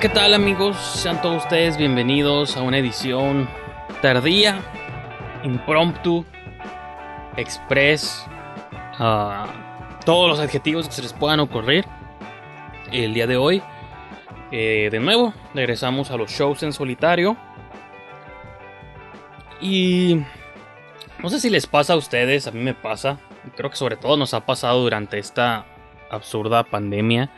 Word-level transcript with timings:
¿Qué 0.00 0.08
tal 0.10 0.34
amigos? 0.34 0.76
Sean 0.76 1.22
todos 1.22 1.44
ustedes 1.44 1.78
bienvenidos 1.78 2.54
a 2.58 2.60
una 2.60 2.76
edición 2.76 3.48
tardía, 4.02 4.60
impromptu, 5.42 6.22
express, 7.38 8.26
todos 8.98 10.28
los 10.28 10.38
adjetivos 10.38 10.86
que 10.86 10.92
se 10.92 11.00
les 11.00 11.14
puedan 11.14 11.40
ocurrir 11.40 11.86
el 12.92 13.14
día 13.14 13.26
de 13.26 13.38
hoy. 13.38 13.62
Eh, 14.50 14.90
de 14.92 15.00
nuevo, 15.00 15.32
regresamos 15.54 16.10
a 16.10 16.18
los 16.18 16.30
shows 16.30 16.62
en 16.62 16.74
solitario. 16.74 17.34
Y 19.62 20.20
no 21.22 21.30
sé 21.30 21.40
si 21.40 21.48
les 21.48 21.66
pasa 21.66 21.94
a 21.94 21.96
ustedes, 21.96 22.46
a 22.46 22.50
mí 22.50 22.60
me 22.60 22.74
pasa, 22.74 23.18
creo 23.56 23.70
que 23.70 23.76
sobre 23.76 23.96
todo 23.96 24.18
nos 24.18 24.34
ha 24.34 24.44
pasado 24.44 24.82
durante 24.82 25.18
esta 25.18 25.64
absurda 26.10 26.64
pandemia 26.64 27.30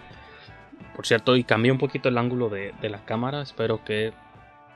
por 0.95 1.07
cierto, 1.07 1.37
y 1.37 1.45
cambié 1.45 1.71
un 1.71 1.79
poquito 1.79 2.09
el 2.09 2.19
ángulo 2.19 2.49
de, 2.49 2.73
la 2.83 3.05
cámara. 3.05 3.43
Espero 3.43 3.85
que 3.85 4.13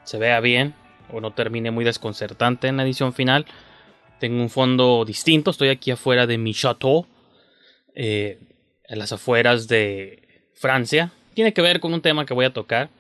se 0.05 0.19
vea 0.19 0.41
bien 0.41 0.75
o 1.11 1.21
no 1.21 1.33
termine 1.33 1.71
muy 1.71 1.85
desconcertante 1.85 2.69
en 2.69 2.77
la 2.77 2.85
edición 2.85 3.13
final. 3.13 3.47
Tengo 4.21 4.41
un 4.41 4.51
fondo 4.51 5.05
distinto. 5.05 5.51
Estoy 5.51 5.69
aquí 5.69 5.91
afuera 5.91 6.27
de 6.27 6.39
mi 6.39 6.55
chateau. 6.55 7.07
Eh, 7.95 8.39
en 8.85 8.99
las 8.99 9.13
afueras 9.13 9.69
de 9.69 10.51
Francia. 10.55 11.13
Tiene 11.35 11.53
que 11.53 11.63
ver 11.63 11.81
con 11.81 11.95
un 11.95 12.03
tema 12.03 12.27
que 12.27 12.35
voy 12.35 12.45
a 12.45 12.53
tocar. 12.53 12.91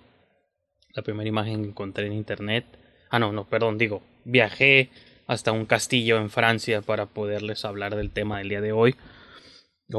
La 0.95 1.03
primera 1.03 1.29
imagen 1.29 1.63
que 1.63 1.69
encontré 1.69 2.07
en 2.07 2.13
internet. 2.13 2.65
Ah, 3.11 3.19
no, 3.19 3.31
no, 3.31 3.45
perdón, 3.45 3.79
digo. 3.79 4.03
Viajé 4.25 4.91
hasta 5.27 5.53
un 5.53 5.67
castillo 5.67 6.17
en 6.17 6.31
Francia 6.31 6.83
para 6.83 7.07
poderles 7.07 7.65
hablar 7.65 7.95
del 7.95 8.11
tema 8.11 8.39
del 8.39 8.49
día 8.49 8.61
de 8.61 8.73
hoy 8.73 8.97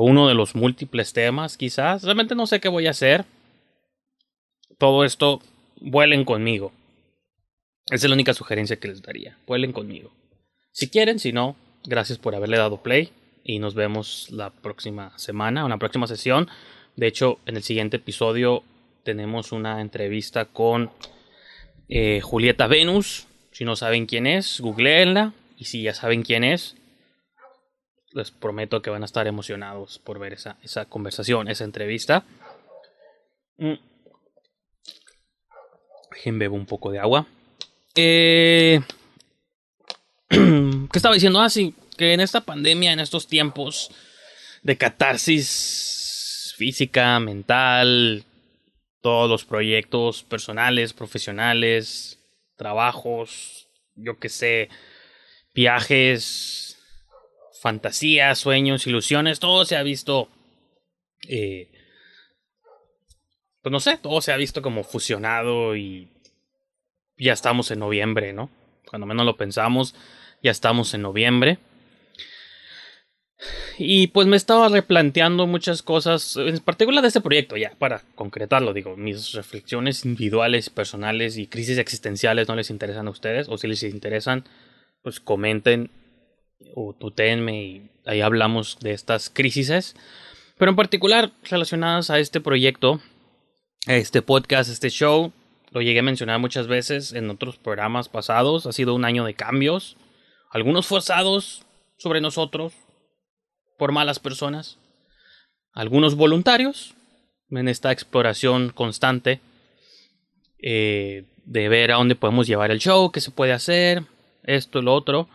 uno 0.01 0.27
de 0.27 0.33
los 0.33 0.55
múltiples 0.55 1.13
temas, 1.13 1.57
quizás. 1.57 2.03
Realmente 2.03 2.35
no 2.35 2.47
sé 2.47 2.59
qué 2.59 2.69
voy 2.69 2.87
a 2.87 2.91
hacer. 2.91 3.25
Todo 4.77 5.05
esto, 5.05 5.41
vuelen 5.79 6.25
conmigo. 6.25 6.71
Esa 7.87 8.05
es 8.05 8.09
la 8.09 8.15
única 8.15 8.33
sugerencia 8.33 8.77
que 8.77 8.87
les 8.87 9.01
daría. 9.01 9.37
Vuelen 9.45 9.71
conmigo. 9.71 10.11
Si 10.71 10.89
quieren, 10.89 11.19
si 11.19 11.31
no, 11.31 11.55
gracias 11.83 12.17
por 12.17 12.35
haberle 12.35 12.57
dado 12.57 12.81
play. 12.81 13.11
Y 13.43 13.59
nos 13.59 13.75
vemos 13.75 14.29
la 14.31 14.49
próxima 14.49 15.17
semana, 15.17 15.65
una 15.65 15.77
próxima 15.77 16.07
sesión. 16.07 16.49
De 16.95 17.07
hecho, 17.07 17.39
en 17.45 17.57
el 17.57 17.63
siguiente 17.63 17.97
episodio 17.97 18.63
tenemos 19.03 19.51
una 19.51 19.81
entrevista 19.81 20.45
con 20.45 20.91
eh, 21.89 22.21
Julieta 22.21 22.67
Venus. 22.67 23.27
Si 23.51 23.65
no 23.65 23.75
saben 23.75 24.05
quién 24.05 24.27
es, 24.27 24.61
googleenla. 24.61 25.33
Y 25.57 25.65
si 25.65 25.83
ya 25.83 25.93
saben 25.93 26.23
quién 26.23 26.43
es, 26.43 26.75
les 28.13 28.31
prometo 28.31 28.81
que 28.81 28.89
van 28.89 29.01
a 29.01 29.05
estar 29.05 29.27
emocionados 29.27 29.99
por 29.99 30.19
ver 30.19 30.33
esa, 30.33 30.57
esa 30.61 30.85
conversación, 30.85 31.47
esa 31.47 31.63
entrevista. 31.63 32.23
Mm. 33.57 33.73
bebo 36.37 36.55
un 36.55 36.65
poco 36.65 36.91
de 36.91 36.99
agua. 36.99 37.25
Eh, 37.95 38.81
¿Qué 40.29 40.87
estaba 40.93 41.13
diciendo? 41.15 41.39
Ah, 41.39 41.49
sí, 41.49 41.75
que 41.97 42.13
en 42.13 42.19
esta 42.19 42.41
pandemia, 42.41 42.93
en 42.93 42.99
estos 42.99 43.27
tiempos 43.27 43.91
de 44.61 44.77
catarsis 44.77 46.53
física, 46.57 47.19
mental, 47.19 48.23
todos 49.01 49.29
los 49.29 49.43
proyectos 49.43 50.23
personales, 50.23 50.93
profesionales, 50.93 52.19
trabajos, 52.55 53.67
yo 53.95 54.17
que 54.17 54.29
sé, 54.29 54.69
viajes, 55.53 56.72
fantasías, 57.63 58.39
sueños, 58.39 58.87
ilusiones, 58.87 59.39
todo 59.39 59.63
se 59.63 59.77
ha 59.77 59.83
visto, 59.83 60.27
eh, 61.29 61.71
pues 63.61 63.71
no 63.71 63.79
sé, 63.79 63.97
todo 63.97 64.19
se 64.19 64.33
ha 64.33 64.37
visto 64.37 64.61
como 64.61 64.83
fusionado 64.83 65.73
y 65.77 66.11
ya 67.17 67.31
estamos 67.31 67.71
en 67.71 67.79
noviembre, 67.79 68.33
¿no? 68.33 68.49
Cuando 68.85 69.07
menos 69.07 69.25
lo 69.25 69.37
pensamos, 69.37 69.95
ya 70.41 70.51
estamos 70.51 70.93
en 70.93 71.03
noviembre. 71.03 71.57
Y 73.77 74.07
pues 74.07 74.27
me 74.27 74.35
estaba 74.35 74.67
replanteando 74.67 75.47
muchas 75.47 75.83
cosas, 75.83 76.35
en 76.35 76.59
particular 76.59 77.01
de 77.01 77.07
este 77.07 77.21
proyecto, 77.21 77.55
ya, 77.55 77.71
para 77.79 78.01
concretarlo, 78.15 78.73
digo, 78.73 78.97
mis 78.97 79.31
reflexiones 79.31 80.03
individuales, 80.03 80.69
personales 80.69 81.37
y 81.37 81.47
crisis 81.47 81.77
existenciales 81.77 82.49
no 82.49 82.57
les 82.57 82.69
interesan 82.69 83.07
a 83.07 83.11
ustedes, 83.11 83.47
o 83.47 83.57
si 83.57 83.69
les 83.69 83.83
interesan, 83.83 84.43
pues 85.01 85.21
comenten 85.21 85.91
o 86.75 86.93
tutenme 86.93 87.63
y 87.63 87.91
ahí 88.05 88.21
hablamos 88.21 88.77
de 88.79 88.93
estas 88.93 89.29
crisis, 89.29 89.95
pero 90.57 90.71
en 90.71 90.75
particular 90.75 91.31
relacionadas 91.43 92.09
a 92.09 92.19
este 92.19 92.41
proyecto, 92.41 93.01
a 93.87 93.95
este 93.95 94.21
podcast, 94.21 94.69
este 94.69 94.89
show, 94.89 95.31
lo 95.71 95.81
llegué 95.81 95.99
a 95.99 96.03
mencionar 96.03 96.39
muchas 96.39 96.67
veces 96.67 97.13
en 97.13 97.29
otros 97.29 97.57
programas 97.57 98.09
pasados, 98.09 98.65
ha 98.65 98.71
sido 98.71 98.93
un 98.93 99.05
año 99.05 99.25
de 99.25 99.33
cambios, 99.33 99.97
algunos 100.51 100.85
forzados 100.85 101.65
sobre 101.97 102.21
nosotros 102.21 102.73
por 103.77 103.91
malas 103.91 104.19
personas, 104.19 104.77
algunos 105.73 106.15
voluntarios 106.15 106.95
en 107.49 107.67
esta 107.67 107.91
exploración 107.91 108.69
constante 108.69 109.41
eh, 110.61 111.25
de 111.45 111.69
ver 111.69 111.91
a 111.91 111.95
dónde 111.95 112.15
podemos 112.15 112.47
llevar 112.47 112.71
el 112.71 112.79
show, 112.79 113.11
qué 113.11 113.19
se 113.19 113.31
puede 113.31 113.51
hacer, 113.51 114.03
esto, 114.43 114.81
lo 114.81 114.93
otro. 114.93 115.27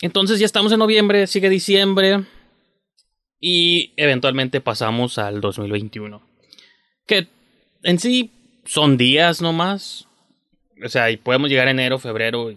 Entonces 0.00 0.38
ya 0.38 0.46
estamos 0.46 0.72
en 0.72 0.78
noviembre, 0.78 1.26
sigue 1.26 1.48
diciembre 1.48 2.24
y 3.40 3.92
eventualmente 3.96 4.60
pasamos 4.60 5.18
al 5.18 5.40
2021. 5.40 6.22
Que 7.06 7.28
en 7.82 7.98
sí 7.98 8.30
son 8.64 8.96
días 8.96 9.42
nomás. 9.42 10.08
O 10.84 10.88
sea, 10.88 11.10
y 11.10 11.16
podemos 11.16 11.48
llegar 11.48 11.68
a 11.68 11.70
enero, 11.70 11.98
febrero, 11.98 12.52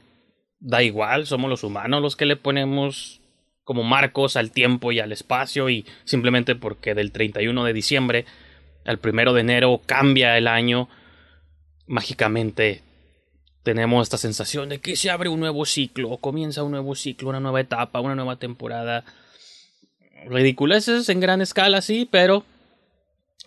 da 0.60 0.82
igual, 0.84 1.28
somos 1.28 1.50
los 1.50 1.64
humanos 1.64 2.02
los 2.02 2.16
que 2.16 2.26
le 2.26 2.36
ponemos 2.36 3.22
como 3.64 3.84
marcos 3.84 4.38
al 4.38 4.52
tiempo 4.52 4.92
y 4.92 5.00
al 5.00 5.12
espacio 5.12 5.70
y 5.70 5.86
simplemente 6.06 6.56
porque 6.56 6.96
del 6.96 7.12
31 7.12 7.66
de 7.66 7.74
diciembre 7.74 8.26
al 8.86 9.00
1 9.04 9.34
de 9.34 9.42
enero 9.42 9.82
cambia 9.86 10.38
el 10.38 10.48
año, 10.48 10.88
mágicamente 11.86 12.82
tenemos 13.68 14.04
esta 14.04 14.18
sensación 14.18 14.70
de 14.70 14.80
que 14.80 14.96
se 14.96 15.10
abre 15.10 15.28
un 15.28 15.42
nuevo 15.42 15.66
ciclo, 15.66 16.16
comienza 16.20 16.64
un 16.64 16.72
nuevo 16.72 16.96
ciclo, 16.96 17.28
una 17.28 17.42
nueva 17.42 17.60
etapa, 17.60 18.00
una 18.00 18.16
nueva 18.16 18.38
temporada. 18.38 19.04
Ridiculeces 20.26 21.10
en 21.10 21.20
gran 21.20 21.42
escala, 21.42 21.82
sí, 21.82 22.08
pero 22.10 22.46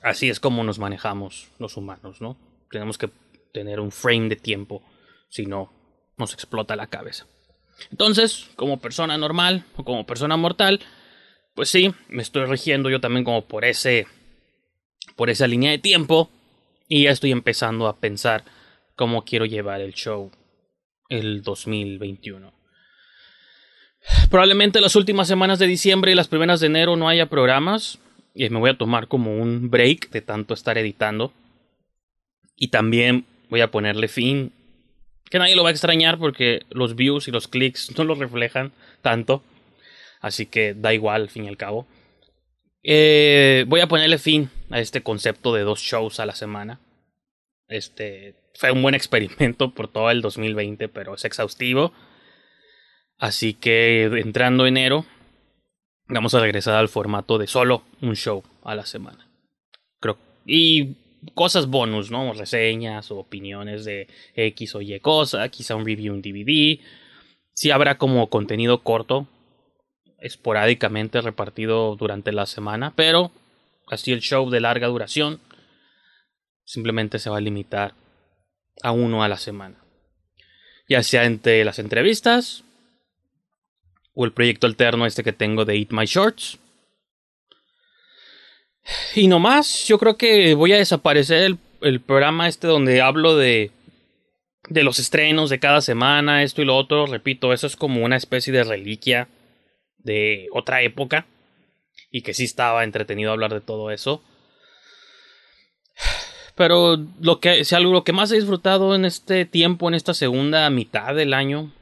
así 0.03 0.29
es 0.29 0.39
como 0.39 0.63
nos 0.63 0.79
manejamos 0.79 1.49
los 1.59 1.79
humanos, 1.79 2.21
¿no? 2.21 2.37
Tenemos 2.71 2.99
que 2.99 3.09
tener 3.55 3.81
un 3.81 3.91
frame 3.91 4.29
de 4.29 4.37
tiempo, 4.37 4.83
si 5.31 5.47
no, 5.47 5.73
nos 6.19 6.35
explota 6.35 6.77
la 6.77 6.89
cabeza. 6.89 7.25
Entonces, 7.91 8.51
como 8.57 8.79
persona 8.79 9.17
normal 9.17 9.65
o 9.79 9.85
como 9.87 10.05
persona 10.05 10.37
mortal, 10.37 10.81
pues 11.55 11.71
sí, 11.71 11.95
me 12.09 12.21
estoy 12.21 12.45
rigiendo 12.45 12.91
yo 12.91 13.01
también 13.01 13.25
como 13.25 13.47
por 13.47 13.65
ese 13.65 14.07
por 15.17 15.31
esa 15.31 15.47
línea 15.47 15.71
de 15.71 15.79
tiempo 15.79 16.29
y 16.89 17.05
ya 17.05 17.11
estoy 17.11 17.33
empezando 17.33 17.87
a 17.87 17.97
pensar 17.97 18.45
cómo 19.01 19.25
quiero 19.25 19.47
llevar 19.47 19.81
el 19.81 19.95
show 19.95 20.31
el 21.09 21.41
2021. 21.41 22.53
Probablemente 24.31 24.83
las 24.83 24.95
últimas 24.95 25.27
semanas 25.27 25.59
de 25.59 25.67
diciembre 25.67 26.13
y 26.13 26.15
las 26.15 26.29
primeras 26.29 26.61
de 26.61 26.67
enero 26.67 26.97
no 26.97 27.09
haya 27.09 27.25
programas 27.25 27.99
y 28.35 28.47
me 28.51 28.59
voy 28.59 28.69
a 28.69 28.77
tomar 28.77 29.09
como 29.09 29.39
un 29.39 29.71
break 29.71 30.11
de 30.11 30.21
tanto 30.21 30.53
estar 30.53 30.77
editando 30.77 31.33
y 32.57 32.69
también 32.69 33.25
voy 33.49 33.63
a 33.63 33.71
ponerle 33.71 34.07
fin 34.07 34.53
que 35.31 35.39
nadie 35.39 35.57
lo 35.57 35.63
va 35.63 35.71
a 35.71 35.73
extrañar 35.73 36.19
porque 36.19 36.67
los 36.69 36.95
views 36.95 37.27
y 37.27 37.31
los 37.31 37.49
clics 37.49 37.97
no 37.97 38.05
lo 38.05 38.17
reflejan 38.17 38.71
tanto. 39.01 39.43
Así 40.21 40.45
que 40.45 40.75
da 40.75 40.93
igual, 40.93 41.23
al 41.23 41.31
fin 41.31 41.47
y 41.47 41.49
al 41.49 41.57
cabo. 41.57 41.87
Eh, 42.83 43.65
voy 43.67 43.81
a 43.81 43.89
ponerle 43.89 44.19
fin 44.19 44.51
a 44.69 44.79
este 44.79 45.03
concepto 45.03 45.55
de 45.55 45.63
dos 45.63 45.81
shows 45.81 46.21
a 46.21 46.27
la 46.27 46.35
semana. 46.35 46.81
Este 47.67 48.35
fue 48.55 48.71
un 48.71 48.83
buen 48.83 48.95
experimento 48.95 49.73
por 49.75 49.89
todo 49.89 50.11
el 50.11 50.23
2020, 50.23 50.89
pero 50.89 51.15
es 51.15 51.25
exhaustivo. 51.25 51.93
Así 53.19 53.55
que 53.55 54.05
entrando 54.05 54.67
enero, 54.67 55.05
vamos 56.09 56.35
a 56.35 56.41
regresar 56.41 56.75
al 56.75 56.89
formato 56.89 57.39
de 57.39 57.47
solo 57.47 57.85
un 58.01 58.17
show 58.17 58.43
a 58.63 58.75
la 58.75 58.87
semana. 58.87 59.29
Creo. 60.01 60.19
Y 60.47 60.97
cosas 61.35 61.67
bonus, 61.67 62.11
¿no? 62.11 62.33
Reseñas 62.33 63.11
o 63.11 63.19
opiniones 63.19 63.85
de 63.85 64.09
X 64.35 64.75
o 64.75 64.81
Y 64.81 64.99
cosa, 65.01 65.49
quizá 65.49 65.77
un 65.77 65.85
review 65.85 66.15
en 66.15 66.23
DVD. 66.23 66.81
Sí 67.53 67.71
habrá 67.71 67.99
como 67.99 68.31
contenido 68.31 68.83
corto, 68.83 69.29
esporádicamente 70.19 71.21
repartido 71.21 71.97
durante 71.97 72.33
la 72.33 72.47
semana, 72.47 72.95
pero 72.97 73.33
así 73.89 74.13
el 74.13 74.21
show 74.21 74.49
de 74.51 74.61
larga 74.61 74.87
duración 74.87 75.41
simplemente 76.65 77.19
se 77.19 77.31
va 77.31 77.39
a 77.39 77.43
limitar 77.43 77.95
a 78.83 78.93
uno 78.93 79.23
a 79.23 79.29
la 79.29 79.37
semana. 79.37 79.85
Ya 80.89 81.03
sea 81.03 81.25
entre 81.25 81.65
las 81.65 81.79
entrevistas 81.79 82.65
o 84.15 84.25
el 84.25 84.33
proyecto 84.33 84.67
alterno 84.67 85.07
este 85.07 85.23
que 85.23 85.33
tengo 85.33 85.65
de 85.65 85.77
Eat 85.77 85.91
My 85.91 86.07
Shorts 86.07 86.59
y 89.15 89.29
no 89.29 89.39
más, 89.39 89.87
yo 89.87 89.99
creo 89.99 90.17
que 90.17 90.55
voy 90.55 90.73
a 90.73 90.79
desaparecer 90.79 91.43
el, 91.43 91.59
el 91.83 92.01
programa 92.01 92.49
este 92.49 92.67
donde 92.67 93.01
hablo 93.01 93.37
de, 93.37 93.71
de 94.69 94.83
los 94.83 94.99
estrenos 94.99 95.51
de 95.51 95.59
cada 95.59 95.81
semana, 95.81 96.43
esto 96.43 96.63
y 96.63 96.65
lo 96.65 96.77
otro. 96.77 97.07
Repito, 97.07 97.53
eso 97.53 97.67
es 97.67 97.77
como 97.77 98.05
una 98.05 98.17
especie 98.17 98.53
de 98.53 98.65
reliquia 98.65 99.29
de 99.99 100.49
otra 100.53 100.83
época. 100.83 101.27
Y 102.11 102.23
que 102.23 102.35
sí 102.35 102.45
estaba 102.45 102.83
entretenido 102.83 103.31
hablar 103.31 103.53
de 103.53 103.61
todo 103.61 103.91
eso. 103.91 104.23
Pero 106.61 106.99
lo 107.23 107.41
que, 107.41 107.65
si 107.65 107.75
algo, 107.75 107.91
lo 107.91 108.05
que 108.05 108.13
más 108.13 108.31
he 108.31 108.35
disfrutado 108.35 108.95
en 108.95 109.07
este 109.07 109.47
tiempo, 109.47 109.89
en 109.89 109.95
esta 109.95 110.13
segunda 110.13 110.69
mitad 110.69 111.15
del 111.15 111.33
año, 111.33 111.73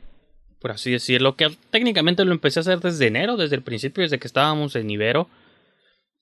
por 0.60 0.70
así 0.70 0.92
decirlo, 0.92 1.34
que 1.34 1.50
técnicamente 1.72 2.24
lo 2.24 2.30
empecé 2.30 2.60
a 2.60 2.62
hacer 2.62 2.78
desde 2.78 3.08
enero, 3.08 3.36
desde 3.36 3.56
el 3.56 3.64
principio, 3.64 4.02
desde 4.02 4.20
que 4.20 4.28
estábamos 4.28 4.76
en 4.76 4.88
Ibero 4.88 5.28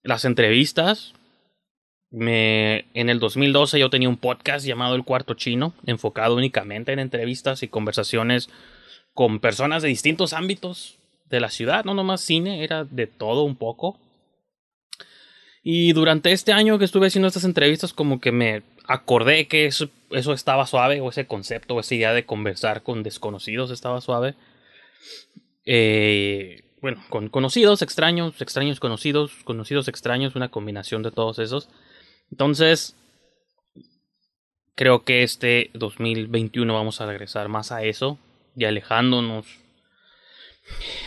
las 0.03 0.25
entrevistas. 0.25 1.13
Me, 2.11 2.87
en 2.95 3.11
el 3.11 3.21
2012 3.21 3.79
yo 3.79 3.91
tenía 3.91 4.09
un 4.09 4.17
podcast 4.17 4.65
llamado 4.65 4.95
El 4.95 5.05
Cuarto 5.05 5.35
Chino, 5.35 5.75
enfocado 5.85 6.35
únicamente 6.35 6.95
en 6.95 6.99
entrevistas 6.99 7.63
y 7.63 7.69
conversaciones 7.69 8.49
con 9.13 9.39
personas 9.39 9.83
de 9.83 9.91
distintos 9.91 10.33
ámbitos 10.33 10.97
de 11.29 11.41
la 11.41 11.51
ciudad, 11.51 11.85
no 11.85 11.93
nomás 11.93 12.23
cine, 12.23 12.65
era 12.65 12.85
de 12.85 13.07
todo 13.07 13.43
un 13.43 13.57
poco. 13.57 14.01
Y 15.69 15.95
durante 15.95 16.31
este 16.31 16.53
año 16.53 16.79
que 16.79 16.85
estuve 16.85 17.09
haciendo 17.09 17.27
estas 17.27 17.43
entrevistas, 17.43 17.93
como 17.93 18.21
que 18.21 18.31
me 18.31 18.63
acordé 18.87 19.49
que 19.49 19.67
eso, 19.67 19.91
eso 20.13 20.33
estaba 20.33 20.65
suave, 20.65 21.01
o 21.01 21.09
ese 21.09 21.27
concepto, 21.27 21.75
o 21.75 21.81
esa 21.81 21.97
idea 21.97 22.13
de 22.13 22.25
conversar 22.25 22.85
con 22.85 23.03
desconocidos 23.03 23.73
estaba 23.73 24.01
suave. 24.01 24.37
Eh, 25.65 26.63
bueno, 26.81 27.05
con 27.09 27.31
conocidos, 27.31 27.83
extraños, 27.83 28.41
extraños 28.41 28.79
conocidos, 28.79 29.33
conocidos 29.43 29.89
extraños, 29.89 30.37
una 30.37 30.51
combinación 30.51 31.03
de 31.03 31.11
todos 31.11 31.41
esos. 31.41 31.69
Entonces, 32.31 32.95
creo 34.77 35.03
que 35.03 35.25
este 35.25 35.73
2021 35.75 36.73
vamos 36.73 37.01
a 37.01 37.07
regresar 37.07 37.49
más 37.49 37.73
a 37.73 37.83
eso 37.83 38.21
y 38.55 38.67
alejándonos 38.67 39.47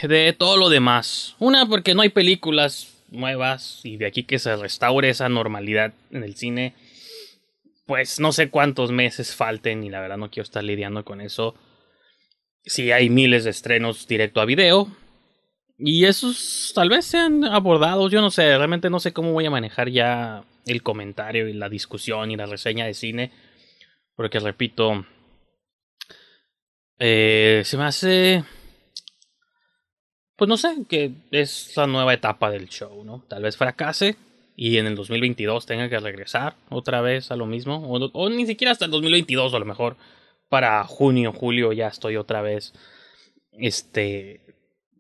de 0.02 0.34
todo 0.34 0.58
lo 0.58 0.68
demás. 0.68 1.38
Una, 1.40 1.66
porque 1.66 1.96
no 1.96 2.02
hay 2.02 2.10
películas 2.10 2.99
nuevas 3.12 3.82
y 3.84 3.98
de 3.98 4.06
aquí 4.06 4.24
que 4.24 4.40
se 4.40 4.56
restaure 4.56 5.10
esa 5.10 5.30
normalidad 5.30 5.94
en 6.12 6.24
el 6.24 6.36
cine. 6.36 6.76
Pues 7.86 8.20
no 8.20 8.32
sé 8.32 8.50
cuántos 8.50 8.92
meses 8.92 9.36
falten 9.36 9.84
y 9.84 9.90
la 9.90 10.00
verdad 10.00 10.18
no 10.18 10.30
quiero 10.30 10.44
estar 10.44 10.64
lidiando 10.64 11.04
con 11.06 11.22
eso. 11.22 11.56
Si 12.64 12.92
hay 12.92 13.10
miles 13.10 13.46
de 13.46 13.50
estrenos 13.50 14.08
directo 14.08 14.42
a 14.42 14.46
video, 14.46 14.96
y 15.82 16.06
esos 16.06 16.74
tal 16.76 16.90
vez 16.90 17.06
sean 17.06 17.46
abordados, 17.46 18.12
yo 18.12 18.20
no 18.20 18.32
sé, 18.32 18.58
realmente 18.58 18.90
no 18.90 19.00
sé 19.00 19.14
cómo 19.14 19.32
voy 19.32 19.46
a 19.46 19.50
manejar 19.50 19.90
ya 19.90 20.44
el 20.66 20.84
comentario 20.84 21.48
y 21.48 21.54
la 21.54 21.70
discusión 21.70 22.32
y 22.32 22.36
la 22.36 22.46
reseña 22.46 22.86
de 22.86 22.94
cine. 22.94 23.32
Porque 24.14 24.40
repito, 24.40 25.06
eh, 27.00 27.62
se 27.64 27.78
me 27.78 27.86
hace... 27.86 28.44
Pues 30.40 30.48
no 30.48 30.56
sé, 30.56 30.70
que 30.88 31.12
es 31.32 31.76
la 31.76 31.86
nueva 31.86 32.14
etapa 32.14 32.50
del 32.50 32.70
show, 32.70 33.04
¿no? 33.04 33.22
Tal 33.28 33.44
vez 33.44 33.58
fracase 33.58 34.16
y 34.56 34.78
en 34.78 34.88
el 34.88 34.96
2022 34.96 35.66
tenga 35.66 35.90
que 35.90 36.00
regresar 36.00 36.56
otra 36.70 37.02
vez 37.02 37.30
a 37.30 37.36
lo 37.36 37.46
mismo. 37.46 37.86
O, 37.90 38.10
o 38.14 38.30
ni 38.30 38.46
siquiera 38.46 38.72
hasta 38.72 38.86
el 38.86 38.92
2022 38.92 39.54
a 39.54 39.60
lo 39.60 39.66
mejor. 39.66 39.98
Para 40.48 40.82
junio, 40.86 41.34
julio 41.34 41.74
ya 41.74 41.90
estoy 41.90 42.16
otra 42.16 42.42
vez 42.42 42.72
este 43.52 44.40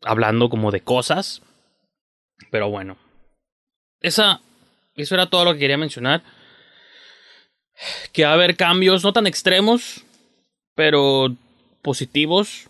hablando 0.02 0.50
como 0.50 0.72
de 0.72 0.82
cosas. 0.82 1.42
Pero 2.52 2.70
bueno. 2.70 2.98
Esa, 4.02 4.42
eso 4.98 5.16
era 5.16 5.30
todo 5.30 5.46
lo 5.46 5.54
que 5.54 5.60
quería 5.60 5.78
mencionar. 5.78 6.22
Que 8.12 8.26
va 8.26 8.32
a 8.32 8.34
haber 8.34 8.58
cambios 8.58 9.06
no 9.06 9.14
tan 9.14 9.26
extremos, 9.26 10.04
pero 10.76 11.34
positivos. 11.82 12.68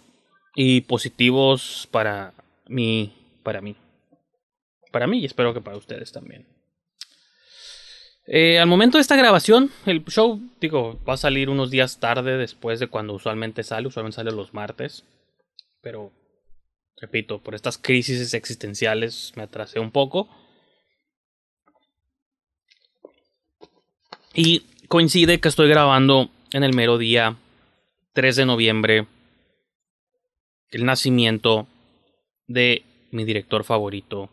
Y 0.53 0.82
positivos 0.82 1.88
para 1.89 2.34
mí, 2.69 3.13
para 3.43 3.59
mí. 3.59 3.75
Para 4.91 5.07
mí 5.07 5.19
y 5.19 5.25
espero 5.25 5.53
que 5.53 5.61
para 5.61 5.75
ustedes 5.75 6.11
también. 6.13 6.47
Eh, 8.25 8.59
al 8.59 8.67
momento 8.67 8.97
de 8.97 9.01
esta 9.01 9.17
grabación, 9.17 9.71
el 9.85 10.05
show, 10.05 10.39
digo, 10.61 10.97
va 11.03 11.15
a 11.15 11.17
salir 11.17 11.49
unos 11.49 11.69
días 11.69 11.99
tarde 11.99 12.38
después 12.38 12.79
de 12.79 12.88
cuando 12.88 13.13
usualmente 13.13 13.63
sale. 13.63 13.88
Usualmente 13.88 14.15
sale 14.15 14.31
los 14.31 14.53
martes. 14.53 15.03
Pero 15.81 16.11
Repito, 17.01 17.39
por 17.39 17.55
estas 17.55 17.77
crisis 17.77 18.33
existenciales 18.33 19.31
me 19.35 19.43
atrasé 19.43 19.79
un 19.79 19.91
poco. 19.91 20.27
Y 24.33 24.63
coincide 24.88 25.39
que 25.39 25.47
estoy 25.47 25.69
grabando 25.69 26.29
en 26.51 26.63
el 26.63 26.73
mero 26.73 26.97
día 26.97 27.38
3 28.13 28.35
de 28.35 28.45
noviembre 28.45 29.07
el 30.71 30.85
nacimiento 30.85 31.67
de 32.50 32.84
mi 33.12 33.24
director 33.24 33.63
favorito 33.63 34.29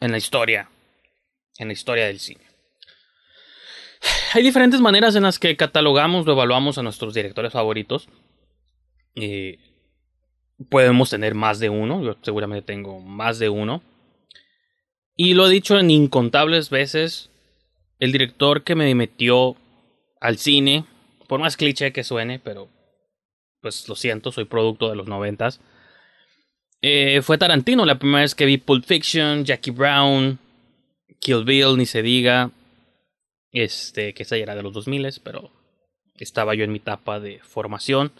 en 0.00 0.10
la 0.10 0.18
historia, 0.18 0.68
en 1.56 1.68
la 1.68 1.72
historia 1.72 2.06
del 2.06 2.18
cine. 2.18 2.44
Hay 4.34 4.42
diferentes 4.42 4.80
maneras 4.80 5.14
en 5.16 5.22
las 5.22 5.38
que 5.38 5.56
catalogamos 5.56 6.26
o 6.26 6.32
evaluamos 6.32 6.76
a 6.76 6.82
nuestros 6.82 7.14
directores 7.14 7.52
favoritos. 7.52 8.08
Eh, 9.14 9.58
podemos 10.68 11.10
tener 11.10 11.34
más 11.34 11.58
de 11.58 11.70
uno, 11.70 12.02
yo 12.02 12.16
seguramente 12.22 12.66
tengo 12.66 13.00
más 13.00 13.38
de 13.38 13.48
uno. 13.48 13.82
Y 15.16 15.34
lo 15.34 15.46
he 15.46 15.50
dicho 15.50 15.78
en 15.78 15.90
incontables 15.90 16.70
veces, 16.70 17.30
el 17.98 18.12
director 18.12 18.64
que 18.64 18.74
me 18.74 18.94
metió 18.94 19.56
al 20.20 20.38
cine, 20.38 20.84
por 21.28 21.40
más 21.40 21.56
cliché 21.56 21.92
que 21.92 22.04
suene, 22.04 22.40
pero 22.40 22.68
pues 23.60 23.88
lo 23.88 23.94
siento, 23.94 24.32
soy 24.32 24.46
producto 24.46 24.88
de 24.88 24.96
los 24.96 25.06
noventas, 25.06 25.60
eh, 26.82 27.20
fue 27.22 27.38
Tarantino, 27.38 27.84
la 27.84 27.98
primera 27.98 28.22
vez 28.22 28.34
que 28.34 28.46
vi 28.46 28.56
Pulp 28.58 28.84
Fiction, 28.84 29.44
Jackie 29.44 29.70
Brown, 29.70 30.38
Kill 31.18 31.44
Bill, 31.44 31.76
ni 31.76 31.86
se 31.86 32.02
diga, 32.02 32.50
este, 33.52 34.14
que 34.14 34.22
esa 34.22 34.36
ya 34.36 34.44
era 34.44 34.54
de 34.54 34.62
los 34.62 34.72
2000, 34.72 35.20
pero 35.22 35.50
estaba 36.14 36.54
yo 36.54 36.64
en 36.64 36.72
mi 36.72 36.78
etapa 36.78 37.20
de 37.20 37.40
formación. 37.42 38.12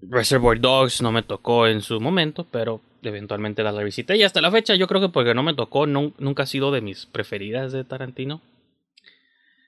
Reservoir 0.00 0.60
Dogs 0.60 1.02
no 1.02 1.10
me 1.10 1.22
tocó 1.22 1.66
en 1.66 1.82
su 1.82 2.00
momento, 2.00 2.46
pero 2.50 2.80
eventualmente 3.02 3.62
la 3.62 3.72
revisité. 3.72 4.16
Y 4.16 4.22
hasta 4.22 4.40
la 4.40 4.50
fecha, 4.50 4.76
yo 4.76 4.86
creo 4.86 5.00
que 5.00 5.08
porque 5.08 5.34
no 5.34 5.42
me 5.42 5.54
tocó, 5.54 5.86
nunca 5.86 6.44
ha 6.44 6.46
sido 6.46 6.70
de 6.70 6.80
mis 6.80 7.06
preferidas 7.06 7.72
de 7.72 7.84
Tarantino. 7.84 8.40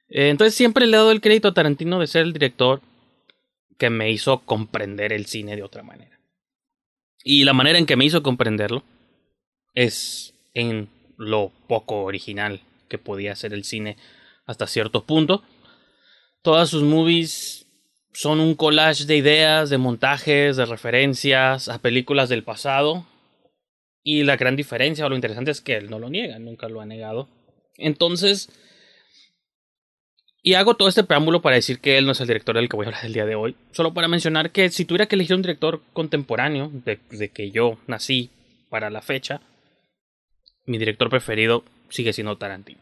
Eh, 0.08 0.28
entonces 0.28 0.54
siempre 0.54 0.86
le 0.86 0.96
he 0.96 0.98
dado 0.98 1.12
el 1.12 1.20
crédito 1.20 1.48
a 1.48 1.54
Tarantino 1.54 1.98
de 1.98 2.06
ser 2.06 2.22
el 2.22 2.32
director 2.32 2.80
que 3.78 3.90
me 3.90 4.10
hizo 4.10 4.40
comprender 4.40 5.12
el 5.12 5.26
cine 5.26 5.56
de 5.56 5.62
otra 5.62 5.82
manera. 5.82 6.19
Y 7.24 7.44
la 7.44 7.52
manera 7.52 7.78
en 7.78 7.86
que 7.86 7.96
me 7.96 8.04
hizo 8.04 8.22
comprenderlo 8.22 8.82
es 9.74 10.34
en 10.54 10.88
lo 11.16 11.52
poco 11.68 12.02
original 12.02 12.60
que 12.88 12.98
podía 12.98 13.36
ser 13.36 13.52
el 13.52 13.64
cine 13.64 13.96
hasta 14.46 14.66
cierto 14.66 15.04
punto. 15.04 15.42
Todas 16.42 16.70
sus 16.70 16.82
movies 16.82 17.66
son 18.12 18.40
un 18.40 18.54
collage 18.54 19.04
de 19.04 19.16
ideas, 19.16 19.70
de 19.70 19.78
montajes, 19.78 20.56
de 20.56 20.66
referencias 20.66 21.68
a 21.68 21.78
películas 21.78 22.28
del 22.28 22.42
pasado. 22.42 23.06
Y 24.02 24.24
la 24.24 24.36
gran 24.36 24.56
diferencia 24.56 25.04
o 25.04 25.08
lo 25.08 25.14
interesante 25.14 25.50
es 25.50 25.60
que 25.60 25.76
él 25.76 25.90
no 25.90 25.98
lo 25.98 26.08
niega, 26.08 26.38
nunca 26.38 26.68
lo 26.68 26.80
ha 26.80 26.86
negado. 26.86 27.28
Entonces, 27.76 28.48
y 30.42 30.54
hago 30.54 30.74
todo 30.74 30.88
este 30.88 31.04
preámbulo 31.04 31.42
para 31.42 31.56
decir 31.56 31.80
que 31.80 31.98
él 31.98 32.06
no 32.06 32.12
es 32.12 32.20
el 32.20 32.26
director 32.26 32.54
del 32.54 32.68
que 32.68 32.76
voy 32.76 32.86
a 32.86 32.88
hablar 32.88 33.04
el 33.04 33.12
día 33.12 33.26
de 33.26 33.34
hoy. 33.34 33.56
Solo 33.72 33.92
para 33.92 34.08
mencionar 34.08 34.50
que 34.50 34.70
si 34.70 34.84
tuviera 34.84 35.06
que 35.06 35.16
elegir 35.16 35.36
un 35.36 35.42
director 35.42 35.82
contemporáneo, 35.92 36.70
de, 36.72 37.28
que 37.28 37.50
yo 37.50 37.78
nací 37.86 38.30
para 38.70 38.88
la 38.88 39.02
fecha, 39.02 39.42
mi 40.64 40.78
director 40.78 41.10
preferido 41.10 41.64
sigue 41.90 42.12
siendo 42.12 42.36
Tarantino. 42.38 42.80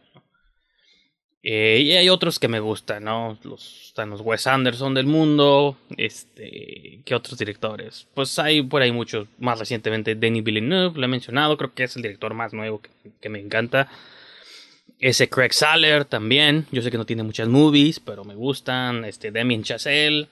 Eh, 1.43 1.81
y 1.83 1.93
hay 1.93 2.09
otros 2.09 2.39
que 2.39 2.49
me 2.49 2.61
gustan, 2.61 3.05
¿no? 3.05 3.39
Los, 3.43 3.87
están 3.87 4.11
los 4.11 4.21
Wes 4.21 4.47
Anderson 4.47 4.93
del 4.93 5.07
mundo. 5.07 5.79
Este. 5.97 7.01
¿Qué 7.05 7.15
otros 7.15 7.39
directores? 7.39 8.07
Pues 8.13 8.39
hay 8.39 8.61
por 8.63 8.83
ahí 8.83 8.93
muchos. 8.93 9.29
Más 9.39 9.59
recientemente, 9.59 10.17
Denis 10.17 10.43
Villeneuve, 10.43 10.99
lo 10.99 11.05
he 11.05 11.09
mencionado. 11.09 11.57
Creo 11.57 11.73
que 11.73 11.85
es 11.85 11.97
el 11.97 12.03
director 12.03 12.35
más 12.35 12.53
nuevo 12.53 12.83
que 13.21 13.29
me 13.29 13.41
encanta. 13.41 13.89
Ese 15.01 15.29
Craig 15.29 15.53
Saller 15.53 16.05
también. 16.05 16.67
Yo 16.73 16.83
sé 16.83 16.91
que 16.91 16.99
no 16.99 17.07
tiene 17.07 17.23
muchas 17.23 17.49
movies, 17.49 18.01
pero 18.01 18.25
me 18.25 18.35
gustan. 18.35 19.05
Este 19.05 19.31
Damien 19.31 19.63
Chazelle. 19.63 20.29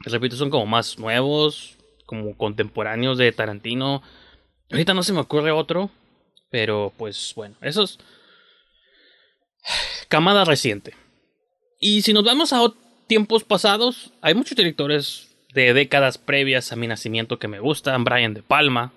Repito, 0.00 0.36
son 0.36 0.50
como 0.50 0.66
más 0.66 0.98
nuevos, 0.98 1.76
como 2.06 2.36
contemporáneos 2.36 3.18
de 3.18 3.32
Tarantino. 3.32 4.02
Ahorita 4.70 4.94
no 4.94 5.02
se 5.02 5.12
me 5.12 5.20
ocurre 5.20 5.52
otro, 5.52 5.90
pero 6.50 6.92
pues 6.96 7.32
bueno, 7.36 7.56
esos. 7.60 7.98
Camada 10.08 10.44
reciente. 10.44 10.94
Y 11.78 12.02
si 12.02 12.12
nos 12.12 12.24
vamos 12.24 12.52
a 12.52 12.72
tiempos 13.06 13.44
pasados, 13.44 14.12
hay 14.22 14.34
muchos 14.34 14.56
directores 14.56 15.28
de 15.52 15.74
décadas 15.74 16.18
previas 16.18 16.72
a 16.72 16.76
mi 16.76 16.86
nacimiento 16.86 17.38
que 17.38 17.48
me 17.48 17.60
gustan. 17.60 18.04
Brian 18.04 18.34
De 18.34 18.42
Palma, 18.42 18.92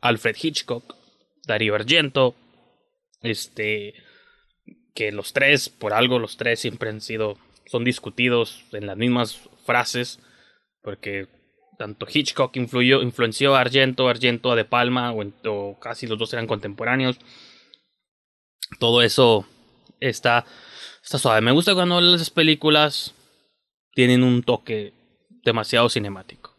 Alfred 0.00 0.36
Hitchcock, 0.40 0.94
Darío 1.46 1.74
Argento, 1.74 2.34
este 3.22 3.94
que 4.94 5.12
los 5.12 5.32
tres, 5.32 5.68
por 5.68 5.92
algo 5.92 6.18
los 6.18 6.36
tres 6.36 6.60
siempre 6.60 6.90
han 6.90 7.00
sido, 7.00 7.38
son 7.66 7.84
discutidos 7.84 8.64
en 8.72 8.86
las 8.86 8.96
mismas 8.96 9.40
frases, 9.64 10.20
porque 10.82 11.28
tanto 11.78 12.06
Hitchcock 12.12 12.56
influyó, 12.56 13.02
influenció 13.02 13.56
a 13.56 13.60
Argento, 13.60 14.08
Argento 14.08 14.52
a 14.52 14.56
De 14.56 14.64
Palma, 14.64 15.12
o, 15.12 15.78
casi 15.80 16.06
los 16.06 16.18
dos 16.18 16.32
eran 16.32 16.46
contemporáneos. 16.46 17.18
Todo 18.78 19.02
eso 19.02 19.46
está, 19.98 20.44
está 21.02 21.18
suave. 21.18 21.40
Me 21.40 21.52
gusta 21.52 21.74
cuando 21.74 22.00
las 22.00 22.30
películas 22.30 23.14
tienen 23.94 24.22
un 24.22 24.42
toque 24.42 24.92
demasiado 25.42 25.88
cinemático. 25.88 26.54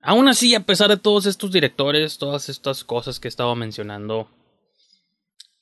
Aún 0.00 0.28
así, 0.28 0.54
a 0.54 0.64
pesar 0.64 0.88
de 0.88 0.96
todos 0.96 1.26
estos 1.26 1.52
directores, 1.52 2.16
todas 2.16 2.48
estas 2.48 2.84
cosas 2.84 3.20
que 3.20 3.28
estaba 3.28 3.54
mencionando, 3.54 4.30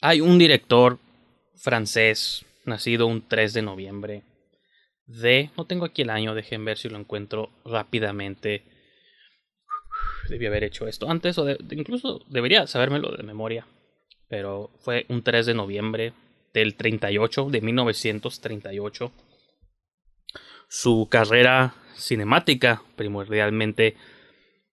hay 0.01 0.21
un 0.21 0.39
director 0.39 0.99
francés, 1.57 2.45
nacido 2.65 3.07
un 3.07 3.27
3 3.27 3.53
de 3.53 3.63
noviembre 3.63 4.23
de... 5.07 5.51
No 5.57 5.67
tengo 5.67 5.85
aquí 5.85 6.03
el 6.03 6.11
año, 6.11 6.35
dejen 6.35 6.65
ver 6.65 6.79
si 6.79 6.89
lo 6.89 6.99
encuentro 6.99 7.51
rápidamente. 7.65 8.65
Debí 10.29 10.47
haber 10.47 10.65
hecho 10.65 10.87
esto 10.87 11.11
antes 11.11 11.39
o 11.39 11.49
incluso 11.71 12.25
debería 12.29 12.67
sabérmelo 12.67 13.13
de 13.17 13.23
memoria. 13.23 13.67
Pero 14.29 14.71
fue 14.81 15.07
un 15.09 15.23
3 15.23 15.47
de 15.47 15.55
noviembre 15.55 16.13
del 16.53 16.77
38, 16.77 17.51
de 17.51 17.61
1938. 17.61 19.13
Su 20.69 21.09
carrera 21.11 21.75
cinemática 21.95 22.83
primordialmente 22.97 23.97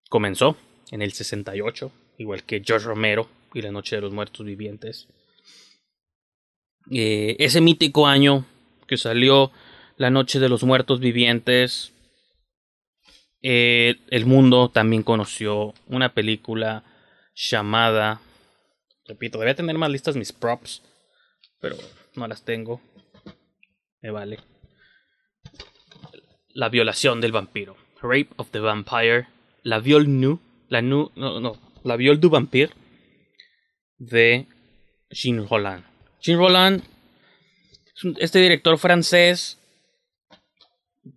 comenzó 0.08 0.56
en 0.90 1.02
el 1.02 1.12
68, 1.12 1.92
igual 2.18 2.44
que 2.44 2.62
George 2.64 2.86
Romero 2.86 3.28
y 3.54 3.62
La 3.62 3.72
Noche 3.72 3.96
de 3.96 4.02
los 4.02 4.12
Muertos 4.12 4.44
Vivientes. 4.44 5.08
Eh, 6.90 7.36
ese 7.38 7.60
mítico 7.60 8.06
año 8.06 8.44
que 8.86 8.96
salió 8.96 9.52
La 9.96 10.10
Noche 10.10 10.40
de 10.40 10.48
los 10.48 10.64
Muertos 10.64 11.00
Vivientes, 11.00 11.92
eh, 13.42 13.96
el 14.10 14.26
mundo 14.26 14.68
también 14.68 15.02
conoció 15.02 15.74
una 15.86 16.14
película 16.14 16.84
llamada, 17.34 18.20
repito, 19.06 19.38
debía 19.38 19.54
tener 19.54 19.78
más 19.78 19.90
listas 19.90 20.16
mis 20.16 20.32
props, 20.32 20.82
pero 21.60 21.76
no 22.14 22.26
las 22.28 22.44
tengo, 22.44 22.80
me 24.00 24.10
vale. 24.10 24.38
La 26.54 26.68
violación 26.68 27.20
del 27.20 27.32
vampiro, 27.32 27.76
Rape 28.00 28.28
of 28.36 28.50
the 28.50 28.60
Vampire, 28.60 29.26
la 29.62 29.78
viol 29.78 30.20
nu, 30.20 30.40
la 30.68 30.82
nu, 30.82 31.10
no, 31.16 31.40
no, 31.40 31.56
la 31.84 31.96
viol 31.96 32.20
du 32.20 32.28
vampire 32.28 32.72
de 33.98 34.46
Jean 35.10 35.48
Roland. 35.48 35.91
Jean 36.22 36.38
Roland, 36.38 36.82
este 38.18 38.38
director 38.38 38.78
francés, 38.78 39.58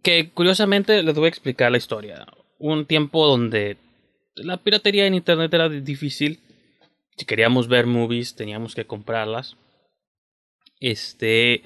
que 0.01 0.31
curiosamente 0.31 1.03
les 1.03 1.15
voy 1.15 1.25
a 1.25 1.29
explicar 1.29 1.71
la 1.71 1.77
historia. 1.77 2.25
Un 2.57 2.85
tiempo 2.85 3.27
donde 3.27 3.77
la 4.35 4.57
piratería 4.57 5.05
en 5.05 5.13
internet 5.13 5.53
era 5.53 5.69
difícil. 5.69 6.39
Si 7.17 7.25
queríamos 7.25 7.67
ver 7.67 7.85
movies, 7.85 8.35
teníamos 8.35 8.73
que 8.73 8.85
comprarlas. 8.85 9.55
Este. 10.79 11.63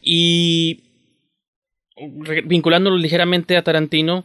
Y. 0.00 0.84
Vinculándolo 2.44 2.96
ligeramente 2.96 3.56
a 3.56 3.62
Tarantino. 3.62 4.24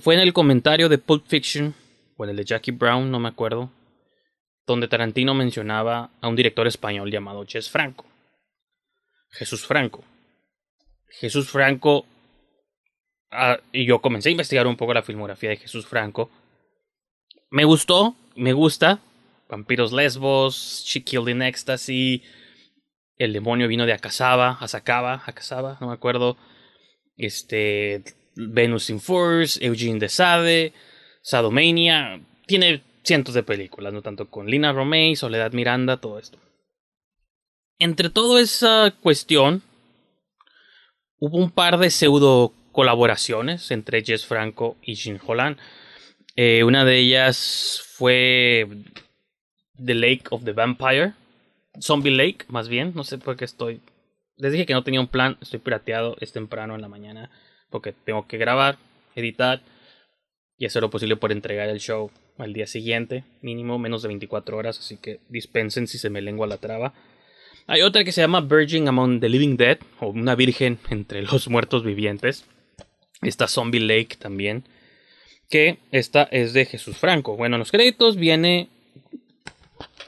fue 0.00 0.14
en 0.14 0.20
el 0.20 0.32
comentario 0.32 0.88
de 0.88 0.98
Pulp 0.98 1.26
Fiction. 1.26 1.74
O 2.16 2.24
en 2.24 2.30
el 2.30 2.36
de 2.36 2.44
Jackie 2.44 2.72
Brown, 2.72 3.10
no 3.10 3.20
me 3.20 3.28
acuerdo 3.28 3.70
donde 4.66 4.88
Tarantino 4.88 5.34
mencionaba 5.34 6.10
a 6.20 6.28
un 6.28 6.36
director 6.36 6.66
español 6.66 7.10
llamado 7.10 7.44
Ches 7.44 7.70
Franco. 7.70 8.04
Jesús 9.30 9.64
Franco. 9.66 10.04
Jesús 11.20 11.48
Franco. 11.48 12.06
Ah, 13.30 13.58
y 13.72 13.86
yo 13.86 14.00
comencé 14.00 14.28
a 14.28 14.32
investigar 14.32 14.66
un 14.66 14.76
poco 14.76 14.94
la 14.94 15.02
filmografía 15.02 15.50
de 15.50 15.56
Jesús 15.56 15.86
Franco. 15.86 16.30
Me 17.50 17.64
gustó, 17.64 18.16
me 18.34 18.52
gusta. 18.52 19.00
Vampiros 19.48 19.92
Lesbos, 19.92 20.82
She 20.84 21.04
Killed 21.04 21.28
in 21.28 21.42
Ecstasy, 21.42 22.24
El 23.16 23.32
demonio 23.32 23.68
vino 23.68 23.86
de 23.86 23.92
Acasaba, 23.92 24.58
Asacaba, 24.60 25.22
Acasaba, 25.24 25.78
no 25.80 25.88
me 25.88 25.94
acuerdo. 25.94 26.36
Este. 27.16 28.02
Venus 28.34 28.90
in 28.90 29.00
Force, 29.00 29.64
Eugene 29.64 29.98
de 29.98 30.08
Sade, 30.08 30.72
Sadomania. 31.22 32.20
Tiene 32.46 32.82
cientos 33.06 33.34
de 33.34 33.44
películas, 33.44 33.92
no 33.92 34.02
tanto 34.02 34.28
con 34.28 34.48
Lina 34.48 34.72
Romay, 34.72 35.14
Soledad 35.14 35.52
Miranda, 35.52 35.98
todo 35.98 36.18
esto. 36.18 36.38
Entre 37.78 38.10
toda 38.10 38.40
esa 38.40 38.92
cuestión, 39.00 39.62
hubo 41.18 41.38
un 41.38 41.50
par 41.50 41.78
de 41.78 41.90
pseudo 41.90 42.52
colaboraciones 42.72 43.70
entre 43.70 44.04
Jess 44.04 44.26
Franco 44.26 44.76
y 44.82 44.94
Jean 44.94 45.20
Holland. 45.24 45.56
Eh, 46.34 46.64
una 46.64 46.84
de 46.84 46.98
ellas 46.98 47.82
fue 47.94 48.66
The 49.82 49.94
Lake 49.94 50.24
of 50.30 50.44
the 50.44 50.52
Vampire. 50.52 51.14
Zombie 51.80 52.10
Lake, 52.10 52.46
más 52.48 52.68
bien. 52.68 52.92
No 52.94 53.04
sé 53.04 53.18
por 53.18 53.36
qué 53.36 53.44
estoy. 53.44 53.80
Les 54.36 54.52
dije 54.52 54.66
que 54.66 54.74
no 54.74 54.84
tenía 54.84 55.00
un 55.00 55.06
plan. 55.06 55.38
Estoy 55.40 55.60
pirateado. 55.60 56.16
Es 56.20 56.32
temprano 56.32 56.74
en 56.74 56.82
la 56.82 56.88
mañana. 56.88 57.30
Porque 57.70 57.92
tengo 57.92 58.26
que 58.26 58.36
grabar, 58.36 58.76
editar 59.14 59.62
y 60.58 60.66
hacer 60.66 60.82
lo 60.82 60.90
posible 60.90 61.16
por 61.16 61.32
entregar 61.32 61.68
el 61.68 61.80
show 61.80 62.10
al 62.38 62.52
día 62.52 62.66
siguiente, 62.66 63.24
mínimo 63.40 63.78
menos 63.78 64.02
de 64.02 64.08
24 64.08 64.56
horas, 64.56 64.78
así 64.78 64.96
que 64.96 65.20
dispensen 65.28 65.86
si 65.86 65.98
se 65.98 66.10
me 66.10 66.22
lengua 66.22 66.46
la 66.46 66.58
traba. 66.58 66.92
Hay 67.66 67.82
otra 67.82 68.04
que 68.04 68.12
se 68.12 68.20
llama 68.20 68.40
Virgin 68.40 68.86
Among 68.88 69.20
the 69.20 69.28
Living 69.28 69.56
Dead, 69.56 69.78
o 70.00 70.08
una 70.08 70.34
virgen 70.34 70.78
entre 70.90 71.22
los 71.22 71.48
muertos 71.48 71.84
vivientes. 71.84 72.44
Está 73.22 73.48
Zombie 73.48 73.80
Lake 73.80 74.16
también, 74.18 74.64
que 75.48 75.78
esta 75.90 76.24
es 76.24 76.52
de 76.52 76.66
Jesús 76.66 76.96
Franco. 76.98 77.36
Bueno, 77.36 77.56
en 77.56 77.60
los 77.60 77.70
créditos 77.70 78.16
viene 78.16 78.68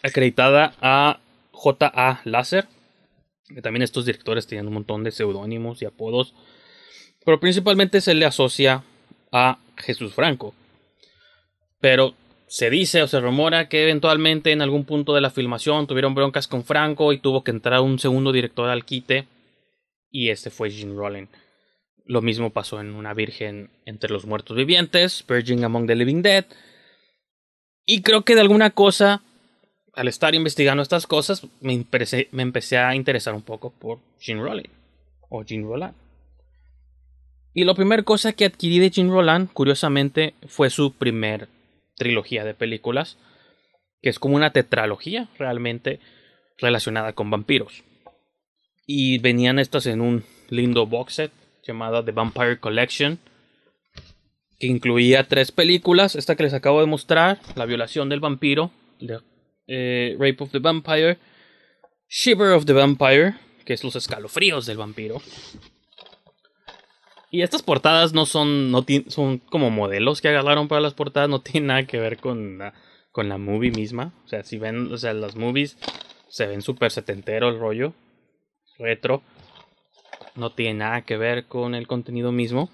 acreditada 0.03 0.75
a 0.81 1.21
J.A. 1.53 2.21
Que 2.23 3.63
también 3.63 3.83
estos 3.83 4.05
directores 4.05 4.47
tenían 4.47 4.69
un 4.69 4.75
montón 4.75 5.05
de 5.05 5.11
seudónimos 5.11 5.81
y 5.81 5.87
apodos, 5.87 6.35
pero 7.25 7.41
principalmente 7.41 8.03
se 8.03 8.15
le 8.15 8.27
asocia 8.27 8.85
a 9.33 9.59
Jesús 9.77 10.13
Franco. 10.15 10.55
Pero 11.81 12.15
se 12.47 12.71
dice 12.71 13.03
o 13.03 13.09
se 13.09 13.21
rumora 13.21 13.69
que 13.69 13.83
eventualmente 13.83 14.53
en 14.53 14.63
algún 14.63 14.85
punto 14.85 15.15
de 15.15 15.21
la 15.21 15.31
filmación 15.31 15.87
tuvieron 15.87 16.15
broncas 16.15 16.49
con 16.49 16.65
Franco 16.65 17.13
y 17.13 17.19
tuvo 17.19 17.45
que 17.45 17.51
entrar 17.51 17.81
un 17.81 17.99
segundo 17.99 18.33
director 18.33 18.69
al 18.69 18.85
quite 18.85 19.27
y 20.11 20.31
este 20.31 20.51
fue 20.51 20.71
Gene 20.71 20.95
Rollin. 20.95 21.29
Lo 22.05 22.23
mismo 22.23 22.51
pasó 22.51 22.81
en 22.81 22.95
Una 22.95 23.13
Virgen 23.13 23.71
entre 23.85 24.11
los 24.11 24.25
muertos 24.25 24.57
vivientes, 24.57 25.25
Virgin 25.29 25.65
Among 25.65 25.87
the 25.87 25.95
Living 25.95 26.23
Dead. 26.23 26.47
Y 27.85 28.03
creo 28.03 28.23
que 28.23 28.35
de 28.35 28.41
alguna 28.41 28.71
cosa, 28.71 29.23
al 29.95 30.09
estar 30.09 30.35
investigando 30.35 30.83
estas 30.83 31.07
cosas, 31.07 31.47
me, 31.61 31.73
empecé, 31.75 32.79
a 32.79 32.95
interesar 32.95 33.35
un 33.35 33.43
poco 33.43 33.71
por 33.71 33.99
Gene 34.19 34.43
Rollin 34.43 34.71
o 35.29 35.45
Gene 35.45 35.67
Roland. 35.67 35.95
Y 37.53 37.65
la 37.65 37.75
primera 37.75 38.03
cosa 38.03 38.33
que 38.33 38.45
adquirí 38.45 38.79
de 38.79 38.91
Gene 38.91 39.11
Roland, 39.11 39.51
curiosamente, 39.53 40.35
fue 40.47 40.71
su 40.71 40.93
primer 40.93 41.49
trilogía 41.99 42.45
de 42.45 42.55
películas, 42.55 43.19
que 44.01 44.09
es 44.09 44.19
como 44.19 44.37
una 44.37 44.53
tetralogía 44.53 45.29
realmente 45.39 46.01
relacionada 46.57 47.13
con 47.13 47.31
vampiros. 47.31 47.85
Y 48.87 49.19
venían 49.19 49.59
estas 49.59 49.87
en 49.87 50.01
un 50.01 50.25
lindo 50.49 50.87
box 50.87 51.15
set 51.15 51.33
llamado 51.63 52.03
The 52.05 52.13
Vampire 52.13 52.59
Collection, 52.59 53.19
que 54.59 54.67
incluía 54.67 55.25
tres 55.25 55.53
películas, 55.53 56.17
esta 56.17 56.35
que 56.35 56.45
les 56.45 56.55
acabo 56.55 56.81
de 56.81 56.87
mostrar, 56.87 57.39
La 57.55 57.67
violación 57.67 58.09
del 58.09 58.21
vampiro, 58.21 58.71
eh, 59.67 60.17
Rape 60.19 60.37
of 60.39 60.51
the 60.51 60.59
Vampire, 60.59 61.19
Shiver 62.09 62.53
of 62.53 62.65
the 62.65 62.73
Vampire, 62.73 63.35
que 63.65 63.75
es 63.75 63.85
los 63.85 63.95
escalofríos 63.97 64.65
del 64.65 64.79
vampiro. 64.79 65.21
Y 67.31 67.43
estas 67.43 67.63
portadas 67.63 68.13
no 68.15 68.25
son, 68.25 68.71
no 68.71 68.85
son 69.09 69.39
como 69.39 69.71
modelos 69.71 70.21
que 70.21 70.29
agarraron 70.29 70.69
para 70.69 70.81
las 70.81 70.95
portadas, 70.95 71.29
no 71.29 71.41
tienen 71.43 71.69
nada 71.69 71.87
que 71.87 71.99
ver 71.99 72.19
con 72.19 72.59
la, 72.59 72.75
con 73.13 73.29
la 73.29 73.37
movie 73.37 73.71
misma. 73.71 74.15
O 74.25 74.29
sea, 74.29 74.43
si 74.45 74.59
ven, 74.59 74.93
o 74.93 74.97
sea, 74.97 75.13
las 75.13 75.37
movies 75.37 75.77
se 76.29 76.47
ven 76.47 76.63
súper 76.63 76.91
setentero 76.91 77.49
el 77.49 77.59
rollo, 77.59 77.93
retro. 78.79 79.23
No 80.37 80.53
tiene 80.53 80.75
nada 80.75 81.03
que 81.03 81.17
ver 81.17 81.47
con 81.47 81.75
el 81.75 81.87
contenido 81.87 82.33
mismo. 82.33 82.71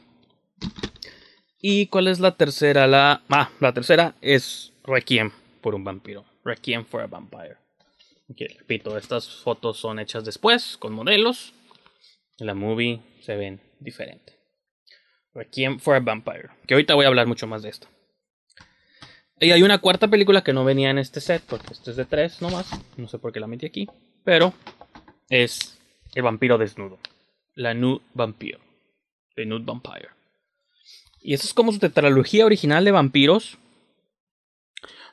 ¿Y 1.60 1.86
cuál 1.86 2.08
es 2.08 2.20
la 2.20 2.36
tercera? 2.36 2.86
La, 2.86 3.22
ah, 3.30 3.50
la 3.58 3.72
tercera 3.72 4.14
es 4.20 4.72
Requiem 4.84 5.30
por 5.62 5.74
un 5.74 5.82
vampiro. 5.82 6.24
Requiem 6.44 6.84
for 6.84 7.00
a 7.00 7.06
Vampire. 7.06 7.56
repito, 8.28 8.98
estas 8.98 9.28
fotos 9.42 9.78
son 9.78 9.98
hechas 9.98 10.24
después 10.24 10.76
con 10.76 10.92
modelos. 10.92 11.54
En 12.38 12.46
la 12.48 12.54
movie 12.54 13.00
se 13.22 13.36
ven 13.36 13.60
diferente. 13.80 14.33
Requiem 15.34 15.78
for 15.78 15.96
a 15.96 16.00
Vampire. 16.00 16.50
Que 16.66 16.74
ahorita 16.74 16.94
voy 16.94 17.04
a 17.04 17.08
hablar 17.08 17.26
mucho 17.26 17.46
más 17.46 17.62
de 17.62 17.70
esto. 17.70 17.88
Y 19.40 19.50
hay 19.50 19.62
una 19.62 19.78
cuarta 19.78 20.08
película 20.08 20.44
que 20.44 20.52
no 20.52 20.64
venía 20.64 20.90
en 20.90 20.98
este 20.98 21.20
set, 21.20 21.42
porque 21.46 21.72
este 21.72 21.90
es 21.90 21.96
de 21.96 22.04
tres 22.04 22.40
nomás. 22.40 22.70
No 22.96 23.08
sé 23.08 23.18
por 23.18 23.32
qué 23.32 23.40
la 23.40 23.46
metí 23.46 23.66
aquí. 23.66 23.88
Pero 24.22 24.54
es 25.28 25.78
El 26.14 26.22
vampiro 26.22 26.56
desnudo. 26.56 26.98
La 27.54 27.74
Nude 27.74 28.02
Vampire. 28.14 28.58
The 29.34 29.44
Nude 29.44 29.64
Vampire. 29.64 30.08
Y 31.20 31.34
eso 31.34 31.46
es 31.46 31.54
como 31.54 31.72
su 31.72 31.78
tetralogía 31.78 32.46
original 32.46 32.84
de 32.84 32.92
vampiros. 32.92 33.58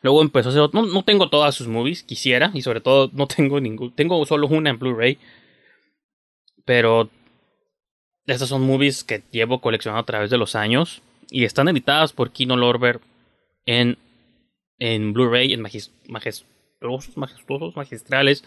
Luego 0.02 0.22
empezó 0.22 0.50
a 0.50 0.52
hacer. 0.52 0.70
No, 0.74 0.86
no 0.86 1.04
tengo 1.04 1.30
todas 1.30 1.56
sus 1.56 1.68
movies, 1.68 2.04
quisiera. 2.04 2.52
Y 2.54 2.62
sobre 2.62 2.82
todo 2.82 3.10
no 3.14 3.28
tengo 3.36 3.60
ningún. 3.60 3.96
Tengo 3.96 4.24
solo 4.26 4.48
una 4.48 4.70
en 4.70 4.78
Blu-ray. 4.78 5.18
Pero 6.66 7.10
estas 8.28 8.50
son 8.50 8.66
movies 8.66 9.04
que 9.04 9.24
llevo 9.32 9.62
coleccionando 9.62 10.02
a 10.02 10.06
través 10.06 10.30
de 10.30 10.38
los 10.38 10.56
años 10.56 11.02
y 11.30 11.46
están 11.46 11.68
editadas 11.68 12.14
por 12.14 12.32
Kino 12.32 12.56
Lorber 12.56 13.00
en, 13.66 13.98
en 14.80 15.14
Blu-ray, 15.14 15.54
en 15.54 15.62
majestuosos, 15.62 17.18
majestuosos, 17.18 17.76
magistrales 17.76 18.44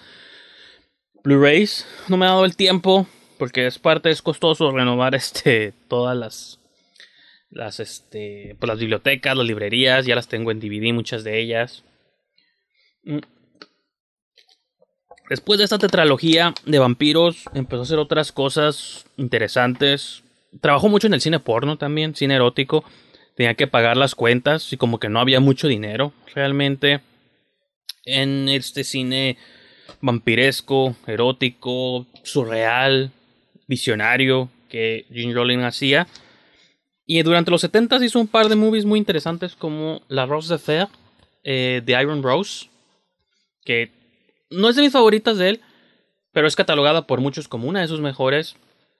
Blu-rays. 1.23 1.87
No 2.09 2.17
me 2.17 2.27
ha 2.27 2.31
dado 2.31 2.45
el 2.45 2.57
tiempo 2.57 3.07
porque 3.39 3.67
es 3.67 3.79
parte, 3.79 4.11
es 4.11 4.23
costoso 4.23 4.71
renovar 4.71 5.15
este, 5.17 5.73
todas 5.89 6.17
las, 6.17 6.61
las, 7.51 7.81
este, 7.81 8.57
pues 8.59 8.69
las 8.69 8.79
bibliotecas, 8.79 9.37
las 9.37 9.47
librerías, 9.47 10.07
ya 10.07 10.15
las 10.15 10.29
tengo 10.29 10.51
en 10.51 10.61
DVD, 10.61 10.93
muchas 10.93 11.25
de 11.25 11.41
ellas. 11.41 11.85
Después 15.29 15.59
de 15.59 15.65
esta 15.65 15.79
tetralogía 15.79 16.53
de 16.67 16.79
vampiros, 16.79 17.45
empezó 17.55 17.81
a 17.81 17.85
hacer 17.85 17.99
otras 17.99 18.31
cosas 18.31 19.07
interesantes. 19.17 20.23
Trabajó 20.61 20.89
mucho 20.89 21.07
en 21.07 21.15
el 21.15 21.23
cine 21.23 21.41
porno 21.41 21.79
también, 21.79 22.15
cine 22.15 22.35
erótico. 22.35 22.85
Tenía 23.35 23.55
que 23.55 23.67
pagar 23.67 23.97
las 23.97 24.15
cuentas 24.15 24.73
y 24.73 24.77
como 24.77 25.01
que 25.01 25.09
no 25.09 25.21
había 25.21 25.41
mucho 25.41 25.67
dinero 25.67 26.13
realmente 26.35 27.01
en 28.05 28.49
este 28.51 28.85
cine 28.85 29.39
vampiresco, 30.03 30.95
erótico, 31.07 32.07
surreal, 32.23 33.11
visionario 33.67 34.51
que 34.69 35.07
Gene 35.11 35.33
Rollin 35.33 35.63
hacía. 35.63 36.07
Y 37.07 37.23
durante 37.23 37.51
los 37.51 37.63
70 37.63 38.05
hizo 38.05 38.21
un 38.21 38.29
par 38.29 38.49
de 38.49 38.57
movies 38.57 38.85
muy 38.85 38.99
interesantes 38.99 39.55
como 39.57 40.03
La 40.09 40.27
Rose 40.27 40.53
de 40.53 40.59
Fer, 40.59 40.89
eh, 41.43 41.83
The 41.85 41.93
Iron 42.01 42.23
Rose, 42.23 42.67
que 43.65 44.04
no 44.51 44.69
es 44.69 44.77
de 44.77 44.83
mis 44.83 44.93
favoritas 44.93 45.39
de 45.39 45.51
él, 45.51 45.61
pero 46.33 46.47
es 46.47 46.57
catalogada 46.57 47.07
por 47.07 47.21
muchos 47.21 47.49
como 47.49 47.69
una 47.69 47.81
de 47.81 47.89
sus 47.89 48.01
mejores. 48.01 48.57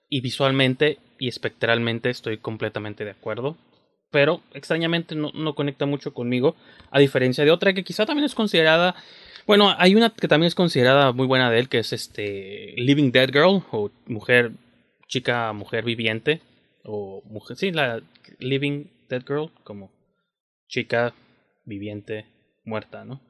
Y 0.07 0.21
visualmente 0.21 0.99
y 1.19 1.27
espectralmente 1.27 2.09
estoy 2.09 2.37
completamente 2.37 3.05
de 3.05 3.11
acuerdo. 3.11 3.57
Pero 4.11 4.41
extrañamente 4.53 5.15
no, 5.15 5.31
no, 5.33 5.55
conecta 5.55 5.85
mucho 5.85 6.13
conmigo. 6.13 6.55
A 6.91 6.99
diferencia 6.99 7.43
de 7.43 7.51
otra 7.51 7.73
que 7.73 7.83
quizá 7.83 8.05
también 8.05 8.25
es 8.25 8.35
considerada. 8.35 8.95
Bueno, 9.47 9.73
hay 9.77 9.95
una 9.95 10.11
que 10.11 10.27
también 10.27 10.47
es 10.47 10.55
considerada 10.55 11.11
muy 11.11 11.27
buena 11.27 11.51
de 11.51 11.59
él, 11.59 11.69
que 11.69 11.79
es 11.79 11.91
este 11.91 12.73
Living 12.77 13.11
Dead 13.11 13.29
Girl, 13.31 13.63
o 13.71 13.91
mujer, 14.05 14.51
chica, 15.07 15.51
mujer 15.53 15.83
viviente. 15.83 16.41
O 16.83 17.23
mujer, 17.25 17.57
sí, 17.57 17.71
la 17.71 18.01
Living 18.39 18.85
Dead 19.09 19.23
Girl, 19.25 19.51
como 19.63 19.91
chica 20.67 21.13
viviente 21.65 22.25
muerta, 22.63 23.05
¿no? 23.05 23.21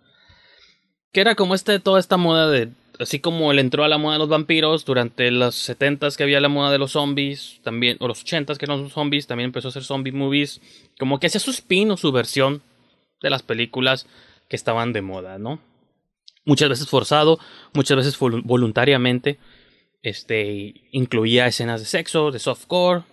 Que 1.15 1.21
era 1.21 1.36
como 1.36 1.56
este, 1.56 1.80
toda 1.80 2.01
esta 2.01 2.17
moda 2.17 2.49
de, 2.49 2.71
así 2.99 3.21
como 3.21 3.49
él 3.49 3.60
entró 3.60 3.86
a 3.86 3.88
la 3.88 3.97
moda 3.97 4.15
de 4.15 4.19
los 4.19 4.28
vampiros, 4.28 4.84
durante 4.84 5.32
los 5.32 5.56
70 5.56 6.10
que 6.10 6.23
había 6.23 6.41
la 6.41 6.49
moda 6.49 6.71
de 6.71 6.78
los 6.78 6.91
zombies, 6.91 7.62
también, 7.63 7.95
o 8.01 8.10
los 8.10 8.23
80 8.23 8.54
que 8.56 8.65
eran 8.65 8.84
los 8.84 8.91
zombies, 8.91 9.25
también 9.25 9.45
empezó 9.45 9.69
a 9.69 9.71
hacer 9.71 9.86
zombie 9.86 10.12
movies, 10.12 10.60
como 10.99 11.17
que 11.17 11.28
hacía 11.28 11.39
su 11.39 11.51
spin 11.51 11.89
o 11.91 11.95
su 11.95 12.12
versión 12.12 12.62
de 13.21 13.30
las 13.30 13.43
películas 13.43 14.08
que 14.49 14.58
estaban 14.58 14.91
de 14.91 15.01
moda, 15.01 15.39
¿no? 15.39 15.60
Muchas 16.43 16.67
veces 16.67 16.89
forzado, 16.89 17.39
muchas 17.71 17.95
veces 17.95 18.19
voluntariamente, 18.19 19.39
este, 20.04 20.73
incluía 20.91 21.47
escenas 21.47 21.80
de 21.80 21.86
sexo, 21.86 22.30
de 22.30 22.39
softcore, 22.39 23.04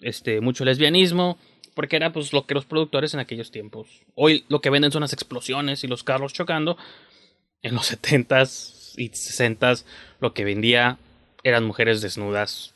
este, 0.00 0.42
mucho 0.42 0.66
lesbianismo, 0.66 1.38
porque 1.74 1.96
era 1.96 2.12
pues 2.12 2.34
lo 2.34 2.44
que 2.44 2.52
los 2.52 2.66
productores 2.66 3.14
en 3.14 3.20
aquellos 3.20 3.50
tiempos. 3.52 3.86
Hoy 4.16 4.44
lo 4.48 4.60
que 4.60 4.68
venden 4.68 4.92
son 4.92 5.00
las 5.00 5.14
explosiones 5.14 5.82
y 5.82 5.86
los 5.86 6.04
carros 6.04 6.34
chocando, 6.34 6.76
en 7.62 7.74
los 7.74 7.92
70s 8.02 8.94
y 8.96 9.10
60s 9.10 9.84
lo 10.20 10.34
que 10.34 10.44
vendía 10.44 10.98
eran 11.44 11.64
mujeres 11.64 12.00
desnudas, 12.00 12.74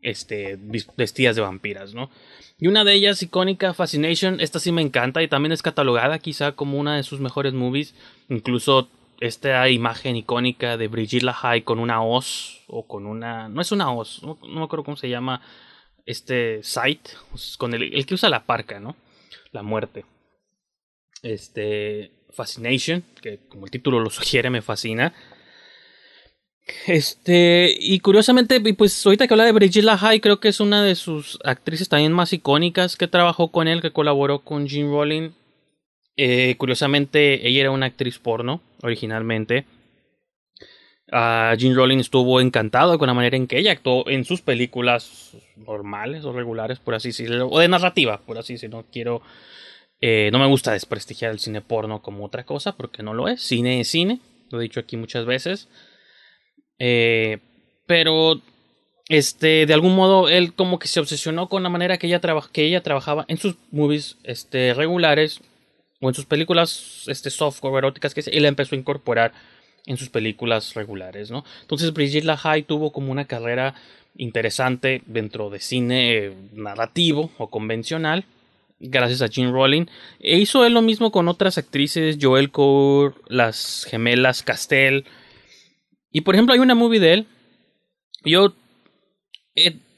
este, 0.00 0.58
vestidas 0.96 1.36
de 1.36 1.42
vampiras, 1.42 1.94
¿no? 1.94 2.10
Y 2.58 2.68
una 2.68 2.84
de 2.84 2.92
ellas, 2.92 3.22
icónica, 3.22 3.72
Fascination, 3.72 4.38
esta 4.40 4.58
sí 4.58 4.70
me 4.70 4.82
encanta 4.82 5.22
y 5.22 5.28
también 5.28 5.52
es 5.52 5.62
catalogada 5.62 6.18
quizá 6.18 6.52
como 6.52 6.78
una 6.78 6.96
de 6.96 7.02
sus 7.02 7.18
mejores 7.18 7.54
movies. 7.54 7.94
Incluso 8.28 8.88
esta 9.18 9.66
imagen 9.70 10.16
icónica 10.16 10.76
de 10.76 10.88
Brigitte 10.88 11.22
LaHaye 11.22 11.64
con 11.64 11.78
una 11.78 12.02
hoz 12.02 12.60
o 12.66 12.86
con 12.86 13.06
una... 13.06 13.48
No 13.48 13.62
es 13.62 13.72
una 13.72 13.90
hoz, 13.92 14.22
no, 14.22 14.38
me 14.42 14.62
acuerdo 14.62 14.84
cómo 14.84 14.98
se 14.98 15.08
llama 15.08 15.40
este 16.04 16.62
sight, 16.62 17.08
con 17.56 17.72
el, 17.72 17.94
el 17.94 18.04
que 18.04 18.14
usa 18.14 18.28
la 18.28 18.44
parca, 18.44 18.78
¿no? 18.78 18.94
La 19.52 19.62
muerte. 19.62 20.04
Este, 21.22 22.12
Fascination, 22.32 23.02
que 23.20 23.38
como 23.48 23.66
el 23.66 23.70
título 23.70 24.00
lo 24.00 24.10
sugiere, 24.10 24.50
me 24.50 24.62
fascina. 24.62 25.12
Este, 26.86 27.74
y 27.78 28.00
curiosamente, 28.00 28.60
pues 28.74 29.04
ahorita 29.04 29.26
que 29.26 29.34
habla 29.34 29.44
de 29.44 29.52
Brigitte 29.52 29.84
LaHaye, 29.84 30.20
creo 30.20 30.40
que 30.40 30.48
es 30.48 30.60
una 30.60 30.82
de 30.82 30.94
sus 30.94 31.38
actrices 31.44 31.88
también 31.88 32.12
más 32.12 32.32
icónicas 32.32 32.96
que 32.96 33.08
trabajó 33.08 33.50
con 33.50 33.68
él, 33.68 33.82
que 33.82 33.92
colaboró 33.92 34.40
con 34.40 34.68
Gene 34.68 34.90
Rowling. 34.90 35.30
Eh, 36.16 36.54
curiosamente, 36.58 37.46
ella 37.48 37.60
era 37.60 37.70
una 37.70 37.86
actriz 37.86 38.18
porno 38.18 38.62
originalmente. 38.82 39.66
Uh, 41.12 41.58
Gene 41.58 41.74
Rowling 41.74 41.98
estuvo 41.98 42.40
encantado 42.40 42.96
con 42.98 43.08
la 43.08 43.14
manera 43.14 43.36
en 43.36 43.48
que 43.48 43.58
ella 43.58 43.72
actuó 43.72 44.08
en 44.08 44.24
sus 44.24 44.42
películas 44.42 45.36
normales 45.56 46.24
o 46.24 46.32
regulares, 46.32 46.78
por 46.78 46.94
así 46.94 47.08
decirlo, 47.08 47.48
o 47.48 47.58
de 47.58 47.66
narrativa, 47.66 48.20
por 48.20 48.38
así 48.38 48.52
decirlo. 48.52 48.84
Quiero 48.92 49.20
eh, 50.00 50.30
no 50.32 50.38
me 50.38 50.46
gusta 50.46 50.72
desprestigiar 50.72 51.30
el 51.30 51.38
cine 51.38 51.60
porno 51.60 52.00
como 52.02 52.24
otra 52.24 52.44
cosa, 52.44 52.72
porque 52.72 53.02
no 53.02 53.14
lo 53.14 53.28
es. 53.28 53.42
Cine 53.42 53.80
es 53.80 53.88
cine, 53.88 54.20
lo 54.50 54.60
he 54.60 54.62
dicho 54.62 54.80
aquí 54.80 54.96
muchas 54.96 55.26
veces. 55.26 55.68
Eh, 56.78 57.38
pero, 57.86 58.40
este, 59.08 59.66
de 59.66 59.74
algún 59.74 59.94
modo, 59.94 60.28
él 60.28 60.54
como 60.54 60.78
que 60.78 60.88
se 60.88 61.00
obsesionó 61.00 61.48
con 61.48 61.62
la 61.62 61.68
manera 61.68 61.98
que 61.98 62.06
ella, 62.06 62.20
que 62.52 62.64
ella 62.64 62.82
trabajaba 62.82 63.24
en 63.28 63.36
sus 63.36 63.56
movies 63.70 64.16
este, 64.24 64.74
regulares. 64.74 65.40
o 66.00 66.08
en 66.08 66.14
sus 66.14 66.24
películas 66.24 67.04
este 67.08 67.28
softcore 67.28 67.78
eróticas 67.78 68.14
que 68.14 68.22
él 68.32 68.46
empezó 68.46 68.74
a 68.74 68.78
incorporar 68.78 69.32
en 69.86 69.98
sus 69.98 70.08
películas 70.08 70.74
regulares, 70.74 71.30
¿no? 71.30 71.44
Entonces 71.62 71.92
Brigitte 71.92 72.24
LaHaye 72.24 72.62
tuvo 72.62 72.92
como 72.92 73.12
una 73.12 73.26
carrera 73.26 73.74
interesante 74.16 75.02
dentro 75.06 75.50
de 75.50 75.60
cine 75.60 76.32
narrativo 76.52 77.30
o 77.38 77.50
convencional, 77.50 78.24
gracias 78.80 79.22
a 79.22 79.28
Gene 79.28 79.52
Rowling. 79.52 79.86
E 80.18 80.38
hizo 80.38 80.64
él 80.64 80.72
lo 80.72 80.82
mismo 80.82 81.12
con 81.12 81.28
otras 81.28 81.58
actrices, 81.58 82.18
Joel 82.20 82.50
Cour, 82.50 83.22
las 83.28 83.86
gemelas 83.88 84.42
Castell. 84.42 85.04
Y 86.10 86.22
por 86.22 86.34
ejemplo 86.34 86.54
hay 86.54 86.60
una 86.60 86.74
movie 86.74 87.00
de 87.00 87.12
él. 87.12 87.26
Yo, 88.24 88.54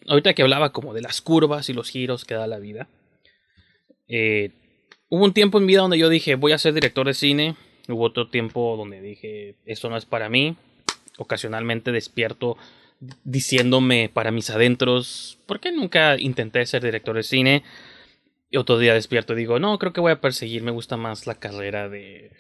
ahorita 0.09 0.35
que 0.35 0.43
hablaba 0.43 0.73
como 0.73 0.93
de 0.93 1.01
las 1.01 1.23
curvas 1.23 1.69
y 1.69 1.73
los 1.73 1.89
giros 1.89 2.25
que 2.25 2.35
da 2.35 2.47
la 2.47 2.59
vida. 2.59 2.89
Eh, 4.09 4.51
hubo 5.09 5.25
un 5.25 5.33
tiempo 5.33 5.59
en 5.59 5.67
vida 5.67 5.81
donde 5.81 5.99
yo 5.99 6.09
dije, 6.09 6.35
voy 6.35 6.53
a 6.53 6.59
ser 6.59 6.75
director 6.75 7.07
de 7.07 7.15
cine. 7.15 7.57
Hubo 7.89 8.05
otro 8.05 8.29
tiempo 8.29 8.77
donde 8.77 9.01
dije, 9.01 9.57
esto 9.65 9.89
no 9.89 9.97
es 9.97 10.05
para 10.05 10.29
mí. 10.29 10.57
Ocasionalmente 11.19 11.93
despierto 11.93 12.57
diciéndome 13.25 14.11
para 14.13 14.31
mis 14.31 14.51
adentros, 14.51 15.39
¿por 15.47 15.59
qué 15.59 15.73
nunca 15.73 16.17
intenté 16.19 16.65
ser 16.67 16.85
director 16.85 17.17
de 17.17 17.25
cine? 17.25 17.65
Y 18.53 18.59
otro 18.59 18.79
día 18.79 18.93
despierto 18.93 19.33
y 19.33 19.37
digo, 19.37 19.59
no, 19.59 19.79
creo 19.79 19.95
que 19.95 20.03
voy 20.03 20.13
a 20.13 20.21
perseguir, 20.21 20.63
me 20.63 20.71
gusta 20.71 20.99
más 20.99 21.27
la 21.27 21.37
carrera 21.37 21.89
de 21.89 22.33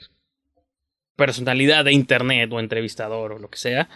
personalidad 1.17 1.87
de 1.87 1.95
internet 1.95 2.53
o 2.53 2.61
entrevistador 2.61 3.33
o 3.33 3.39
lo 3.39 3.49
que 3.49 3.57
sea. 3.57 3.89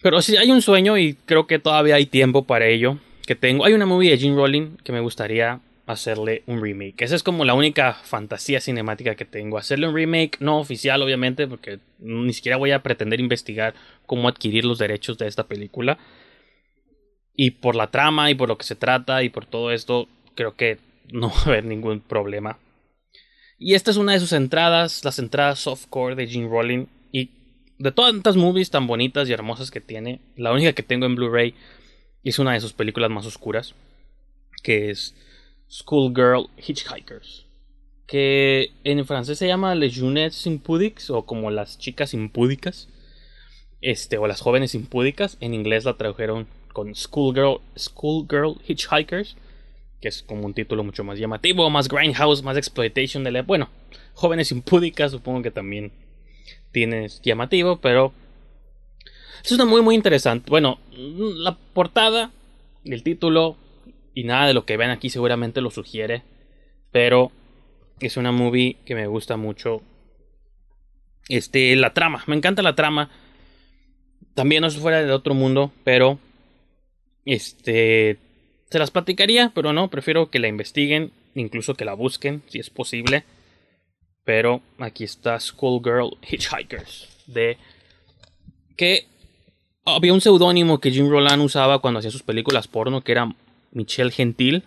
Pero 0.00 0.22
sí 0.22 0.36
hay 0.36 0.52
un 0.52 0.62
sueño 0.62 0.96
y 0.96 1.14
creo 1.26 1.48
que 1.48 1.58
todavía 1.58 1.96
hay 1.96 2.06
tiempo 2.06 2.44
para 2.44 2.68
ello. 2.68 2.98
Que 3.26 3.34
tengo. 3.34 3.64
Hay 3.64 3.72
una 3.72 3.86
movie 3.86 4.12
de 4.12 4.18
Jim 4.18 4.36
Rowling 4.36 4.76
que 4.84 4.92
me 4.92 5.00
gustaría 5.00 5.60
hacerle 5.86 6.44
un 6.46 6.62
remake. 6.62 7.02
Esa 7.02 7.16
es 7.16 7.24
como 7.24 7.44
la 7.44 7.54
única 7.54 7.92
fantasía 7.92 8.60
cinemática 8.60 9.16
que 9.16 9.24
tengo. 9.24 9.58
Hacerle 9.58 9.88
un 9.88 9.96
remake, 9.96 10.38
no 10.38 10.60
oficial 10.60 11.02
obviamente, 11.02 11.48
porque 11.48 11.80
ni 11.98 12.32
siquiera 12.32 12.56
voy 12.56 12.70
a 12.70 12.84
pretender 12.84 13.18
investigar 13.18 13.74
cómo 14.06 14.28
adquirir 14.28 14.64
los 14.64 14.78
derechos 14.78 15.18
de 15.18 15.26
esta 15.26 15.48
película. 15.48 15.98
Y 17.34 17.50
por 17.50 17.74
la 17.74 17.90
trama 17.90 18.30
y 18.30 18.36
por 18.36 18.48
lo 18.48 18.56
que 18.56 18.64
se 18.64 18.76
trata 18.76 19.24
y 19.24 19.28
por 19.28 19.44
todo 19.44 19.72
esto, 19.72 20.06
creo 20.36 20.54
que 20.54 20.78
no 21.12 21.28
va 21.28 21.36
a 21.36 21.44
haber 21.48 21.64
ningún 21.64 22.00
problema. 22.00 22.58
Y 23.58 23.74
esta 23.74 23.90
es 23.90 23.98
una 23.98 24.12
de 24.12 24.20
sus 24.20 24.32
entradas, 24.32 25.04
las 25.04 25.18
entradas 25.18 25.58
softcore 25.60 26.14
de 26.14 26.26
Jim 26.26 26.48
Rowling. 26.48 26.86
Y 27.12 27.30
de 27.78 27.92
todas 27.92 28.14
estas 28.14 28.36
movies 28.36 28.70
tan 28.70 28.86
bonitas 28.86 29.28
y 29.28 29.32
hermosas 29.32 29.70
que 29.70 29.80
tiene, 29.80 30.20
la 30.36 30.52
única 30.52 30.72
que 30.72 30.82
tengo 30.82 31.06
en 31.06 31.14
Blu-ray 31.14 31.54
es 32.24 32.38
una 32.38 32.52
de 32.52 32.60
sus 32.60 32.72
películas 32.72 33.10
más 33.10 33.26
oscuras, 33.26 33.74
que 34.62 34.90
es 34.90 35.14
Schoolgirl 35.70 36.48
Hitchhikers, 36.56 37.46
que 38.06 38.72
en 38.84 39.04
francés 39.06 39.38
se 39.38 39.46
llama 39.46 39.74
Les 39.74 39.94
Jeunettes 39.94 40.46
Impudiques 40.46 41.10
o 41.10 41.26
como 41.26 41.50
las 41.50 41.78
chicas 41.78 42.12
impúdicas, 42.14 42.88
este, 43.80 44.18
o 44.18 44.26
las 44.26 44.40
jóvenes 44.40 44.74
impúdicas, 44.74 45.36
en 45.40 45.54
inglés 45.54 45.84
la 45.84 45.96
tradujeron 45.96 46.46
con 46.72 46.94
Schoolgirl, 46.94 47.60
Schoolgirl 47.76 48.56
Hitchhikers, 48.66 49.36
que 50.00 50.08
es 50.08 50.22
como 50.22 50.46
un 50.46 50.54
título 50.54 50.82
mucho 50.82 51.04
más 51.04 51.18
llamativo, 51.18 51.68
más 51.70 51.88
grindhouse, 51.88 52.42
más 52.42 52.56
exploitation 52.56 53.22
de 53.24 53.32
la... 53.32 53.42
Bueno, 53.42 53.68
jóvenes 54.14 54.50
impúdicas 54.50 55.12
supongo 55.12 55.42
que 55.42 55.50
también 55.50 55.92
tienes 56.72 57.20
llamativo, 57.22 57.80
pero 57.80 58.12
es 59.44 59.52
una 59.52 59.64
muy 59.64 59.82
muy 59.82 59.94
interesante. 59.94 60.50
Bueno, 60.50 60.78
la 60.92 61.56
portada, 61.56 62.30
el 62.84 63.02
título, 63.02 63.56
y 64.14 64.24
nada 64.24 64.46
de 64.46 64.54
lo 64.54 64.64
que 64.64 64.76
ven 64.76 64.90
aquí 64.90 65.10
seguramente 65.10 65.60
lo 65.60 65.70
sugiere. 65.70 66.22
Pero 66.90 67.30
es 68.00 68.16
una 68.16 68.32
movie 68.32 68.76
que 68.84 68.94
me 68.94 69.06
gusta 69.06 69.36
mucho. 69.36 69.82
Este, 71.28 71.76
la 71.76 71.94
trama, 71.94 72.24
me 72.26 72.36
encanta 72.36 72.62
la 72.62 72.74
trama. 72.74 73.10
También 74.34 74.62
no 74.62 74.68
es 74.68 74.76
fuera 74.76 75.02
de 75.02 75.12
otro 75.12 75.34
mundo, 75.34 75.72
pero 75.84 76.18
este 77.24 78.18
se 78.70 78.78
las 78.78 78.90
platicaría, 78.90 79.50
pero 79.54 79.72
no, 79.72 79.88
prefiero 79.88 80.30
que 80.30 80.38
la 80.38 80.48
investiguen, 80.48 81.12
incluso 81.34 81.74
que 81.74 81.84
la 81.84 81.94
busquen, 81.94 82.42
si 82.48 82.60
es 82.60 82.70
posible. 82.70 83.24
Pero 84.24 84.62
aquí 84.78 85.04
está 85.04 85.40
Schoolgirl 85.40 86.16
Hitchhikers, 86.22 87.08
de 87.26 87.58
que 88.76 89.06
había 89.84 90.12
un 90.12 90.20
seudónimo 90.20 90.78
que 90.78 90.90
Jim 90.90 91.10
Roland 91.10 91.42
usaba 91.42 91.80
cuando 91.80 91.98
hacía 91.98 92.10
sus 92.10 92.22
películas 92.22 92.68
porno, 92.68 93.02
que 93.02 93.12
era 93.12 93.34
Michelle 93.72 94.10
Gentil 94.10 94.62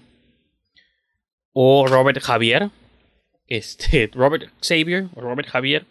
o 1.54 1.88
Robert 1.88 2.22
Javier. 2.22 2.72
Este, 3.48 4.10
Robert 4.13 4.52
Xavier 4.62 5.08
o 5.16 5.22
Robert 5.22 5.48
Javier 5.48 5.86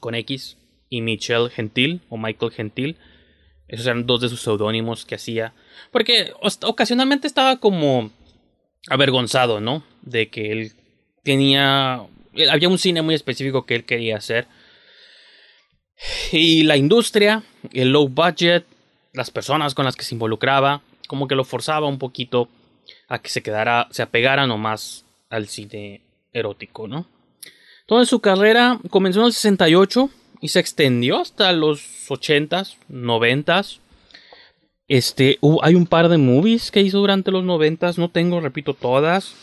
con 0.00 0.14
X 0.14 0.56
y 0.90 1.00
Michelle 1.00 1.48
Gentil 1.48 2.02
o 2.10 2.18
Michael 2.18 2.52
Gentil. 2.52 2.96
Esos 3.74 3.86
eran 3.86 4.06
dos 4.06 4.20
de 4.20 4.28
sus 4.28 4.40
seudónimos 4.40 5.04
que 5.04 5.16
hacía. 5.16 5.52
Porque 5.90 6.32
ocasionalmente 6.62 7.26
estaba 7.26 7.58
como 7.58 8.12
avergonzado, 8.88 9.60
¿no? 9.60 9.82
De 10.02 10.28
que 10.28 10.52
él 10.52 10.72
tenía... 11.24 12.06
Había 12.50 12.68
un 12.68 12.78
cine 12.78 13.02
muy 13.02 13.16
específico 13.16 13.66
que 13.66 13.74
él 13.74 13.84
quería 13.84 14.16
hacer. 14.16 14.46
Y 16.30 16.62
la 16.62 16.76
industria, 16.76 17.42
el 17.72 17.90
low 17.90 18.08
budget, 18.08 18.64
las 19.12 19.32
personas 19.32 19.74
con 19.74 19.84
las 19.84 19.96
que 19.96 20.04
se 20.04 20.14
involucraba, 20.14 20.82
como 21.08 21.26
que 21.26 21.34
lo 21.34 21.44
forzaba 21.44 21.88
un 21.88 21.98
poquito 21.98 22.48
a 23.08 23.18
que 23.18 23.28
se 23.28 23.42
quedara, 23.42 23.88
se 23.90 24.02
apegara 24.02 24.46
nomás 24.46 25.04
al 25.30 25.48
cine 25.48 26.00
erótico, 26.32 26.86
¿no? 26.86 27.08
Entonces 27.80 28.08
su 28.08 28.20
carrera 28.20 28.78
comenzó 28.88 29.20
en 29.20 29.26
el 29.26 29.32
68 29.32 30.10
y 30.44 30.48
se 30.48 30.60
extendió 30.60 31.22
hasta 31.22 31.50
los 31.52 31.80
80s, 32.10 32.76
90s. 32.90 33.78
Este, 34.88 35.38
hay 35.62 35.74
un 35.74 35.86
par 35.86 36.10
de 36.10 36.18
movies 36.18 36.70
que 36.70 36.82
hizo 36.82 36.98
durante 36.98 37.30
los 37.30 37.44
90s, 37.44 37.96
no 37.96 38.10
tengo, 38.10 38.40
repito, 38.40 38.74
todas. 38.74 39.34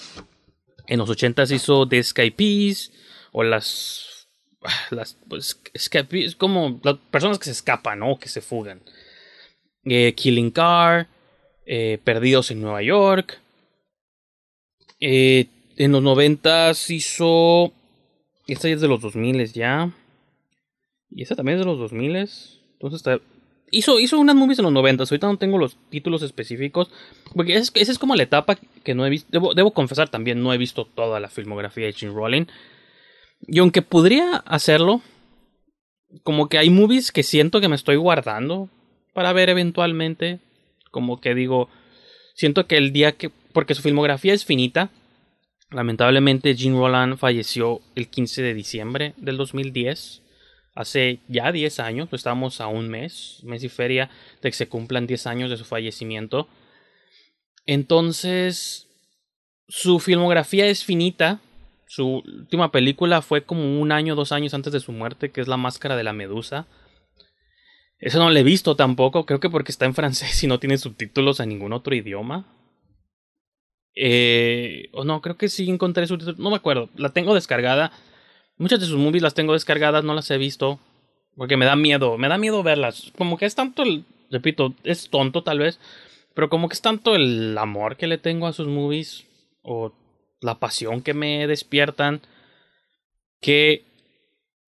En 0.86 1.00
los 1.00 1.10
80s 1.10 1.56
hizo 1.56 1.88
The 1.88 1.98
Escapees 1.98 2.92
o 3.32 3.42
las 3.42 4.28
las 4.92 5.18
pues, 5.28 5.60
escapees, 5.74 6.36
como 6.36 6.80
las 6.84 6.98
personas 7.10 7.40
que 7.40 7.46
se 7.46 7.52
escapan, 7.52 7.98
¿no? 7.98 8.20
Que 8.20 8.30
se 8.30 8.42
fugan. 8.42 8.84
Eh, 9.86 10.14
Killing 10.14 10.52
Car, 10.52 11.08
eh, 11.66 11.98
Perdidos 12.04 12.52
en 12.52 12.62
Nueva 12.62 12.84
York. 12.84 13.40
Eh, 15.00 15.48
en 15.78 15.94
los 15.94 16.04
noventas 16.04 16.92
hizo... 16.92 17.74
Esta 18.46 18.68
ya 18.68 18.76
es 18.76 18.82
de 18.82 18.88
los 18.88 19.02
2000 19.02 19.52
ya. 19.52 19.92
Y 21.12 21.24
esta 21.24 21.36
también 21.36 21.58
es 21.58 21.65
de 21.65 21.71
los 21.71 21.80
2000 21.80 22.15
Entonces 22.15 22.97
está... 22.97 23.19
Hizo, 23.74 24.00
hizo 24.00 24.19
unas 24.19 24.36
movies 24.36 24.60
en 24.60 24.63
los 24.63 24.74
noventas. 24.74 25.12
Ahorita 25.12 25.28
no 25.28 25.38
tengo 25.38 25.58
los 25.58 25.78
títulos 25.89 26.24
específicos. 26.24 26.89
Porque 27.34 27.56
esa 27.56 27.71
es, 27.74 28.00
como 28.00 28.15
la 28.15 28.24
etapa 28.24 28.58
que 28.84 28.93
no 28.93 29.06
he 29.06 29.10
visto. 29.10 29.30
Debo, 29.32 29.54
debo, 29.54 29.71
confesar 29.71 30.10
también, 30.10 30.43
no 30.43 30.54
he 30.54 30.58
visto 30.58 30.86
toda 30.86 31.19
la 31.19 31.30
filmografía 31.30 31.86
de 31.86 31.93
Jim 31.93 32.13
Rollin. 32.13 32.47
Y 33.47 33.60
aunque 33.60 33.82
podría 33.82 34.38
hacerlo, 34.45 35.02
como 36.24 36.50
que 36.50 36.58
hay 36.58 36.69
movies 36.69 37.12
que 37.12 37.24
siento 37.24 37.62
que 37.62 37.69
me 37.69 37.76
estoy 37.76 37.95
guardando 37.95 38.69
para 39.13 39.34
ver 39.34 39.50
eventualmente. 39.50 40.39
Como 40.91 41.21
que 41.21 41.34
digo, 41.34 41.69
siento 42.36 42.67
que 42.67 42.78
el 42.78 42.91
día 42.91 43.13
que, 43.13 43.30
porque 43.54 43.76
su 43.76 43.82
filmografía 43.82 44.34
es 44.34 44.45
finita, 44.45 44.89
lamentablemente 45.69 46.56
Gene 46.56 46.78
Roland 46.78 47.17
falleció 47.17 47.82
el 47.95 48.10
15 48.10 48.41
de 48.41 48.54
diciembre 48.54 49.13
del 49.17 49.38
2010, 49.38 50.21
hace 50.74 51.20
ya 51.28 51.52
10 51.52 51.80
años, 51.80 52.10
estamos 52.12 52.62
a 52.62 52.68
un 52.68 52.90
mes, 52.90 53.40
mes 53.44 53.64
y 53.64 53.70
feria 53.70 54.10
de 54.42 54.50
que 54.50 54.56
se 54.56 54.68
cumplan 54.68 55.08
10 55.08 55.28
años 55.28 55.50
de 55.50 55.58
su 55.58 55.66
fallecimiento. 55.66 56.48
Entonces, 57.66 58.88
su 59.68 60.00
filmografía 60.00 60.68
es 60.68 60.84
finita. 60.84 61.40
Su 61.88 62.24
última 62.26 62.72
película 62.72 63.22
fue 63.22 63.44
como 63.44 63.82
un 63.82 63.92
año, 63.92 64.16
dos 64.16 64.32
años 64.32 64.54
antes 64.54 64.72
de 64.74 64.80
su 64.80 64.92
muerte, 64.92 65.32
que 65.32 65.42
es 65.42 65.48
La 65.48 65.58
Máscara 65.58 65.96
de 65.96 66.04
la 66.04 66.14
Medusa. 66.14 66.68
Eso 68.00 68.18
no 68.18 68.32
lo 68.32 68.40
he 68.40 68.44
visto 68.44 68.76
tampoco, 68.76 69.28
creo 69.28 69.40
que 69.40 69.50
porque 69.50 69.72
está 69.72 69.86
en 69.86 69.94
francés 69.94 70.44
y 70.44 70.48
no 70.48 70.60
tiene 70.60 70.78
subtítulos 70.78 71.40
en 71.40 71.50
ningún 71.50 71.72
otro 71.72 71.94
idioma. 71.94 72.48
Eh, 73.94 74.90
o 74.94 75.04
no, 75.04 75.22
creo 75.22 75.38
que 75.38 75.50
sí 75.50 75.70
encontré 75.70 76.08
subtítulos, 76.08 76.40
no 76.40 76.50
me 76.50 76.56
acuerdo, 76.56 76.90
la 76.96 77.10
tengo 77.10 77.36
descargada. 77.36 77.92
Muchas 78.62 78.80
de 78.80 78.86
sus 78.86 78.97
movies 78.97 79.24
las 79.24 79.34
tengo 79.34 79.54
descargadas, 79.54 80.04
no 80.04 80.13
las 80.13 80.30
he 80.32 80.38
visto. 80.38 80.80
Porque 81.36 81.58
me 81.58 81.65
da 81.65 81.76
miedo, 81.76 82.17
me 82.17 82.28
da 82.28 82.38
miedo 82.38 82.63
verlas. 82.63 83.12
Como 83.17 83.38
que 83.38 83.45
es 83.45 83.56
tanto 83.56 83.84
el, 83.84 84.06
repito, 84.30 84.74
es 84.84 85.10
tonto 85.10 85.43
tal 85.43 85.60
vez, 85.60 85.80
pero 86.34 86.50
como 86.50 86.69
que 86.69 86.74
es 86.74 86.82
tanto 86.82 87.15
el 87.15 87.58
amor 87.58 87.97
que 87.97 88.08
le 88.08 88.17
tengo 88.17 88.47
a 88.47 88.54
sus 88.54 88.67
movies 88.67 89.26
o 89.63 89.91
la 90.41 90.60
pasión 90.60 91.02
que 91.02 91.13
me 91.13 91.47
despiertan 91.47 92.21
que 93.41 93.84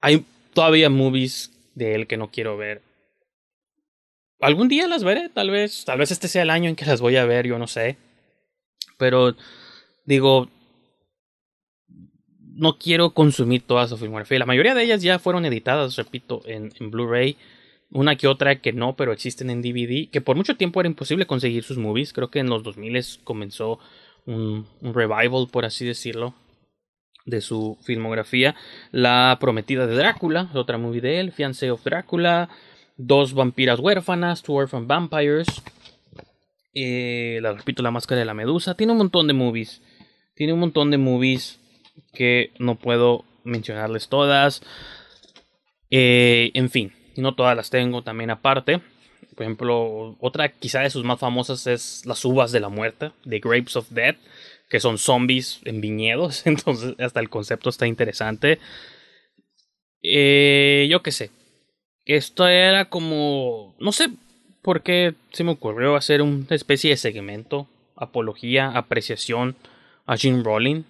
hay 0.02 0.26
todavía 0.54 0.90
movies 0.90 1.52
de 1.76 1.96
él 1.96 2.08
que 2.08 2.18
no 2.18 2.30
quiero 2.32 2.58
ver 2.58 2.82
algún 4.44 4.68
día 4.68 4.88
las 4.88 5.04
veré, 5.04 5.30
tal 5.30 5.50
vez, 5.50 5.86
tal 5.86 6.00
vez 6.00 6.12
este 6.12 6.28
sea 6.28 6.42
el 6.42 6.50
año 6.50 6.70
en 6.70 6.76
que 6.76 6.86
las 6.86 7.02
voy 7.02 7.16
a 7.16 7.26
ver, 7.26 7.48
yo 7.48 7.58
no 7.58 7.68
sé. 7.68 7.98
Pero 8.98 9.36
digo, 10.06 10.50
no 12.56 12.78
quiero 12.78 13.12
consumir 13.12 13.64
toda 13.64 13.88
su 13.88 13.98
filmografía. 13.98 14.40
La 14.40 14.46
mayoría 14.46 14.76
de 14.76 14.84
ellas 14.84 15.02
ya 15.02 15.20
fueron 15.20 15.46
editadas, 15.46 15.96
repito, 15.96 16.42
en, 16.46 16.72
Blu-ray. 16.80 17.38
Una 17.92 18.16
que 18.16 18.28
otra 18.28 18.60
que 18.60 18.74
no, 18.74 18.96
pero 18.96 19.12
existen 19.12 19.50
en 19.50 19.62
DVD. 19.62 20.10
Que 20.10 20.22
por 20.22 20.36
mucho 20.36 20.56
tiempo 20.56 20.80
era 20.80 20.90
imposible 20.90 21.26
conseguir 21.26 21.64
sus 21.64 21.78
movies. 21.78 22.14
Creo 22.14 22.30
que 22.30 22.40
en 22.40 22.50
los 22.50 22.64
2000 22.64 23.04
comenzó 23.24 23.80
un, 24.26 24.66
un 24.82 24.94
revival, 24.94 25.48
por 25.52 25.66
así 25.66 25.86
decirlo, 25.86 26.34
de 27.26 27.42
su 27.42 27.78
filmografía. 27.84 28.56
La 28.92 29.38
Prometida 29.40 29.86
de 29.86 29.96
Drácula, 29.96 30.50
otra 30.54 30.78
movie 30.78 31.02
de 31.02 31.20
él. 31.20 31.32
Fiancé 31.32 31.72
of 31.72 31.84
Drácula. 31.84 32.50
Dos 32.98 33.34
vampiras 33.34 33.80
huérfanas, 33.80 34.44
Two 34.44 34.56
Orphan 34.56 34.88
Vampires. 34.88 35.48
Eh, 36.76 37.40
la 37.42 37.54
repito, 37.54 37.84
La 37.84 37.92
Máscara 37.92 38.20
de 38.20 38.26
la 38.26 38.34
Medusa. 38.34 38.76
Tiene 38.76 38.92
un 38.92 39.00
montón 39.00 39.28
de 39.28 39.34
movies. 39.34 39.82
Tiene 40.36 40.54
un 40.54 40.60
montón 40.60 40.90
de 40.90 40.98
movies 40.98 41.60
que 42.14 42.52
no 42.60 42.76
puedo 42.76 43.26
mencionarles 43.44 44.08
todas. 44.08 44.62
Eh, 45.90 46.52
en 46.54 46.70
fin, 46.70 46.94
no 47.18 47.36
todas 47.36 47.56
las 47.56 47.70
tengo 47.70 48.02
también 48.02 48.30
aparte. 48.30 48.82
Por 49.36 49.44
ejemplo, 49.44 50.16
otra 50.20 50.50
quizá 50.50 50.82
de 50.82 50.90
sus 50.90 51.04
más 51.04 51.20
famosas 51.20 51.66
es 51.68 52.06
Las 52.06 52.24
Uvas 52.24 52.52
de 52.52 52.60
la 52.60 52.70
Muerte, 52.70 53.12
The 53.28 53.40
Grapes 53.40 53.76
of 53.76 53.90
Death, 53.90 54.18
que 54.70 54.80
son 54.80 54.98
zombies 54.98 55.60
en 55.66 55.82
viñedos. 55.82 56.42
Entonces, 56.46 56.96
hasta 57.00 57.20
el 57.20 57.30
concepto 57.30 57.70
está 57.70 57.88
interesante. 57.88 58.60
Eh, 60.02 60.88
yo 60.90 61.02
qué 61.02 61.12
sé. 61.12 61.32
Esto 62.06 62.48
era 62.48 62.90
como. 62.90 63.76
No 63.80 63.92
sé 63.92 64.10
por 64.62 64.84
qué 64.84 65.16
se 65.32 65.44
me 65.44 65.52
ocurrió 65.52 65.96
hacer 65.96 66.22
una 66.22 66.46
especie 66.50 66.92
de 66.92 66.98
segmento. 66.98 67.68
Apología, 67.96 68.70
apreciación 68.70 69.56
a 70.06 70.18
Jim 70.18 70.44
Rowling. 70.44 70.84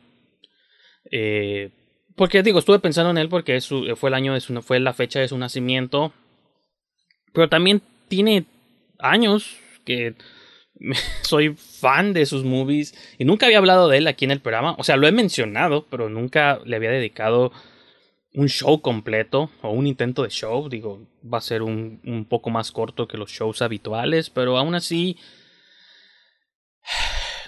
Eh, 1.11 1.71
porque 2.15 2.43
digo, 2.43 2.59
estuve 2.59 2.79
pensando 2.79 3.11
en 3.11 3.17
él 3.17 3.29
porque 3.29 3.59
fue 3.95 4.09
el 4.09 4.13
año 4.13 4.33
de 4.33 4.41
su, 4.41 4.61
fue 4.61 4.79
la 4.79 4.93
fecha 4.93 5.19
de 5.19 5.27
su 5.27 5.37
nacimiento. 5.37 6.13
Pero 7.33 7.49
también 7.49 7.81
tiene 8.07 8.45
años 8.99 9.57
que 9.85 10.15
soy 11.21 11.55
fan 11.55 12.13
de 12.13 12.25
sus 12.25 12.43
movies 12.43 12.93
y 13.17 13.25
nunca 13.25 13.45
había 13.45 13.57
hablado 13.57 13.89
de 13.89 13.97
él 13.97 14.07
aquí 14.07 14.25
en 14.25 14.31
el 14.31 14.39
programa. 14.39 14.75
O 14.77 14.83
sea, 14.83 14.97
lo 14.97 15.07
he 15.07 15.11
mencionado, 15.11 15.85
pero 15.89 16.09
nunca 16.09 16.59
le 16.65 16.75
había 16.75 16.91
dedicado 16.91 17.51
un 18.35 18.49
show 18.49 18.81
completo 18.81 19.49
o 19.61 19.71
un 19.71 19.87
intento 19.87 20.23
de 20.23 20.29
show. 20.29 20.69
Digo, 20.69 21.07
va 21.31 21.39
a 21.39 21.41
ser 21.41 21.63
un, 21.63 21.99
un 22.05 22.25
poco 22.25 22.49
más 22.49 22.71
corto 22.71 23.07
que 23.07 23.17
los 23.17 23.31
shows 23.31 23.61
habituales, 23.61 24.29
pero 24.29 24.57
aún 24.57 24.75
así 24.75 25.17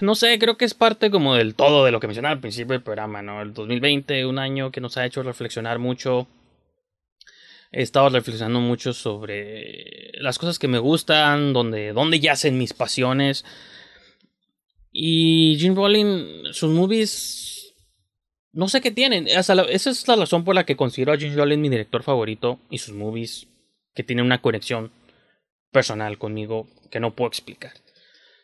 no 0.00 0.14
sé, 0.14 0.38
creo 0.38 0.56
que 0.56 0.64
es 0.64 0.74
parte 0.74 1.10
como 1.10 1.34
del 1.34 1.54
todo 1.54 1.84
de 1.84 1.90
lo 1.90 2.00
que 2.00 2.06
mencionaba 2.06 2.34
al 2.34 2.40
principio 2.40 2.72
del 2.72 2.82
programa, 2.82 3.22
¿no? 3.22 3.42
El 3.42 3.54
2020, 3.54 4.26
un 4.26 4.38
año 4.38 4.70
que 4.70 4.80
nos 4.80 4.96
ha 4.96 5.06
hecho 5.06 5.22
reflexionar 5.22 5.78
mucho. 5.78 6.26
He 7.72 7.82
estado 7.82 8.08
reflexionando 8.08 8.60
mucho 8.60 8.92
sobre 8.92 10.12
las 10.20 10.38
cosas 10.38 10.58
que 10.58 10.68
me 10.68 10.78
gustan, 10.78 11.52
donde, 11.52 11.92
donde 11.92 12.20
yacen 12.20 12.58
mis 12.58 12.72
pasiones. 12.72 13.44
Y 14.92 15.56
Jim 15.58 15.74
Rowling, 15.74 16.52
sus 16.52 16.72
movies, 16.72 17.74
no 18.52 18.68
sé 18.68 18.80
qué 18.80 18.90
tienen. 18.90 19.26
esa 19.28 19.62
es 19.72 20.08
la 20.08 20.16
razón 20.16 20.44
por 20.44 20.54
la 20.54 20.64
que 20.64 20.76
considero 20.76 21.12
a 21.12 21.18
Jim 21.18 21.34
Rowling 21.34 21.58
mi 21.58 21.68
director 21.68 22.02
favorito 22.02 22.60
y 22.70 22.78
sus 22.78 22.94
movies 22.94 23.48
que 23.94 24.02
tienen 24.02 24.24
una 24.24 24.40
conexión 24.40 24.90
personal 25.70 26.16
conmigo 26.18 26.66
que 26.90 27.00
no 27.00 27.14
puedo 27.14 27.28
explicar. 27.28 27.72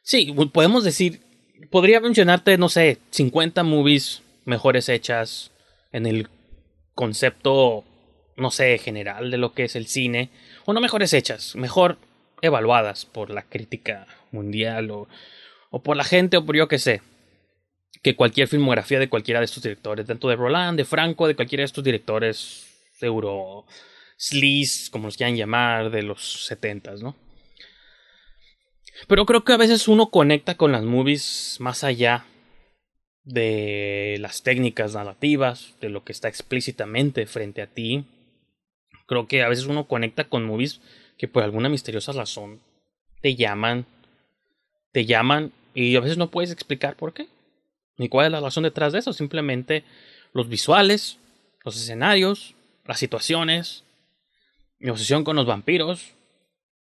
Sí, 0.03 0.35
podemos 0.53 0.85
decir 0.85 1.32
podría 1.71 2.01
mencionarte, 2.01 2.59
no 2.59 2.69
sé, 2.69 2.99
50 3.11 3.63
movies 3.63 4.23
mejores 4.45 4.89
hechas 4.89 5.51
en 5.93 6.07
el 6.07 6.29
concepto, 6.95 7.85
no 8.37 8.51
sé, 8.51 8.79
general 8.79 9.31
de 9.31 9.39
lo 9.39 9.53
que 9.53 9.65
es 9.65 9.77
el 9.77 9.87
cine. 9.87 10.31
O 10.65 10.73
no 10.73 10.81
mejores 10.81 11.13
hechas, 11.13 11.57
mejor 11.57 11.99
evaluadas 12.41 13.05
por 13.07 13.31
la 13.31 13.43
crítica 13.43 14.07
mundial 14.31 14.91
o, 14.91 15.09
o 15.71 15.83
por 15.83 15.97
la 15.97 16.05
gente 16.05 16.37
o 16.37 16.45
por 16.45 16.57
yo 16.57 16.69
que 16.69 16.79
sé. 16.79 17.03
Que 18.03 18.17
cualquier 18.17 18.49
filmografía 18.49 18.99
de 18.99 19.09
cualquiera 19.09 19.41
de 19.41 19.45
estos 19.45 19.63
directores, 19.63 20.07
tanto 20.07 20.29
de 20.29 20.37
Roland, 20.37 20.77
de 20.77 20.85
Franco, 20.85 21.29
de 21.29 21.37
cualquiera 21.37 21.63
de 21.63 21.67
estos 21.67 21.85
directores 21.85 22.69
euro 23.01 23.65
sleaze, 24.17 24.91
como 24.91 25.07
los 25.07 25.17
quieran 25.17 25.37
llamar, 25.37 25.91
de 25.91 26.03
los 26.03 26.47
setentas, 26.47 27.03
¿no? 27.03 27.17
Pero 29.09 29.27
creo 29.27 29.45
que 29.45 29.53
a 29.53 29.59
veces 29.59 29.89
uno 29.89 30.11
conecta 30.11 30.57
con 30.57 30.73
las 30.73 30.85
movies 30.85 31.57
más 31.61 31.85
allá 31.85 32.27
de 33.25 34.17
las 34.21 34.43
técnicas 34.43 34.95
narrativas, 34.95 35.75
de 35.81 35.89
lo 35.89 36.05
que 36.05 36.13
está 36.13 36.29
explícitamente 36.29 37.27
frente 37.27 37.63
a 37.63 37.67
ti. 37.67 38.05
Creo 39.07 39.27
que 39.27 39.43
a 39.43 39.49
veces 39.49 39.67
uno 39.67 39.87
conecta 39.87 40.25
con 40.25 40.45
movies 40.45 40.81
que 41.19 41.29
por 41.29 41.43
alguna 41.43 41.69
misteriosa 41.69 42.13
razón 42.13 42.61
te 43.21 43.37
llaman, 43.37 43.87
te 44.93 45.07
llaman 45.07 45.53
y 45.75 45.97
a 45.97 46.01
veces 46.01 46.19
no 46.19 46.31
puedes 46.31 46.51
explicar 46.51 46.97
por 46.97 47.13
qué, 47.13 47.29
ni 47.97 48.09
cuál 48.09 48.27
es 48.27 48.33
la 48.33 48.41
razón 48.41 48.65
detrás 48.65 48.93
de 48.93 48.99
eso, 48.99 49.13
simplemente 49.13 49.85
los 50.33 50.49
visuales, 50.49 51.19
los 51.65 51.77
escenarios, 51.77 52.55
las 52.85 52.99
situaciones, 52.99 53.85
mi 54.79 54.91
obsesión 54.91 55.25
con 55.25 55.37
los 55.37 55.47
vampiros, 55.47 56.13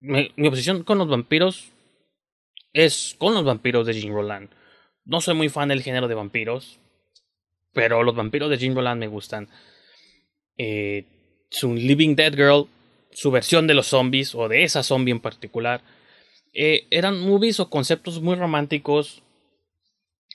mi, 0.01 0.33
mi 0.37 0.49
obsesión 0.49 0.85
con 0.85 0.99
los 0.99 1.09
vampiros 1.09 1.70
es 2.73 3.17
con 3.19 3.35
los 3.35 3.45
vampiros 3.45 3.87
de 3.87 3.95
Jim 3.95 4.13
Roland. 4.13 4.51
No 5.05 5.21
soy 5.21 5.35
muy 5.35 5.49
fan 5.49 5.69
del 5.69 5.83
género 5.83 6.09
de 6.09 6.15
vampiros, 6.15 6.79
pero 7.73 8.03
los 8.03 8.15
vampiros 8.15 8.51
de 8.51 8.59
Jim 8.59 8.75
Roland 8.75 9.01
me 9.01 9.09
gustan. 9.09 9.49
Eh, 10.57 11.47
su 11.51 11.75
Living 11.75 12.15
Dead 12.15 12.35
Girl, 12.35 12.69
su 13.13 13.31
versión 13.31 13.67
de 13.67 13.75
los 13.75 13.89
zombies, 13.89 14.35
o 14.35 14.49
de 14.49 14.63
esa 14.63 14.83
zombie 14.83 15.13
en 15.13 15.21
particular, 15.21 15.83
eh, 16.53 16.87
eran 16.91 17.21
movies 17.21 17.61
o 17.61 17.71
conceptos 17.71 18.21
muy 18.21 18.37
románticos. 18.37 19.23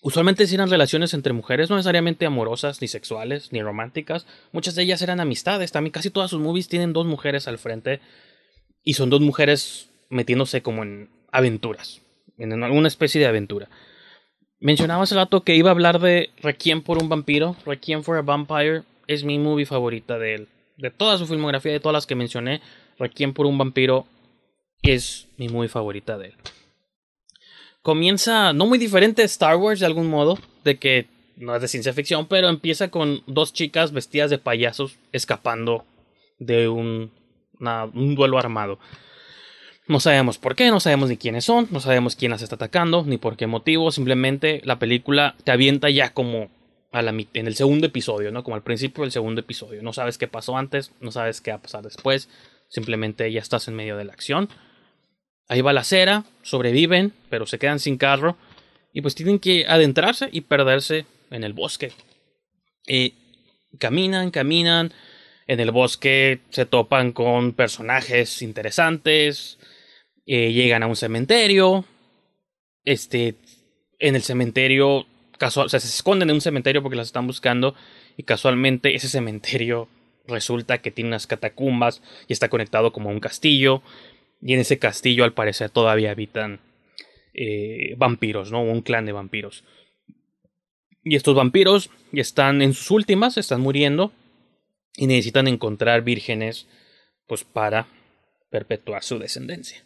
Usualmente 0.01 0.43
eran 0.53 0.69
relaciones 0.69 1.13
entre 1.13 1.33
mujeres, 1.33 1.69
no 1.69 1.77
necesariamente 1.77 2.25
amorosas, 2.25 2.81
ni 2.81 2.87
sexuales, 2.87 3.51
ni 3.51 3.61
románticas. 3.61 4.27
Muchas 4.51 4.75
de 4.75 4.83
ellas 4.83 5.01
eran 5.01 5.19
amistades. 5.19 5.71
También 5.71 5.91
casi 5.91 6.09
todas 6.09 6.29
sus 6.29 6.39
movies 6.39 6.67
tienen 6.67 6.93
dos 6.93 7.05
mujeres 7.05 7.47
al 7.47 7.57
frente. 7.57 8.01
Y 8.83 8.93
son 8.93 9.09
dos 9.09 9.21
mujeres 9.21 9.89
metiéndose 10.09 10.61
como 10.61 10.83
en 10.83 11.09
aventuras 11.31 12.04
en 12.37 12.63
alguna 12.63 12.87
especie 12.87 13.19
de 13.21 13.27
aventura. 13.27 13.69
Mencionaba 14.59 15.03
hace 15.03 15.15
rato 15.15 15.43
que 15.43 15.55
iba 15.55 15.69
a 15.69 15.71
hablar 15.71 15.99
de 15.99 16.31
Requiem 16.41 16.81
por 16.81 17.01
un 17.01 17.09
vampiro. 17.09 17.55
Requiem 17.65 18.03
for 18.03 18.17
a 18.17 18.21
Vampire 18.21 18.83
es 19.07 19.23
mi 19.23 19.37
movie 19.37 19.65
favorita 19.65 20.17
de 20.17 20.35
él. 20.35 20.47
De 20.77 20.91
toda 20.91 21.17
su 21.17 21.27
filmografía, 21.27 21.71
de 21.71 21.79
todas 21.79 21.93
las 21.93 22.05
que 22.07 22.15
mencioné, 22.15 22.61
Requiem 22.97 23.33
por 23.33 23.45
un 23.45 23.57
vampiro 23.57 24.07
es 24.81 25.27
mi 25.37 25.49
movie 25.49 25.69
favorita 25.69 26.17
de 26.17 26.27
él. 26.27 26.33
Comienza 27.81 28.53
no 28.53 28.65
muy 28.65 28.79
diferente 28.79 29.21
de 29.21 29.27
Star 29.27 29.57
Wars 29.57 29.79
de 29.79 29.85
algún 29.85 30.07
modo, 30.09 30.39
de 30.63 30.77
que 30.77 31.07
no 31.35 31.55
es 31.55 31.61
de 31.61 31.67
ciencia 31.67 31.93
ficción, 31.93 32.27
pero 32.27 32.49
empieza 32.49 32.89
con 32.89 33.21
dos 33.27 33.53
chicas 33.53 33.91
vestidas 33.91 34.29
de 34.29 34.37
payasos 34.37 34.97
escapando 35.11 35.85
de 36.39 36.67
un 36.67 37.11
duelo 37.59 38.39
armado. 38.39 38.79
No 39.87 39.99
sabemos 39.99 40.39
por 40.39 40.55
qué, 40.55 40.71
no 40.71 40.79
sabemos 40.79 41.09
ni 41.09 41.17
quiénes 41.17 41.45
son, 41.45 41.67
no 41.69 41.79
sabemos 41.79 42.15
quién 42.15 42.31
las 42.31 42.41
está 42.41 42.55
atacando, 42.55 43.03
ni 43.05 43.17
por 43.17 43.37
qué 43.37 43.45
motivo. 43.45 43.91
Simplemente 43.91 44.61
la 44.63 44.79
película 44.79 45.35
te 45.43 45.51
avienta 45.51 45.89
ya 45.91 46.11
como 46.11 46.49
a 46.91 47.03
la 47.03 47.11
en 47.11 47.47
el 47.47 47.55
segundo 47.55 47.85
episodio, 47.85 48.31
¿no? 48.31 48.43
Como 48.43 48.55
al 48.55 48.63
principio 48.63 49.03
del 49.03 49.11
segundo 49.11 49.41
episodio. 49.41 49.83
No 49.83 49.93
sabes 49.93 50.17
qué 50.17 50.27
pasó 50.27 50.57
antes, 50.57 50.91
no 51.01 51.11
sabes 51.11 51.39
qué 51.39 51.51
va 51.51 51.57
a 51.57 51.61
pasar 51.61 51.83
después. 51.83 52.29
Simplemente 52.67 53.31
ya 53.31 53.39
estás 53.41 53.67
en 53.67 53.75
medio 53.75 53.95
de 53.95 54.05
la 54.05 54.13
acción. 54.13 54.49
Ahí 55.47 55.61
va 55.61 55.71
la 55.71 55.81
acera, 55.81 56.23
sobreviven, 56.41 57.13
pero 57.29 57.45
se 57.45 57.59
quedan 57.59 57.79
sin 57.79 57.97
carro. 57.97 58.37
Y 58.91 59.01
pues 59.01 59.13
tienen 59.13 59.37
que 59.37 59.67
adentrarse 59.67 60.29
y 60.31 60.41
perderse 60.41 61.05
en 61.29 61.43
el 61.43 61.53
bosque. 61.53 61.91
Y 62.87 63.13
caminan, 63.77 64.31
caminan. 64.31 64.93
En 65.45 65.59
el 65.59 65.69
bosque 65.69 66.39
se 66.49 66.65
topan 66.65 67.11
con 67.11 67.53
personajes 67.53 68.41
interesantes 68.41 69.59
eh, 70.25 70.51
llegan 70.51 70.83
a 70.83 70.87
un 70.87 70.95
cementerio. 70.95 71.85
Este, 72.83 73.35
en 73.99 74.15
el 74.15 74.21
cementerio, 74.21 75.05
casual, 75.37 75.69
se 75.69 75.77
esconden 75.77 76.29
en 76.29 76.35
un 76.35 76.41
cementerio 76.41 76.81
porque 76.81 76.97
las 76.97 77.07
están 77.07 77.27
buscando. 77.27 77.75
Y 78.17 78.23
casualmente 78.23 78.95
ese 78.95 79.07
cementerio 79.07 79.87
resulta 80.27 80.79
que 80.79 80.91
tiene 80.91 81.09
unas 81.09 81.27
catacumbas 81.27 82.01
y 82.27 82.33
está 82.33 82.49
conectado 82.49 82.91
como 82.91 83.09
a 83.09 83.13
un 83.13 83.19
castillo. 83.19 83.81
Y 84.41 84.53
en 84.53 84.59
ese 84.59 84.79
castillo, 84.79 85.23
al 85.23 85.33
parecer, 85.33 85.69
todavía 85.69 86.11
habitan 86.11 86.59
eh, 87.33 87.95
vampiros, 87.97 88.51
¿no? 88.51 88.61
Un 88.61 88.81
clan 88.81 89.05
de 89.05 89.11
vampiros. 89.11 89.63
Y 91.03 91.15
estos 91.15 91.35
vampiros 91.35 91.91
están 92.13 92.61
en 92.61 92.73
sus 92.73 92.91
últimas, 92.91 93.37
están 93.37 93.61
muriendo. 93.61 94.11
Y 94.97 95.07
necesitan 95.07 95.47
encontrar 95.47 96.03
vírgenes, 96.03 96.67
pues 97.27 97.43
para 97.43 97.87
perpetuar 98.49 99.03
su 99.03 99.19
descendencia. 99.19 99.84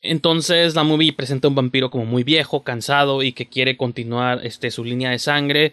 Entonces 0.00 0.74
la 0.74 0.84
movie 0.84 1.12
presenta 1.12 1.48
un 1.48 1.54
vampiro 1.54 1.90
como 1.90 2.04
muy 2.04 2.22
viejo, 2.22 2.62
cansado 2.62 3.22
y 3.22 3.32
que 3.32 3.48
quiere 3.48 3.76
continuar 3.76 4.44
este, 4.44 4.70
su 4.70 4.84
línea 4.84 5.10
de 5.10 5.18
sangre. 5.18 5.72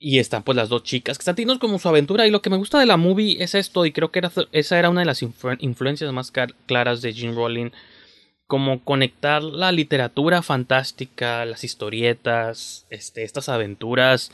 Y 0.00 0.20
están 0.20 0.44
pues 0.44 0.54
las 0.54 0.68
dos 0.68 0.84
chicas 0.84 1.18
que 1.18 1.22
están 1.22 1.34
teniendo 1.34 1.58
como 1.58 1.78
su 1.78 1.88
aventura. 1.88 2.26
Y 2.26 2.30
lo 2.30 2.42
que 2.42 2.50
me 2.50 2.56
gusta 2.56 2.78
de 2.78 2.86
la 2.86 2.96
movie 2.96 3.42
es 3.42 3.54
esto. 3.54 3.84
Y 3.84 3.92
creo 3.92 4.10
que 4.12 4.20
era, 4.20 4.30
esa 4.52 4.78
era 4.78 4.90
una 4.90 5.00
de 5.00 5.06
las 5.06 5.22
influencias 5.22 6.12
más 6.12 6.32
claras 6.66 7.02
de 7.02 7.12
Jim 7.12 7.34
Rowling. 7.34 7.70
Como 8.46 8.82
conectar 8.84 9.42
la 9.42 9.72
literatura 9.72 10.40
fantástica, 10.42 11.44
las 11.44 11.64
historietas, 11.64 12.86
este, 12.90 13.24
estas 13.24 13.48
aventuras 13.48 14.30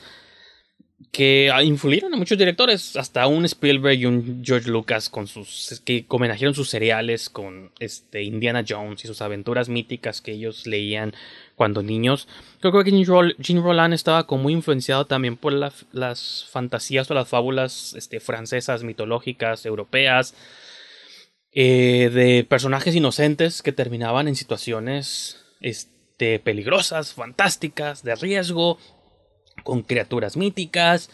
que 1.11 1.51
influyeron 1.63 2.13
a 2.13 2.17
muchos 2.17 2.37
directores, 2.37 2.95
hasta 2.95 3.27
un 3.27 3.45
Spielberg 3.45 3.99
y 3.99 4.05
un 4.05 4.43
George 4.45 4.69
Lucas 4.69 5.09
con 5.09 5.27
sus 5.27 5.81
que 5.85 6.05
homenajearon 6.07 6.53
sus 6.53 6.69
cereales 6.69 7.29
con 7.29 7.71
este 7.79 8.23
Indiana 8.23 8.63
Jones 8.67 9.03
y 9.03 9.07
sus 9.07 9.21
aventuras 9.21 9.69
míticas 9.69 10.21
que 10.21 10.33
ellos 10.33 10.67
leían 10.67 11.13
cuando 11.55 11.81
niños. 11.81 12.27
Creo 12.59 12.83
que 12.83 12.91
Jean, 12.91 13.63
Roland 13.63 13.93
estaba 13.93 14.27
como 14.27 14.43
muy 14.43 14.53
influenciado 14.53 15.05
también 15.05 15.37
por 15.37 15.53
las 15.53 16.47
fantasías 16.51 17.09
o 17.09 17.13
las 17.13 17.27
fábulas 17.27 17.93
este, 17.95 18.19
francesas, 18.19 18.83
mitológicas, 18.83 19.65
europeas, 19.65 20.35
eh, 21.57 22.09
de 22.13 22.43
personajes 22.43 22.93
inocentes 22.95 23.61
que 23.61 23.71
terminaban 23.71 24.27
en 24.27 24.35
situaciones 24.35 25.41
este, 25.61 26.39
peligrosas, 26.39 27.13
fantásticas, 27.13 28.03
de 28.03 28.15
riesgo, 28.15 28.77
con 29.63 29.81
criaturas 29.81 30.37
míticas, 30.37 31.09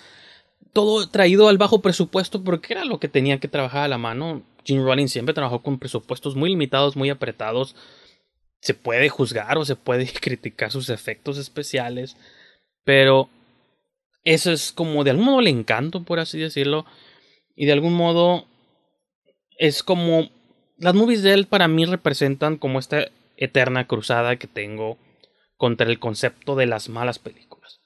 todo 0.74 1.08
traído 1.08 1.50
al 1.50 1.58
bajo 1.58 1.82
presupuesto 1.82 2.44
porque 2.44 2.74
era 2.74 2.86
lo 2.86 3.00
que 3.00 3.08
tenía 3.08 3.40
que 3.40 3.48
trabajar 3.48 3.84
a 3.84 3.88
la 3.88 3.98
mano. 3.98 4.44
Jim 4.64 4.84
Rollins 4.84 5.12
siempre 5.12 5.34
trabajó 5.34 5.62
con 5.62 5.80
presupuestos 5.80 6.36
muy 6.36 6.50
limitados, 6.50 6.96
muy 6.96 7.10
apretados. 7.10 7.76
Se 8.60 8.74
puede 8.74 9.10
juzgar 9.10 9.58
o 9.58 9.66
se 9.66 9.76
puede 9.76 10.08
criticar 10.22 10.72
sus 10.72 10.90
efectos 10.90 11.38
especiales, 11.38 12.16
pero 12.84 13.30
eso 14.24 14.52
es 14.52 14.72
como 14.72 15.04
de 15.04 15.12
algún 15.12 15.26
modo 15.26 15.40
el 15.40 15.48
encanto, 15.48 16.04
por 16.04 16.20
así 16.20 16.40
decirlo, 16.40 16.86
y 17.56 17.66
de 17.66 17.74
algún 17.74 17.94
modo 17.94 18.46
es 19.58 19.84
como 19.84 20.30
las 20.78 20.96
movies 20.96 21.22
de 21.22 21.34
él 21.34 21.48
para 21.48 21.68
mí 21.68 21.86
representan 21.86 22.58
como 22.58 22.80
esta 22.80 23.08
eterna 23.38 23.88
cruzada 23.88 24.38
que 24.38 24.48
tengo 24.48 24.98
contra 25.58 25.88
el 25.88 26.00
concepto 26.00 26.56
de 26.56 26.66
las 26.66 26.90
malas 26.90 27.20
películas 27.20 27.81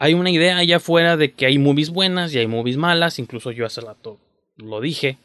hay 0.00 0.14
una 0.14 0.30
idea 0.30 0.56
allá 0.56 0.78
afuera 0.78 1.18
de 1.18 1.32
que 1.32 1.44
hay 1.44 1.58
movies 1.58 1.90
buenas 1.90 2.32
y 2.32 2.38
hay 2.38 2.46
movies 2.46 2.78
malas. 2.78 3.18
Incluso 3.18 3.52
yo 3.52 3.66
hace 3.66 3.82
rato 3.82 4.18
lo 4.56 4.80
dije. 4.80 5.18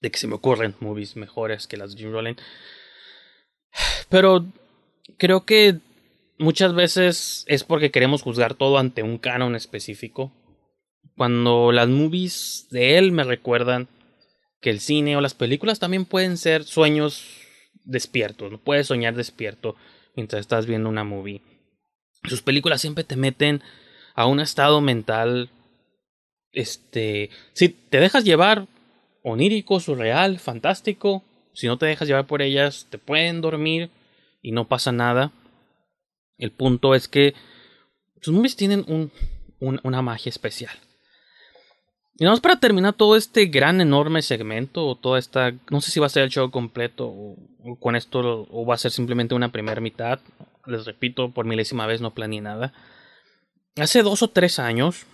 De 0.00 0.10
que 0.10 0.18
se 0.18 0.26
me 0.26 0.34
ocurren 0.34 0.74
movies 0.80 1.14
mejores 1.14 1.66
que 1.66 1.76
las 1.76 1.92
de 1.92 1.98
Jim 1.98 2.10
Rollin. 2.10 2.36
Pero 4.08 4.46
creo 5.18 5.44
que 5.44 5.76
muchas 6.38 6.74
veces 6.74 7.44
es 7.48 7.62
porque 7.62 7.90
queremos 7.90 8.22
juzgar 8.22 8.54
todo 8.54 8.78
ante 8.78 9.02
un 9.02 9.18
canon 9.18 9.54
específico. 9.54 10.32
Cuando 11.14 11.70
las 11.70 11.90
movies 11.90 12.66
de 12.70 12.96
él 12.96 13.12
me 13.12 13.24
recuerdan 13.24 13.88
que 14.62 14.70
el 14.70 14.80
cine 14.80 15.18
o 15.18 15.20
las 15.20 15.34
películas 15.34 15.78
también 15.78 16.06
pueden 16.06 16.38
ser 16.38 16.64
sueños 16.64 17.26
despiertos. 17.84 18.50
No 18.50 18.56
puedes 18.58 18.86
soñar 18.86 19.16
despierto 19.16 19.76
mientras 20.16 20.40
estás 20.40 20.64
viendo 20.64 20.88
una 20.88 21.04
movie. 21.04 21.42
Sus 22.24 22.42
películas 22.42 22.80
siempre 22.80 23.04
te 23.04 23.16
meten 23.16 23.62
a 24.14 24.26
un 24.26 24.40
estado 24.40 24.80
mental. 24.80 25.50
Este. 26.52 27.30
Si 27.52 27.68
te 27.68 28.00
dejas 28.00 28.24
llevar, 28.24 28.66
onírico, 29.22 29.80
surreal, 29.80 30.38
fantástico. 30.38 31.24
Si 31.52 31.66
no 31.66 31.78
te 31.78 31.86
dejas 31.86 32.08
llevar 32.08 32.26
por 32.26 32.42
ellas, 32.42 32.86
te 32.90 32.98
pueden 32.98 33.40
dormir 33.40 33.90
y 34.42 34.52
no 34.52 34.68
pasa 34.68 34.92
nada. 34.92 35.32
El 36.38 36.52
punto 36.52 36.94
es 36.94 37.08
que 37.08 37.34
sus 38.20 38.34
movies 38.34 38.56
tienen 38.56 38.84
un, 38.88 39.10
una 39.82 40.02
magia 40.02 40.30
especial. 40.30 40.76
Y 42.20 42.24
vamos 42.26 42.40
para 42.40 42.60
terminar 42.60 42.92
todo 42.92 43.16
este 43.16 43.46
gran, 43.46 43.80
enorme 43.80 44.22
segmento, 44.22 44.86
o 44.86 44.94
toda 44.94 45.18
esta. 45.18 45.52
No 45.70 45.80
sé 45.80 45.90
si 45.90 45.98
va 45.98 46.06
a 46.06 46.10
ser 46.10 46.22
el 46.22 46.30
show 46.30 46.50
completo, 46.52 47.06
o, 47.08 47.36
con 47.80 47.96
esto, 47.96 48.46
o 48.48 48.64
va 48.64 48.74
a 48.74 48.78
ser 48.78 48.92
simplemente 48.92 49.34
una 49.34 49.50
primera 49.50 49.80
mitad 49.80 50.20
les 50.66 50.84
repito, 50.84 51.30
por 51.30 51.46
milésima 51.46 51.86
vez 51.86 52.00
no 52.00 52.14
planeé 52.14 52.40
nada. 52.40 52.72
Hace 53.76 54.02
dos 54.02 54.22
o 54.22 54.28
tres 54.28 54.58
años, 54.58 55.06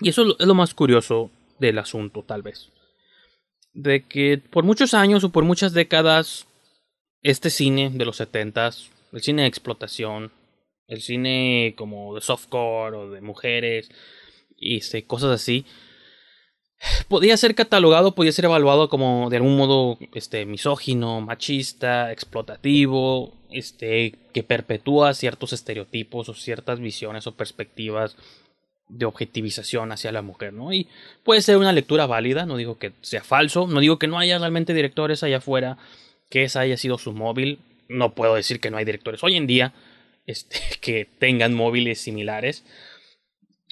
y 0.00 0.08
eso 0.08 0.36
es 0.38 0.46
lo 0.46 0.54
más 0.54 0.74
curioso 0.74 1.30
del 1.58 1.78
asunto, 1.78 2.22
tal 2.22 2.42
vez, 2.42 2.70
de 3.72 4.04
que 4.04 4.38
por 4.38 4.64
muchos 4.64 4.94
años 4.94 5.24
o 5.24 5.30
por 5.30 5.44
muchas 5.44 5.72
décadas, 5.72 6.46
este 7.22 7.50
cine 7.50 7.90
de 7.92 8.04
los 8.04 8.16
setentas, 8.16 8.90
el 9.12 9.22
cine 9.22 9.42
de 9.42 9.48
explotación, 9.48 10.32
el 10.86 11.00
cine 11.00 11.74
como 11.76 12.14
de 12.14 12.20
softcore 12.20 12.96
o 12.96 13.10
de 13.10 13.20
mujeres 13.20 13.90
y 14.56 14.76
este, 14.76 15.04
cosas 15.04 15.30
así, 15.30 15.64
podía 17.08 17.36
ser 17.36 17.54
catalogado, 17.54 18.14
podía 18.14 18.32
ser 18.32 18.46
evaluado 18.46 18.88
como 18.88 19.30
de 19.30 19.36
algún 19.36 19.56
modo 19.56 19.98
este, 20.14 20.44
misógino, 20.46 21.20
machista, 21.20 22.12
explotativo, 22.12 23.32
este, 23.50 24.14
que 24.32 24.42
perpetúa 24.42 25.14
ciertos 25.14 25.52
estereotipos 25.52 26.28
o 26.28 26.34
ciertas 26.34 26.80
visiones 26.80 27.26
o 27.26 27.34
perspectivas 27.34 28.16
de 28.88 29.06
objetivización 29.06 29.90
hacia 29.92 30.12
la 30.12 30.22
mujer, 30.22 30.52
¿no? 30.52 30.72
Y 30.72 30.88
puede 31.24 31.42
ser 31.42 31.56
una 31.56 31.72
lectura 31.72 32.06
válida, 32.06 32.46
no 32.46 32.56
digo 32.56 32.78
que 32.78 32.92
sea 33.00 33.24
falso, 33.24 33.66
no 33.66 33.80
digo 33.80 33.98
que 33.98 34.06
no 34.06 34.18
haya 34.18 34.38
realmente 34.38 34.74
directores 34.74 35.22
allá 35.22 35.38
afuera 35.38 35.76
que 36.30 36.44
esa 36.44 36.60
haya 36.60 36.76
sido 36.76 36.98
su 36.98 37.12
móvil, 37.12 37.58
no 37.88 38.14
puedo 38.14 38.34
decir 38.34 38.60
que 38.60 38.70
no 38.70 38.76
hay 38.78 38.84
directores 38.84 39.22
hoy 39.22 39.36
en 39.36 39.46
día 39.46 39.72
este, 40.26 40.58
que 40.80 41.08
tengan 41.18 41.54
móviles 41.54 42.00
similares, 42.00 42.64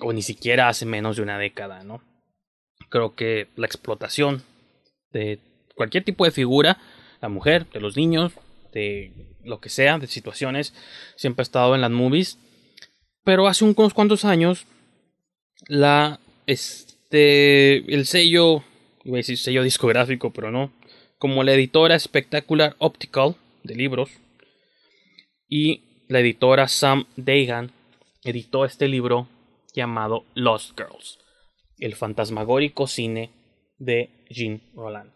o 0.00 0.12
ni 0.12 0.22
siquiera 0.22 0.68
hace 0.68 0.86
menos 0.86 1.16
de 1.16 1.22
una 1.22 1.38
década, 1.38 1.84
¿no? 1.84 2.02
Creo 2.94 3.16
que 3.16 3.48
la 3.56 3.66
explotación 3.66 4.44
de 5.10 5.40
cualquier 5.74 6.04
tipo 6.04 6.24
de 6.24 6.30
figura, 6.30 6.78
la 7.20 7.28
mujer, 7.28 7.66
de 7.72 7.80
los 7.80 7.96
niños, 7.96 8.34
de 8.72 9.10
lo 9.42 9.58
que 9.58 9.68
sea, 9.68 9.98
de 9.98 10.06
situaciones, 10.06 10.72
siempre 11.16 11.40
ha 11.40 11.42
estado 11.42 11.74
en 11.74 11.80
las 11.80 11.90
movies. 11.90 12.38
Pero 13.24 13.48
hace 13.48 13.64
unos 13.64 13.94
cuantos 13.94 14.24
años, 14.24 14.66
la, 15.66 16.20
este, 16.46 17.78
el 17.92 18.06
sello, 18.06 18.62
iba 19.02 19.16
a 19.16 19.24
decir 19.26 19.38
sello 19.38 19.64
discográfico, 19.64 20.32
pero 20.32 20.52
no, 20.52 20.70
como 21.18 21.42
la 21.42 21.54
editora 21.54 21.98
Spectacular 21.98 22.76
Optical 22.78 23.34
de 23.64 23.74
libros 23.74 24.10
y 25.48 25.82
la 26.06 26.20
editora 26.20 26.68
Sam 26.68 27.06
Dagan 27.16 27.72
editó 28.22 28.64
este 28.64 28.86
libro 28.86 29.26
llamado 29.74 30.26
Lost 30.34 30.78
Girls, 30.78 31.18
el 31.84 31.94
fantasmagórico 31.94 32.86
cine 32.86 33.30
de 33.78 34.10
Jean 34.30 34.62
Roland. 34.74 35.12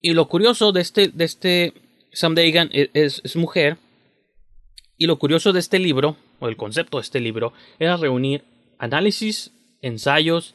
Y 0.00 0.12
lo 0.12 0.28
curioso 0.28 0.72
de 0.72 0.80
este, 0.80 1.08
de 1.08 1.24
este 1.24 1.72
Sam 2.12 2.34
Dagan 2.34 2.70
e-, 2.72 2.90
es, 2.94 3.36
mujer. 3.36 3.78
Y 4.96 5.06
lo 5.06 5.18
curioso 5.18 5.52
de 5.52 5.60
este 5.60 5.78
libro, 5.78 6.16
o 6.38 6.46
el 6.46 6.56
concepto 6.56 6.98
de 6.98 7.02
este 7.02 7.20
libro, 7.20 7.52
era 7.78 7.96
reunir 7.96 8.44
análisis, 8.78 9.50
ensayos, 9.82 10.54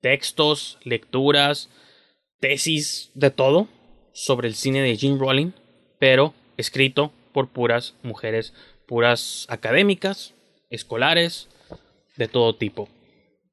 textos, 0.00 0.78
lecturas, 0.84 1.68
tesis, 2.38 3.10
de 3.14 3.30
todo 3.30 3.68
sobre 4.12 4.46
el 4.46 4.54
cine 4.54 4.82
de 4.82 4.96
Jim 4.96 5.18
Rowling, 5.18 5.52
pero 5.98 6.34
escrito 6.56 7.12
por 7.32 7.48
puras 7.48 7.94
mujeres, 8.02 8.52
puras 8.86 9.46
académicas, 9.48 10.34
escolares, 10.70 11.48
de 12.16 12.28
todo 12.28 12.54
tipo. 12.54 12.88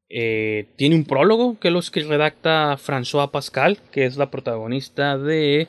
Eh, 0.10 0.68
tiene 0.76 0.96
un 0.96 1.06
prólogo 1.06 1.60
que 1.60 1.70
los 1.70 1.92
que 1.92 2.04
redacta 2.04 2.78
François 2.78 3.30
Pascal, 3.30 3.78
que 3.92 4.06
es 4.06 4.18
la 4.18 4.32
protagonista 4.32 5.18
de 5.18 5.68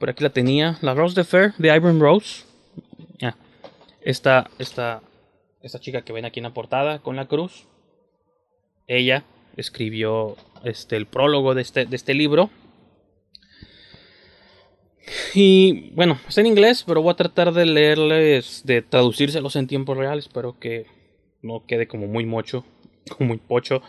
por 0.00 0.08
aquí 0.08 0.24
la 0.24 0.30
tenía. 0.30 0.78
La 0.80 0.94
Rose 0.94 1.14
de 1.14 1.24
Fair 1.24 1.54
de 1.58 1.74
Iron 1.76 2.00
Rose. 2.00 2.44
Esta, 4.02 4.50
esta, 4.58 5.02
esta 5.60 5.78
chica 5.78 6.00
que 6.02 6.14
ven 6.14 6.24
aquí 6.24 6.40
en 6.40 6.44
la 6.44 6.54
portada 6.54 7.00
con 7.00 7.16
la 7.16 7.28
cruz. 7.28 7.66
Ella 8.86 9.24
escribió 9.58 10.36
este, 10.64 10.96
el 10.96 11.04
prólogo 11.04 11.54
de 11.54 11.60
este, 11.60 11.84
de 11.84 11.96
este 11.96 12.14
libro. 12.14 12.48
Y 15.34 15.90
bueno, 15.90 16.18
está 16.26 16.40
en 16.40 16.46
inglés, 16.46 16.82
pero 16.86 17.02
voy 17.02 17.12
a 17.12 17.16
tratar 17.16 17.52
de 17.52 17.66
leerles, 17.66 18.62
de 18.64 18.80
traducírselos 18.80 19.54
en 19.56 19.66
tiempo 19.66 19.94
real. 19.94 20.18
Espero 20.18 20.58
que 20.58 20.86
no 21.42 21.66
quede 21.66 21.86
como 21.86 22.06
muy 22.06 22.24
mocho, 22.24 22.64
muy 23.18 23.38
pocho. 23.38 23.82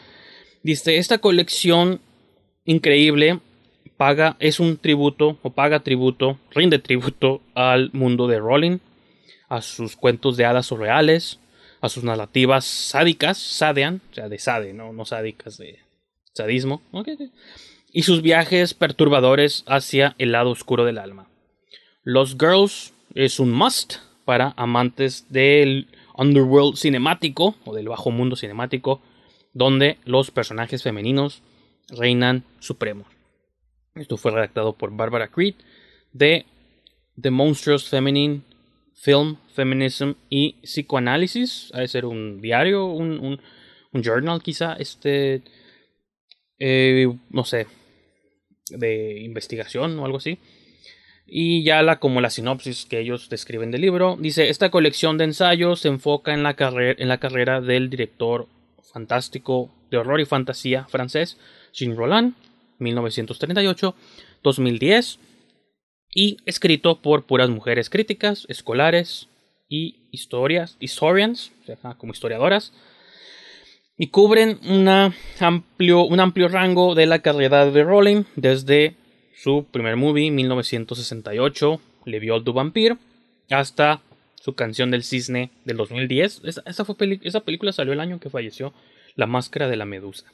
Dice, 0.63 0.97
esta 0.97 1.19
colección 1.19 2.01
increíble 2.65 3.39
paga, 3.97 4.35
es 4.39 4.59
un 4.59 4.77
tributo 4.77 5.37
o 5.43 5.51
paga 5.51 5.81
tributo, 5.81 6.39
rinde 6.51 6.79
tributo 6.79 7.41
al 7.53 7.91
mundo 7.93 8.27
de 8.27 8.39
Rowling, 8.39 8.79
a 9.47 9.61
sus 9.61 9.95
cuentos 9.95 10.37
de 10.37 10.45
hadas 10.45 10.65
surreales, 10.67 11.39
a 11.81 11.89
sus 11.89 12.03
narrativas 12.03 12.65
sádicas, 12.65 13.37
sadean, 13.37 14.01
o 14.11 14.13
sea, 14.15 14.29
de 14.29 14.39
sade, 14.39 14.73
no, 14.73 14.93
no 14.93 15.05
sádicas, 15.05 15.57
de 15.57 15.79
sadismo, 16.33 16.81
y 17.91 18.03
sus 18.03 18.21
viajes 18.21 18.73
perturbadores 18.73 19.63
hacia 19.67 20.15
el 20.17 20.31
lado 20.31 20.51
oscuro 20.51 20.85
del 20.85 20.97
alma. 20.97 21.27
Los 22.03 22.37
Girls 22.39 22.93
es 23.13 23.39
un 23.39 23.51
must 23.51 23.97
para 24.25 24.53
amantes 24.57 25.27
del 25.29 25.87
underworld 26.17 26.75
cinemático 26.75 27.55
o 27.65 27.73
del 27.73 27.89
bajo 27.89 28.11
mundo 28.11 28.35
cinemático 28.35 29.01
donde 29.53 29.97
los 30.05 30.31
personajes 30.31 30.83
femeninos 30.83 31.41
reinan 31.89 32.45
supremos. 32.59 33.07
Esto 33.95 34.17
fue 34.17 34.31
redactado 34.31 34.73
por 34.73 34.95
Barbara 34.95 35.27
Creed 35.27 35.55
de 36.13 36.45
The 37.21 37.31
Monstrous 37.31 37.89
Feminine 37.89 38.41
Film, 38.93 39.37
Feminism 39.53 40.11
y 40.29 40.53
Psicoanálisis. 40.61 41.71
Ha 41.73 41.81
de 41.81 41.87
ser 41.87 42.05
un 42.05 42.39
diario, 42.39 42.85
un, 42.85 43.39
un, 43.91 44.03
journal 44.03 44.41
quizá, 44.41 44.73
este, 44.73 45.41
eh, 46.59 47.11
no 47.29 47.43
sé, 47.43 47.67
de 48.69 49.21
investigación 49.21 49.99
o 49.99 50.05
algo 50.05 50.17
así. 50.17 50.39
Y 51.33 51.63
ya 51.63 51.81
la, 51.81 51.99
como 51.99 52.19
la 52.19 52.29
sinopsis 52.29 52.85
que 52.85 52.99
ellos 52.99 53.29
describen 53.29 53.71
del 53.71 53.79
libro, 53.79 54.17
dice, 54.19 54.49
esta 54.49 54.69
colección 54.69 55.17
de 55.17 55.23
ensayos 55.23 55.79
se 55.79 55.87
enfoca 55.87 56.33
en 56.33 56.43
la, 56.43 56.57
en 56.59 57.07
la 57.07 57.19
carrera 57.19 57.61
del 57.61 57.89
director 57.89 58.49
fantástico 58.91 59.69
de 59.89 59.97
horror 59.97 60.19
y 60.19 60.25
fantasía 60.25 60.83
francés, 60.89 61.37
Jean 61.71 61.95
Roland, 61.95 62.33
1938-2010, 62.81 65.19
y 66.13 66.35
escrito 66.45 67.01
por 67.01 67.23
puras 67.23 67.49
mujeres 67.49 67.89
críticas, 67.89 68.45
escolares 68.49 69.29
y 69.69 69.99
historias, 70.11 70.75
historians, 70.81 71.53
como 71.97 72.11
historiadoras, 72.11 72.73
y 73.97 74.07
cubren 74.07 74.59
una 74.67 75.15
amplio, 75.39 76.03
un 76.03 76.19
amplio 76.19 76.49
rango 76.49 76.93
de 76.93 77.05
la 77.05 77.19
carrera 77.19 77.71
de 77.71 77.83
Rowling 77.85 78.25
desde 78.35 78.97
su 79.41 79.65
primer 79.71 79.95
movie, 79.95 80.29
1968, 80.29 81.81
Le 82.05 82.19
Viol 82.19 82.43
du 82.43 82.53
Vampire, 82.53 82.97
hasta 83.49 84.01
su 84.39 84.53
canción 84.53 84.91
del 84.91 85.03
cisne 85.03 85.49
del 85.65 85.77
2010. 85.77 86.43
Esa, 86.43 87.41
película 87.43 87.71
salió 87.71 87.93
el 87.93 88.01
año 88.01 88.19
que 88.19 88.29
falleció 88.29 88.71
La 89.15 89.25
Máscara 89.25 89.67
de 89.67 89.77
la 89.77 89.85
Medusa. 89.85 90.31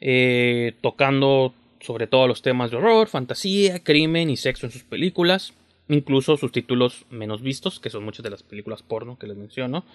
Eh, 0.00 0.74
tocando 0.82 1.54
sobre 1.80 2.06
todo 2.06 2.28
los 2.28 2.42
temas 2.42 2.70
de 2.70 2.76
horror, 2.76 3.08
fantasía, 3.08 3.82
crimen 3.82 4.28
y 4.28 4.36
sexo 4.36 4.66
en 4.66 4.72
sus 4.72 4.82
películas, 4.82 5.54
incluso 5.88 6.36
sus 6.36 6.52
títulos 6.52 7.06
menos 7.08 7.40
vistos, 7.40 7.80
que 7.80 7.88
son 7.88 8.04
muchas 8.04 8.22
de 8.22 8.30
las 8.30 8.42
películas 8.42 8.82
porno 8.82 9.18
que 9.18 9.28
les 9.28 9.36
menciono. 9.36 9.86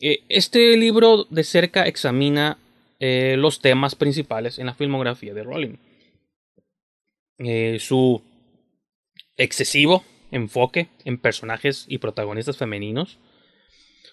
Eh, 0.00 0.20
este 0.30 0.74
libro 0.78 1.26
de 1.28 1.44
cerca 1.44 1.86
examina 1.86 2.56
eh, 2.98 3.36
los 3.36 3.60
temas 3.60 3.94
principales 3.94 4.58
en 4.58 4.66
la 4.66 4.74
filmografía 4.74 5.34
de 5.34 5.42
Rowling. 5.42 5.76
Su 7.80 8.22
excesivo 9.36 10.04
enfoque 10.30 10.88
en 11.04 11.18
personajes 11.18 11.84
y 11.88 11.98
protagonistas 11.98 12.56
femeninos, 12.56 13.18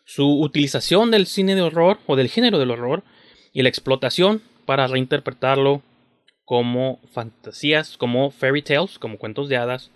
su 0.05 0.41
utilización 0.41 1.11
del 1.11 1.27
cine 1.27 1.55
de 1.55 1.61
horror 1.61 1.99
o 2.07 2.15
del 2.15 2.29
género 2.29 2.59
del 2.59 2.71
horror 2.71 3.03
y 3.53 3.61
la 3.61 3.69
explotación 3.69 4.41
para 4.65 4.87
reinterpretarlo 4.87 5.83
como 6.43 6.99
fantasías, 7.11 7.97
como 7.97 8.31
fairy 8.31 8.63
tales, 8.63 8.97
como 8.97 9.17
cuentos 9.17 9.49
de 9.49 9.57
hadas 9.57 9.91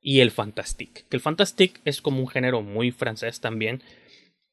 y 0.00 0.20
el 0.20 0.30
fantastique. 0.30 1.04
Que 1.08 1.16
el 1.16 1.20
fantastique 1.20 1.80
es 1.84 2.00
como 2.00 2.20
un 2.20 2.28
género 2.28 2.62
muy 2.62 2.90
francés 2.90 3.40
también, 3.40 3.82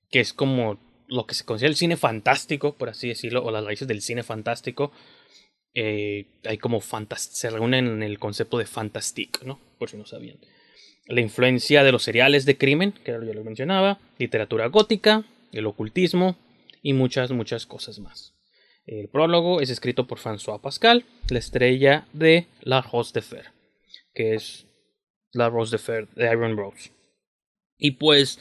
que 0.10 0.20
es 0.20 0.34
como 0.34 0.80
lo 1.08 1.26
que 1.26 1.36
se 1.36 1.46
considera 1.46 1.70
el 1.70 1.78
cine 1.78 1.98
fantástico, 1.98 2.76
por 2.76 2.90
así 2.90 3.08
decirlo, 3.08 3.44
o 3.44 3.52
las 3.52 3.64
raíces 3.64 3.88
del 3.88 4.02
cine 4.02 4.24
fantástico. 4.24 4.92
Eh, 5.76 6.26
hay 6.46 6.58
como 6.58 6.82
se 6.82 7.50
reúnen 7.50 7.88
en 7.88 8.04
el 8.04 8.18
concepto 8.18 8.58
de 8.58 8.66
fantastique, 8.66 9.46
¿no? 9.46 9.60
Por 9.78 9.90
si 9.90 9.98
no 9.98 10.06
sabían 10.06 10.38
la 11.08 11.22
influencia 11.22 11.84
de 11.84 11.92
los 11.92 12.04
seriales 12.04 12.46
de 12.46 12.58
crimen, 12.58 12.92
que 12.92 13.12
ya 13.12 13.18
lo 13.18 13.44
mencionaba, 13.44 14.00
literatura 14.18 14.68
gótica, 14.68 15.24
el 15.52 15.68
ocultismo 15.68 16.38
y 16.82 16.94
muchas, 16.94 17.32
muchas 17.32 17.66
cosas 17.66 18.00
más. 18.00 18.34
El 18.86 19.08
prólogo 19.10 19.62
es 19.62 19.70
escrito 19.70 20.08
por 20.08 20.20
François 20.20 20.62
Pascal, 20.62 21.06
la 21.30 21.40
estrella 21.40 22.08
de 22.14 22.48
La 22.62 22.82
Rose 22.82 23.14
de 23.14 23.22
Fer, 23.22 23.46
que 24.14 24.36
es 24.36 24.66
La 25.32 25.50
Rose 25.50 25.72
de 25.72 25.78
Fer 25.80 26.08
de 26.10 26.32
Iron 26.32 26.58
Rose. 26.58 26.92
Y 27.78 27.92
pues 27.92 28.40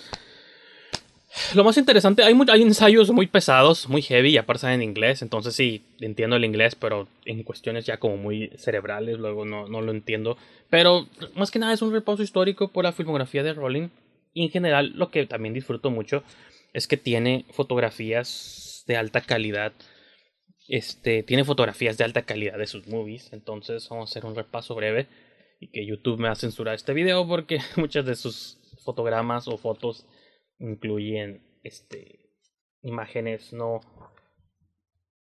lo 1.55 1.64
más 1.64 1.76
interesante, 1.76 2.22
hay, 2.22 2.35
hay 2.49 2.62
ensayos 2.62 3.11
muy 3.11 3.26
pesados, 3.26 3.89
muy 3.89 4.03
heavy, 4.03 4.30
y 4.30 4.37
aparte 4.37 4.72
en 4.72 4.82
inglés, 4.82 5.22
entonces 5.22 5.55
sí, 5.55 5.82
entiendo 6.01 6.37
el 6.37 6.45
inglés, 6.45 6.74
pero 6.76 7.09
en 7.24 7.43
cuestiones 7.43 7.87
ya 7.87 7.99
como 7.99 8.16
muy 8.16 8.51
cerebrales, 8.57 9.18
luego 9.18 9.45
no, 9.45 9.68
no 9.68 9.80
lo 9.80 9.91
entiendo. 9.91 10.37
Pero 10.70 11.09
más 11.35 11.51
que 11.51 11.59
nada 11.59 11.72
es 11.72 11.82
un 11.82 11.93
repaso 11.93 12.22
histórico 12.22 12.68
por 12.68 12.85
la 12.85 12.93
filmografía 12.93 13.43
de 13.43 13.53
Rowling. 13.53 13.89
Y 14.32 14.45
en 14.45 14.51
general 14.51 14.93
lo 14.97 15.11
que 15.11 15.26
también 15.26 15.55
disfruto 15.55 15.91
mucho 15.91 16.24
es 16.72 16.89
que 16.89 16.97
tiene 16.97 17.45
fotografías 17.53 18.85
de 18.87 18.97
alta 18.97 19.20
calidad. 19.20 19.72
Este, 20.68 21.22
tiene 21.22 21.45
fotografías 21.45 21.97
de 21.97 22.05
alta 22.05 22.22
calidad 22.22 22.59
de 22.59 22.66
sus 22.66 22.89
movies. 22.89 23.32
Entonces 23.32 23.89
vamos 23.89 24.11
a 24.11 24.11
hacer 24.11 24.26
un 24.26 24.35
repaso 24.35 24.74
breve. 24.74 25.07
Y 25.61 25.68
que 25.68 25.87
YouTube 25.87 26.18
me 26.18 26.26
va 26.26 26.32
a 26.32 26.37
censurar 26.37 26.74
este 26.74 26.93
video 26.93 27.26
porque 27.26 27.61
muchas 27.76 28.05
de 28.05 28.16
sus 28.16 28.59
fotogramas 28.85 29.47
o 29.47 29.57
fotos 29.57 30.05
incluyen 30.64 31.42
este, 31.62 32.30
imágenes 32.82 33.52
no, 33.52 33.80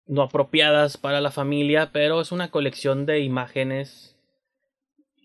no 0.05 0.23
apropiadas 0.23 0.97
para 0.97 1.21
la 1.21 1.31
familia, 1.31 1.91
pero 1.91 2.21
es 2.21 2.31
una 2.31 2.51
colección 2.51 3.05
de 3.05 3.21
imágenes 3.21 4.17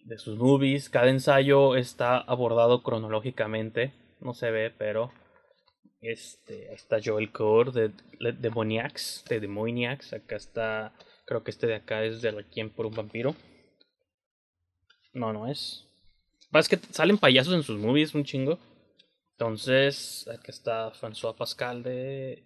de 0.04 0.18
sus 0.18 0.38
movies. 0.38 0.88
Cada 0.88 1.10
ensayo 1.10 1.76
está 1.76 2.18
abordado 2.18 2.82
cronológicamente, 2.82 3.92
no 4.20 4.34
se 4.34 4.50
ve, 4.50 4.70
pero 4.76 5.12
este, 6.00 6.72
está 6.72 6.98
Joel 7.04 7.32
Core 7.32 7.72
de, 7.72 7.88
de 8.20 8.32
Demoniacs, 8.32 9.24
de 9.28 9.40
Demoniacs. 9.40 10.12
Acá 10.12 10.36
está, 10.36 10.92
creo 11.24 11.42
que 11.42 11.50
este 11.50 11.66
de 11.66 11.76
acá 11.76 12.04
es 12.04 12.22
de 12.22 12.30
Requiem 12.30 12.70
por 12.70 12.86
un 12.86 12.94
vampiro. 12.94 13.34
No, 15.12 15.32
no 15.32 15.46
es. 15.46 15.84
Es 16.52 16.68
que 16.68 16.76
salen 16.76 17.18
payasos 17.18 17.54
en 17.54 17.62
sus 17.62 17.78
movies 17.78 18.14
un 18.14 18.24
chingo. 18.24 18.58
Entonces, 19.39 20.26
aquí 20.32 20.51
está 20.51 20.91
François 20.95 21.37
Pascal 21.37 21.82
de, 21.82 22.43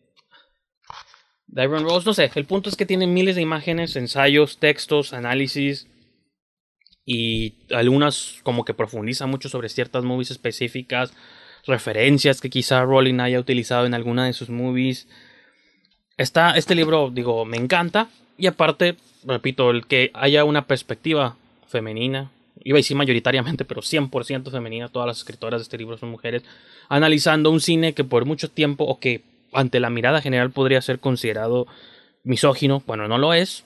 Iron 1.55 1.85
Rose. 1.85 2.05
No 2.05 2.15
sé, 2.15 2.33
el 2.35 2.47
punto 2.47 2.69
es 2.69 2.75
que 2.75 2.85
tiene 2.85 3.07
miles 3.07 3.37
de 3.37 3.43
imágenes, 3.43 3.95
ensayos, 3.95 4.59
textos, 4.59 5.13
análisis 5.13 5.87
y 7.07 7.55
algunas 7.73 8.41
como 8.43 8.65
que 8.65 8.75
profundizan 8.75 9.31
mucho 9.31 9.49
sobre 9.49 9.69
ciertas 9.69 10.03
movies 10.03 10.33
específicas, 10.33 11.13
referencias 11.65 12.41
que 12.41 12.51
quizá 12.51 12.83
Rowling 12.83 13.21
haya 13.21 13.39
utilizado 13.39 13.87
en 13.87 13.95
alguna 13.95 14.27
de 14.27 14.33
sus 14.33 14.51
movies. 14.51 15.07
Está, 16.17 16.57
este 16.57 16.75
libro, 16.75 17.11
digo, 17.13 17.45
me 17.45 17.57
encanta. 17.57 18.09
Y 18.37 18.49
aparte, 18.49 18.97
repito, 19.25 19.71
el 19.71 19.87
que 19.87 20.11
haya 20.13 20.43
una 20.43 20.67
perspectiva 20.67 21.37
femenina, 21.69 22.33
iba 22.65 22.77
a 22.77 22.81
decir 22.81 22.97
mayoritariamente, 22.97 23.65
pero 23.65 23.83
100% 23.83 24.51
femenina, 24.51 24.89
todas 24.89 25.07
las 25.07 25.19
escritoras 25.19 25.61
de 25.61 25.63
este 25.63 25.79
libro 25.79 25.97
son 25.99 26.11
mujeres, 26.11 26.43
analizando 26.89 27.51
un 27.51 27.61
cine 27.61 27.93
que 27.93 28.05
por 28.05 28.25
mucho 28.25 28.51
tiempo 28.51 28.85
o 28.85 28.99
que 28.99 29.23
ante 29.53 29.81
la 29.81 29.91
mirada 29.91 30.21
general 30.21 30.51
podría 30.51 30.81
ser 30.83 31.01
considerado 31.01 31.67
misógino, 32.23 32.83
bueno, 32.87 33.09
no 33.09 33.19
lo 33.19 33.35
es. 33.35 33.65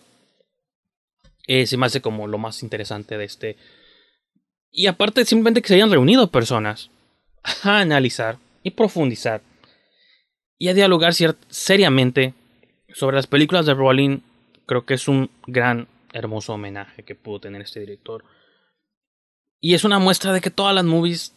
Eh, 1.47 1.67
se 1.67 1.77
me 1.77 1.87
hace 1.87 2.01
como 2.01 2.27
lo 2.27 2.39
más 2.39 2.63
interesante 2.63 3.19
de 3.19 3.25
este. 3.25 3.57
Y 4.71 4.87
aparte, 4.87 5.25
simplemente 5.25 5.61
que 5.61 5.69
se 5.69 5.75
hayan 5.75 5.91
reunido 5.91 6.29
personas 6.29 6.91
a 7.63 7.81
analizar 7.81 8.39
y 8.63 8.71
profundizar 8.71 9.43
y 10.59 10.69
a 10.69 10.75
dialogar 10.75 11.13
seriamente 11.15 12.35
sobre 12.95 13.17
las 13.17 13.27
películas 13.27 13.67
de 13.67 13.75
Rowling, 13.75 14.21
creo 14.67 14.87
que 14.87 14.95
es 14.95 15.09
un 15.09 15.31
gran, 15.47 15.89
hermoso 16.15 16.55
homenaje 16.55 17.03
que 17.03 17.15
pudo 17.15 17.41
tener 17.41 17.61
este 17.61 17.81
director. 17.81 18.25
Y 19.65 19.73
es 19.73 19.85
una 19.85 19.99
muestra 19.99 20.35
de 20.35 20.43
que 20.43 20.51
todas 20.51 20.75
las 20.75 20.85
movies 20.85 21.33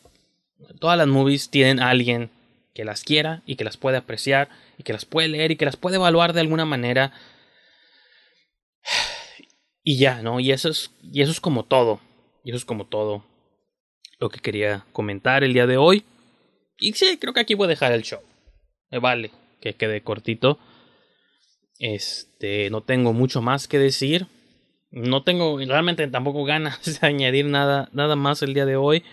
Todas 0.82 0.98
las 0.98 1.08
movies 1.08 1.50
tienen 1.50 1.80
a 1.80 1.90
alguien 1.90 2.30
que 2.74 2.84
las 2.84 3.04
quiera 3.04 3.42
y 3.46 3.56
que 3.56 3.64
las 3.64 3.78
puede 3.78 3.96
apreciar 3.96 4.50
y 4.78 4.84
que 4.84 4.92
las 4.92 5.06
puede 5.06 5.30
leer 5.30 5.52
y 5.52 5.56
que 5.56 5.64
las 5.64 5.78
puede 5.78 5.96
evaluar 5.96 6.34
de 6.34 6.42
alguna 6.42 6.66
manera. 6.66 7.14
Y 9.82 9.98
ya, 9.98 10.22
¿no? 10.22 10.42
Y 10.42 10.52
eso 10.52 10.68
es, 10.68 10.92
y 11.02 11.22
eso 11.22 11.32
es 11.32 11.40
como 11.40 11.64
todo. 11.64 12.02
Y 12.44 12.50
eso 12.50 12.58
es 12.58 12.66
como 12.66 12.86
todo 12.86 13.24
lo 14.20 14.28
que 14.30 14.42
quería 14.42 14.86
comentar 14.92 15.46
el 15.46 15.54
día 15.54 15.66
de 15.66 15.78
hoy. 15.78 16.04
Y 16.78 16.92
sí, 16.92 17.18
creo 17.18 17.34
que 17.34 17.40
aquí 17.40 17.54
voy 17.54 17.68
a 17.68 17.70
dejar 17.70 17.94
el 17.94 18.04
show. 18.04 18.20
Me 18.92 19.00
vale 19.00 19.32
que 19.62 19.76
quede 19.76 20.02
cortito. 20.02 20.60
Este, 21.80 22.70
no 22.72 22.82
tengo 22.82 23.14
mucho 23.14 23.42
más 23.42 23.70
que 23.70 23.80
decir. 23.80 24.28
No 24.92 25.24
tengo 25.24 25.58
realmente 25.60 26.08
tampoco 26.08 26.44
ganas 26.44 26.84
de 27.02 27.08
añadir 27.08 27.46
nada, 27.46 27.90
nada 27.92 28.16
más 28.16 28.42
el 28.42 28.54
día 28.54 28.66
de 28.66 28.76
hoy. 28.76 29.04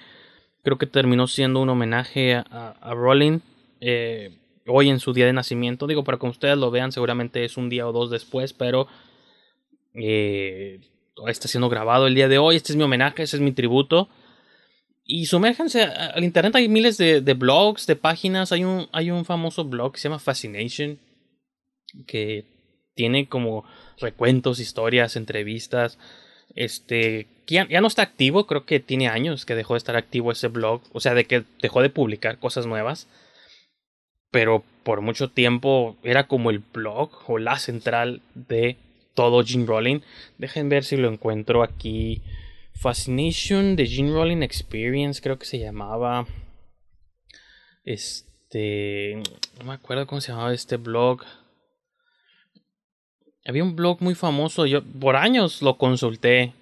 Creo 0.63 0.79
que 0.79 0.87
terminó 0.87 1.27
siendo 1.27 1.61
un 1.61 1.69
homenaje 1.69 2.35
a, 2.35 2.43
a 2.81 2.95
Rowling 2.95 3.41
eh, 3.81 4.39
hoy 4.67 4.89
en 4.89 5.01
su 5.01 5.13
día 5.13 5.27
de 5.27 5.33
nacimiento. 5.33 5.87
Digo, 5.87 6.05
para 6.05 6.19
que 6.19 6.27
ustedes 6.27 6.57
lo 6.57 6.71
vean, 6.71 6.93
seguramente 6.93 7.45
es 7.45 7.57
un 7.57 7.69
día 7.69 7.87
o 7.87 7.93
dos 7.93 8.11
después, 8.11 8.53
pero 8.53 8.87
eh, 9.95 10.81
está 11.27 11.49
siendo 11.49 11.69
grabado 11.69 12.07
el 12.07 12.15
día 12.15 12.29
de 12.29 12.39
hoy. 12.39 12.57
Este 12.57 12.73
es 12.73 12.77
mi 12.77 12.85
homenaje, 12.85 13.23
ese 13.23 13.37
es 13.37 13.43
mi 13.43 13.53
tributo. 13.53 14.09
Y 15.05 15.27
sumérjanse 15.27 15.83
al 15.83 16.25
internet, 16.25 16.57
hay 16.57 16.69
miles 16.69 16.97
de, 16.97 17.21
de, 17.21 17.35
blogs, 17.35 17.87
de 17.87 17.97
páginas. 17.97 18.53
Hay 18.53 18.65
un, 18.65 18.89
hay 18.93 19.11
un 19.11 19.27
famoso 19.27 19.65
blog 19.65 19.93
que 19.93 19.99
se 19.99 20.09
llama 20.09 20.19
Fascination, 20.19 20.99
que 22.07 22.54
tiene 22.95 23.27
como 23.29 23.65
recuentos, 23.99 24.61
historias, 24.61 25.17
entrevistas. 25.17 25.99
Este, 26.55 27.27
ya, 27.47 27.69
ya, 27.69 27.81
no 27.81 27.89
está 27.89 28.03
activo, 28.03 28.47
creo 28.47 28.65
que 28.65 28.81
tiene 28.81 29.09
años 29.09 29.45
que 29.45 29.55
dejó 29.55 29.75
de 29.75 29.79
estar 29.79 29.97
activo 29.97 30.33
ese 30.33 30.49
blog, 30.49 30.83
o 30.93 31.01
sea, 31.01 31.15
de 31.15 31.25
que 31.25 31.45
dejó 31.61 31.83
de 31.83 31.91
publicar 31.91 32.39
cosas 32.39 32.67
nuevas. 32.67 33.09
Pero 34.31 34.65
por 34.83 35.01
mucho 35.01 35.31
tiempo 35.31 35.97
era 36.03 36.27
como 36.27 36.51
el 36.51 36.59
blog 36.59 37.11
o 37.29 37.39
la 37.39 37.59
central 37.59 38.21
de 38.35 38.77
todo 39.15 39.45
Gene 39.45 39.67
Rolling. 39.67 40.01
Dejen 40.39 40.69
ver 40.69 40.85
si 40.85 40.97
lo 40.97 41.09
encuentro 41.09 41.63
aquí. 41.63 42.23
Fascination 42.75 43.77
de 43.77 43.87
Gene 43.87 44.13
Rolling 44.13 44.43
Experience, 44.43 45.23
creo 45.23 45.39
que 45.39 45.47
se 45.47 45.59
llamaba. 45.59 46.27
Este. 47.85 49.23
No 49.59 49.67
me 49.67 49.75
acuerdo 49.75 50.07
cómo 50.07 50.21
se 50.21 50.33
llamaba 50.33 50.53
este 50.53 50.77
blog. 50.77 51.23
Había 53.47 53.63
un 53.63 53.77
blog 53.77 54.01
muy 54.01 54.15
famoso. 54.15 54.67
Yo 54.67 54.83
por 54.83 55.17
años 55.17 55.61
lo 55.61 55.77
consulté. 55.77 56.53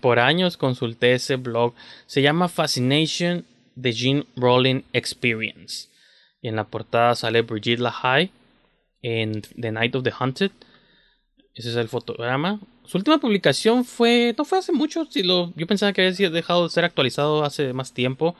Por, 0.00 0.18
años 0.18 0.56
consulté 0.56 1.12
ese 1.12 1.36
blog. 1.36 1.74
Se 2.06 2.22
llama 2.22 2.48
Fascination 2.48 3.44
The 3.80 3.92
Gene 3.92 4.26
Rolling 4.36 4.82
Experience. 4.92 5.88
Y 6.40 6.48
en 6.48 6.56
la 6.56 6.64
portada 6.64 7.14
sale 7.14 7.42
Brigitte 7.42 7.80
LaHaye 7.80 8.30
en 9.02 9.42
The 9.42 9.72
Night 9.72 9.94
of 9.94 10.04
the 10.04 10.12
Hunted. 10.18 10.52
Ese 11.54 11.70
es 11.70 11.76
el 11.76 11.88
fotograma. 11.88 12.60
Su 12.84 12.98
última 12.98 13.18
publicación 13.18 13.84
fue. 13.84 14.34
No 14.38 14.44
fue 14.44 14.58
hace 14.58 14.72
mucho. 14.72 15.04
Si 15.06 15.22
lo, 15.22 15.52
yo 15.54 15.66
pensaba 15.66 15.92
que 15.92 16.06
había 16.06 16.30
dejado 16.30 16.64
de 16.64 16.70
ser 16.70 16.84
actualizado 16.84 17.44
hace 17.44 17.72
más 17.74 17.92
tiempo. 17.92 18.34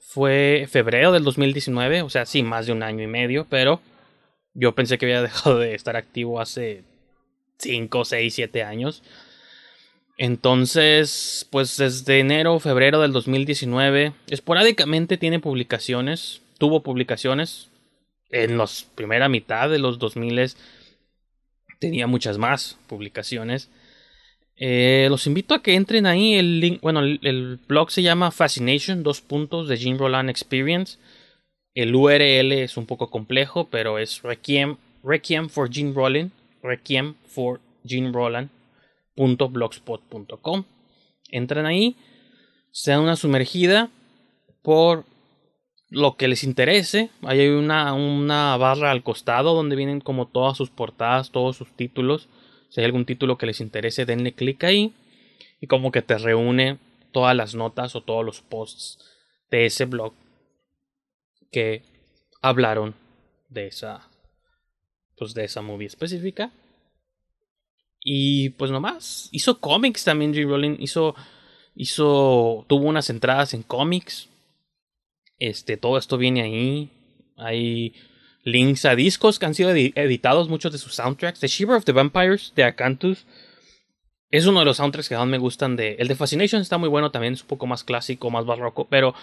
Fue 0.00 0.66
febrero 0.70 1.12
del 1.12 1.24
2019. 1.24 2.02
O 2.02 2.10
sea, 2.10 2.26
sí, 2.26 2.42
más 2.42 2.66
de 2.66 2.72
un 2.72 2.82
año 2.82 3.04
y 3.04 3.06
medio. 3.06 3.46
Pero 3.48 3.80
yo 4.54 4.74
pensé 4.74 4.98
que 4.98 5.06
había 5.06 5.22
dejado 5.22 5.58
de 5.58 5.74
estar 5.74 5.96
activo 5.96 6.40
hace 6.40 6.84
5, 7.58 8.04
6, 8.04 8.34
7 8.34 8.62
años. 8.62 9.02
Entonces, 10.18 11.46
pues 11.50 11.76
desde 11.76 12.20
enero, 12.20 12.58
febrero 12.60 13.00
del 13.00 13.12
2019, 13.12 14.12
esporádicamente 14.28 15.16
tiene 15.16 15.40
publicaciones, 15.40 16.42
tuvo 16.58 16.82
publicaciones. 16.82 17.68
En 18.30 18.56
la 18.56 18.66
primera 18.94 19.28
mitad 19.28 19.68
de 19.68 19.78
los 19.78 19.98
2000 19.98 20.54
tenía 21.78 22.06
muchas 22.06 22.38
más 22.38 22.78
publicaciones. 22.86 23.68
Eh, 24.56 25.08
los 25.10 25.26
invito 25.26 25.54
a 25.54 25.62
que 25.62 25.74
entren 25.74 26.06
ahí. 26.06 26.34
El 26.34 26.60
link, 26.60 26.80
bueno, 26.80 27.00
el, 27.00 27.58
blog 27.66 27.90
se 27.90 28.02
llama 28.02 28.30
Fascination, 28.30 29.02
dos 29.02 29.20
puntos 29.20 29.68
de 29.68 29.76
Jim 29.76 29.98
Roland 29.98 30.30
Experience. 30.30 30.98
El 31.74 31.94
URL 31.94 32.52
es 32.52 32.76
un 32.76 32.86
poco 32.86 33.10
complejo, 33.10 33.68
pero 33.70 33.98
es 33.98 34.22
Requiem, 34.22 34.76
Requiem 35.02 35.48
for 35.48 35.72
Gene 35.72 35.92
Roland, 35.94 36.30
Requiem 36.62 37.14
for 37.26 37.60
Gene 37.84 38.12
Roland 38.12 38.50
blogspot.com. 39.16 40.64
Entran 41.30 41.66
ahí, 41.66 41.96
se 42.70 42.90
dan 42.90 43.00
una 43.00 43.16
sumergida 43.16 43.90
por 44.62 45.04
lo 45.90 46.16
que 46.16 46.28
les 46.28 46.44
interese. 46.44 47.10
Hay 47.22 47.48
una, 47.48 47.92
una 47.94 48.56
barra 48.56 48.90
al 48.90 49.02
costado 49.02 49.54
donde 49.54 49.76
vienen 49.76 50.00
como 50.00 50.26
todas 50.26 50.56
sus 50.56 50.70
portadas, 50.70 51.30
todos 51.30 51.56
sus 51.56 51.72
títulos. 51.74 52.28
Si 52.70 52.80
hay 52.80 52.86
algún 52.86 53.04
título 53.04 53.36
que 53.36 53.46
les 53.46 53.60
interese, 53.60 54.06
denle 54.06 54.32
clic 54.32 54.64
ahí. 54.64 54.92
Y 55.60 55.66
como 55.66 55.92
que 55.92 56.02
te 56.02 56.18
reúne 56.18 56.78
todas 57.12 57.36
las 57.36 57.54
notas 57.54 57.94
o 57.94 58.00
todos 58.00 58.24
los 58.24 58.40
posts 58.40 58.98
de 59.50 59.66
ese 59.66 59.84
blog 59.84 60.14
que 61.52 61.84
hablaron 62.40 62.94
de 63.48 63.68
esa 63.68 64.08
pues 65.16 65.34
de 65.34 65.44
esa 65.44 65.62
movie 65.62 65.86
específica 65.86 66.50
y 68.04 68.50
pues 68.50 68.70
nomás, 68.70 69.28
hizo 69.30 69.60
cómics 69.60 70.04
también 70.04 70.34
J. 70.34 70.46
Rowling, 70.46 70.76
hizo, 70.80 71.14
hizo, 71.74 72.64
tuvo 72.68 72.88
unas 72.88 73.08
entradas 73.10 73.54
en 73.54 73.62
cómics. 73.62 74.28
Este, 75.38 75.76
todo 75.76 75.98
esto 75.98 76.18
viene 76.18 76.42
ahí. 76.42 76.90
Hay 77.36 77.94
links 78.44 78.84
a 78.84 78.96
discos 78.96 79.38
que 79.38 79.46
han 79.46 79.54
sido 79.54 79.70
editados, 79.70 80.48
muchos 80.48 80.72
de 80.72 80.78
sus 80.78 80.94
soundtracks. 80.94 81.40
The 81.40 81.46
Shiver 81.46 81.76
of 81.76 81.84
the 81.84 81.92
Vampires 81.92 82.52
de 82.56 82.64
Acanthus 82.64 83.24
es 84.30 84.46
uno 84.46 84.60
de 84.60 84.64
los 84.64 84.78
soundtracks 84.78 85.08
que 85.08 85.16
más 85.16 85.28
me 85.28 85.38
gustan 85.38 85.76
de... 85.76 85.94
El 85.98 86.08
de 86.08 86.16
Fascination 86.16 86.60
está 86.60 86.78
muy 86.78 86.88
bueno 86.88 87.10
también, 87.10 87.34
es 87.34 87.42
un 87.42 87.48
poco 87.48 87.66
más 87.66 87.84
clásico, 87.84 88.30
más 88.30 88.46
barroco, 88.46 88.88
pero 88.88 89.14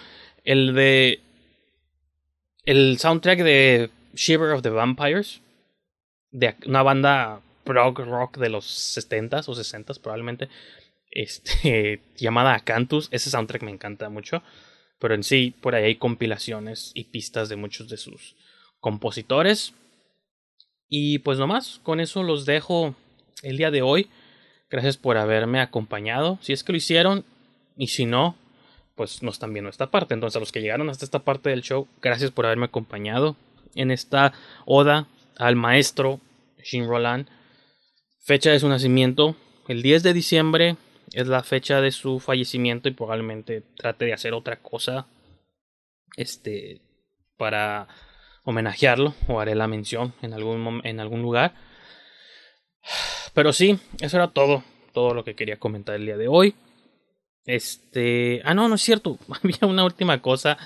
el 0.44 0.74
de... 0.74 1.20
El 2.64 2.98
soundtrack 2.98 3.42
de 3.42 3.90
Shiver 4.14 4.50
of 4.50 4.62
the 4.62 4.70
Vampires, 4.70 5.40
de 6.30 6.54
una 6.66 6.82
banda 6.82 7.40
prog 7.64 7.98
rock 8.00 8.38
de 8.38 8.50
los 8.50 8.66
70s 8.96 9.48
o 9.48 9.54
60s 9.54 10.00
probablemente, 10.00 10.48
este, 11.10 12.02
llamada 12.16 12.54
Acanthus. 12.54 13.08
Ese 13.10 13.30
soundtrack 13.30 13.62
me 13.62 13.70
encanta 13.70 14.08
mucho, 14.10 14.42
pero 14.98 15.14
en 15.14 15.22
sí 15.22 15.54
por 15.60 15.74
ahí 15.74 15.84
hay 15.84 15.96
compilaciones 15.96 16.92
y 16.94 17.04
pistas 17.04 17.48
de 17.48 17.56
muchos 17.56 17.88
de 17.88 17.96
sus 17.96 18.36
compositores. 18.80 19.74
Y 20.88 21.20
pues 21.20 21.38
nomás, 21.38 21.80
con 21.82 22.00
eso 22.00 22.22
los 22.22 22.46
dejo 22.46 22.94
el 23.42 23.56
día 23.56 23.70
de 23.70 23.82
hoy. 23.82 24.08
Gracias 24.68 24.96
por 24.96 25.16
haberme 25.16 25.60
acompañado. 25.60 26.38
Si 26.42 26.52
es 26.52 26.62
que 26.62 26.72
lo 26.72 26.78
hicieron, 26.78 27.24
y 27.76 27.88
si 27.88 28.06
no, 28.06 28.36
pues 29.00 29.22
no 29.22 29.30
están 29.30 29.54
viendo 29.54 29.70
esta 29.70 29.90
parte. 29.90 30.12
Entonces, 30.12 30.36
a 30.36 30.40
los 30.40 30.52
que 30.52 30.60
llegaron 30.60 30.90
hasta 30.90 31.06
esta 31.06 31.20
parte 31.20 31.48
del 31.48 31.62
show, 31.62 31.88
gracias 32.02 32.32
por 32.32 32.44
haberme 32.44 32.66
acompañado 32.66 33.34
en 33.74 33.90
esta 33.90 34.34
oda 34.66 35.06
al 35.38 35.56
maestro 35.56 36.20
Jean 36.62 36.86
Roland 36.86 37.26
Fecha 38.20 38.50
de 38.50 38.60
su 38.60 38.68
nacimiento, 38.68 39.36
el 39.68 39.80
10 39.80 40.02
de 40.02 40.12
diciembre 40.12 40.76
es 41.14 41.28
la 41.28 41.42
fecha 41.42 41.80
de 41.80 41.92
su 41.92 42.20
fallecimiento 42.20 42.90
y 42.90 42.92
probablemente 42.92 43.62
trate 43.74 44.04
de 44.04 44.12
hacer 44.12 44.34
otra 44.34 44.56
cosa 44.56 45.06
este 46.18 46.82
para 47.38 47.88
homenajearlo 48.44 49.14
o 49.28 49.40
haré 49.40 49.54
la 49.54 49.66
mención 49.66 50.12
en 50.20 50.34
algún 50.34 50.82
en 50.84 51.00
algún 51.00 51.22
lugar. 51.22 51.54
Pero 53.32 53.54
sí, 53.54 53.78
eso 54.02 54.18
era 54.18 54.28
todo, 54.28 54.62
todo 54.92 55.14
lo 55.14 55.24
que 55.24 55.34
quería 55.34 55.58
comentar 55.58 55.94
el 55.94 56.04
día 56.04 56.18
de 56.18 56.28
hoy. 56.28 56.54
Este, 57.50 58.42
ah 58.44 58.54
no, 58.54 58.68
no 58.68 58.76
es 58.76 58.80
cierto, 58.80 59.18
había 59.42 59.66
una 59.68 59.84
última 59.84 60.22
cosa. 60.22 60.56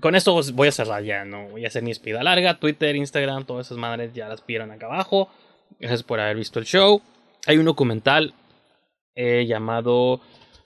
Con 0.00 0.14
esto 0.14 0.38
voy 0.52 0.68
a 0.68 0.72
cerrar 0.72 1.02
ya, 1.02 1.24
no 1.24 1.48
voy 1.48 1.64
a 1.64 1.68
hacer 1.68 1.82
mi 1.82 1.92
espida 1.92 2.22
larga, 2.22 2.58
Twitter, 2.58 2.94
Instagram, 2.94 3.46
todas 3.46 3.68
esas 3.68 3.78
madres 3.78 4.12
ya 4.12 4.28
las 4.28 4.44
vieron 4.44 4.70
acá 4.70 4.86
abajo. 4.86 5.30
Gracias 5.80 6.02
por 6.02 6.20
haber 6.20 6.36
visto 6.36 6.58
el 6.58 6.66
show. 6.66 7.00
Hay 7.46 7.56
un 7.56 7.64
documental 7.64 8.34
eh, 9.14 9.46
llamado 9.46 10.20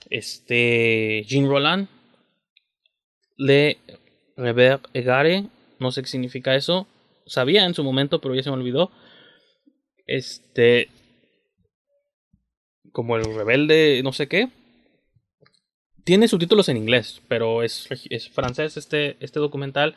este, 0.09 1.23
Jean 1.25 1.47
Roland. 1.47 1.87
Le 3.37 3.77
Rever 4.35 4.81
Egare. 4.93 5.45
No 5.79 5.91
sé 5.91 6.01
qué 6.01 6.09
significa 6.09 6.55
eso. 6.55 6.85
Sabía 7.25 7.65
en 7.65 7.73
su 7.73 7.83
momento, 7.83 8.19
pero 8.19 8.35
ya 8.35 8.43
se 8.43 8.49
me 8.49 8.57
olvidó. 8.57 8.91
Este. 10.05 10.89
Como 12.91 13.15
el 13.15 13.23
rebelde, 13.23 14.01
no 14.03 14.11
sé 14.11 14.27
qué. 14.27 14.49
Tiene 16.03 16.27
subtítulos 16.27 16.69
en 16.69 16.77
inglés, 16.77 17.21
pero 17.27 17.63
es, 17.63 17.87
es 18.09 18.29
francés 18.29 18.77
este, 18.77 19.17
este 19.19 19.39
documental. 19.39 19.95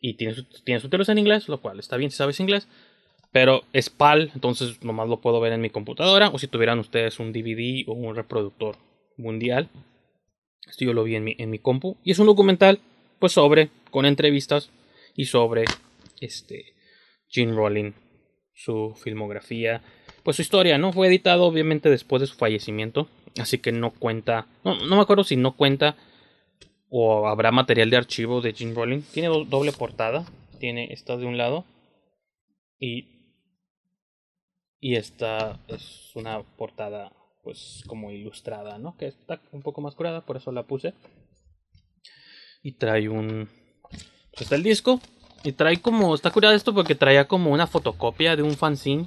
Y 0.00 0.14
tiene, 0.14 0.36
tiene 0.64 0.80
subtítulos 0.80 1.08
en 1.08 1.18
inglés, 1.18 1.48
lo 1.48 1.60
cual 1.60 1.78
está 1.78 1.96
bien 1.96 2.10
si 2.10 2.16
sabes 2.16 2.40
inglés. 2.40 2.68
Pero 3.30 3.62
es 3.72 3.90
PAL, 3.90 4.30
entonces 4.34 4.82
nomás 4.82 5.08
lo 5.08 5.20
puedo 5.20 5.40
ver 5.40 5.52
en 5.52 5.60
mi 5.60 5.70
computadora. 5.70 6.28
O 6.28 6.38
si 6.38 6.46
tuvieran 6.46 6.78
ustedes 6.78 7.18
un 7.18 7.32
DVD 7.32 7.84
o 7.86 7.92
un 7.92 8.14
reproductor 8.14 8.76
mundial. 9.16 9.68
Esto 10.68 10.84
yo 10.84 10.92
lo 10.92 11.04
vi 11.04 11.16
en 11.16 11.24
mi, 11.24 11.36
en 11.38 11.50
mi 11.50 11.58
compu. 11.58 11.96
Y 12.04 12.12
es 12.12 12.18
un 12.18 12.26
documental, 12.26 12.80
pues 13.18 13.32
sobre, 13.32 13.70
con 13.90 14.06
entrevistas 14.06 14.70
y 15.14 15.26
sobre 15.26 15.64
este 16.20 16.74
Gene 17.28 17.52
Rowling, 17.52 17.92
su 18.54 18.94
filmografía, 19.02 19.82
pues 20.22 20.36
su 20.36 20.42
historia, 20.42 20.78
¿no? 20.78 20.92
Fue 20.92 21.08
editado 21.08 21.44
obviamente 21.44 21.90
después 21.90 22.20
de 22.20 22.26
su 22.26 22.34
fallecimiento. 22.34 23.08
Así 23.40 23.58
que 23.58 23.72
no 23.72 23.90
cuenta. 23.90 24.46
No, 24.64 24.74
no 24.74 24.96
me 24.96 25.02
acuerdo 25.02 25.24
si 25.24 25.36
no 25.36 25.56
cuenta. 25.56 25.96
O 26.90 27.26
habrá 27.28 27.50
material 27.50 27.90
de 27.90 27.96
archivo 27.96 28.40
de 28.40 28.54
Gene 28.54 28.74
Rowling. 28.74 29.02
Tiene 29.12 29.28
doble 29.28 29.72
portada. 29.72 30.24
Tiene 30.58 30.92
esta 30.92 31.16
de 31.16 31.26
un 31.26 31.36
lado. 31.36 31.64
Y 32.78 33.18
y 34.80 34.94
esta 34.94 35.58
es 35.66 36.12
una 36.14 36.42
portada, 36.42 37.12
pues, 37.42 37.82
como 37.86 38.12
ilustrada, 38.12 38.78
¿no? 38.78 38.96
Que 38.96 39.06
está 39.06 39.40
un 39.50 39.62
poco 39.62 39.80
más 39.80 39.94
curada, 39.94 40.20
por 40.20 40.36
eso 40.36 40.52
la 40.52 40.62
puse. 40.62 40.94
Y 42.62 42.72
trae 42.72 43.08
un. 43.08 43.48
Pues 43.90 44.42
está 44.42 44.54
el 44.54 44.62
disco. 44.62 45.00
Y 45.42 45.52
trae 45.52 45.80
como. 45.80 46.14
Está 46.14 46.30
curada 46.30 46.54
esto 46.54 46.74
porque 46.74 46.94
traía 46.94 47.26
como 47.26 47.50
una 47.50 47.66
fotocopia 47.66 48.36
de 48.36 48.42
un 48.42 48.56
fanzine. 48.56 49.06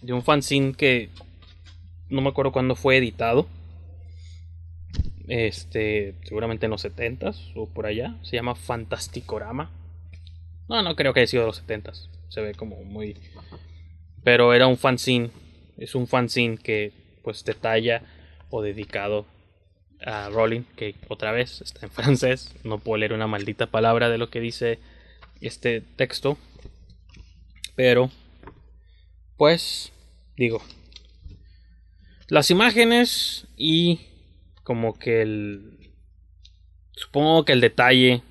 De 0.00 0.12
un 0.12 0.22
fanzine 0.22 0.74
que. 0.74 1.10
No 2.10 2.20
me 2.20 2.28
acuerdo 2.28 2.52
cuándo 2.52 2.74
fue 2.74 2.96
editado. 2.96 3.46
Este, 5.28 6.14
seguramente 6.24 6.66
en 6.66 6.70
los 6.70 6.84
70s 6.84 7.52
o 7.54 7.66
por 7.66 7.86
allá. 7.86 8.16
Se 8.22 8.36
llama 8.36 8.54
Fantasticorama. 8.54 9.70
No, 10.68 10.82
no 10.82 10.96
creo 10.96 11.12
que 11.12 11.20
haya 11.20 11.26
sido 11.26 11.42
de 11.42 11.48
los 11.48 11.66
70s. 11.66 12.08
Se 12.28 12.40
ve 12.40 12.54
como 12.54 12.82
muy. 12.84 13.16
Pero 14.24 14.54
era 14.54 14.66
un 14.66 14.76
fanzine. 14.76 15.30
Es 15.76 15.94
un 15.94 16.06
fanzine 16.06 16.58
que 16.58 16.92
pues 17.22 17.44
detalla 17.44 18.02
o 18.50 18.62
dedicado 18.62 19.26
a 20.00 20.28
Rowling, 20.30 20.62
que 20.76 20.94
otra 21.08 21.32
vez 21.32 21.60
está 21.60 21.86
en 21.86 21.92
francés. 21.92 22.54
No 22.64 22.78
puedo 22.78 22.98
leer 22.98 23.12
una 23.12 23.26
maldita 23.26 23.66
palabra 23.66 24.08
de 24.08 24.18
lo 24.18 24.30
que 24.30 24.40
dice 24.40 24.78
este 25.40 25.80
texto. 25.80 26.38
Pero, 27.76 28.10
pues, 29.36 29.92
digo, 30.36 30.62
las 32.28 32.50
imágenes 32.50 33.46
y 33.56 34.00
como 34.62 34.98
que 34.98 35.22
el... 35.22 35.90
Supongo 36.92 37.44
que 37.44 37.52
el 37.52 37.60
detalle 37.60 38.22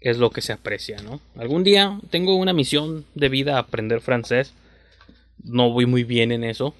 es 0.00 0.18
lo 0.18 0.30
que 0.30 0.40
se 0.40 0.52
aprecia, 0.52 0.98
¿no? 1.02 1.20
Algún 1.36 1.62
día 1.62 2.00
tengo 2.10 2.36
una 2.36 2.52
misión 2.52 3.04
de 3.14 3.28
vida 3.28 3.58
aprender 3.58 4.00
francés. 4.00 4.54
No 5.42 5.70
voy 5.70 5.86
muy 5.86 6.04
bien 6.04 6.32
en 6.32 6.44
eso. 6.44 6.74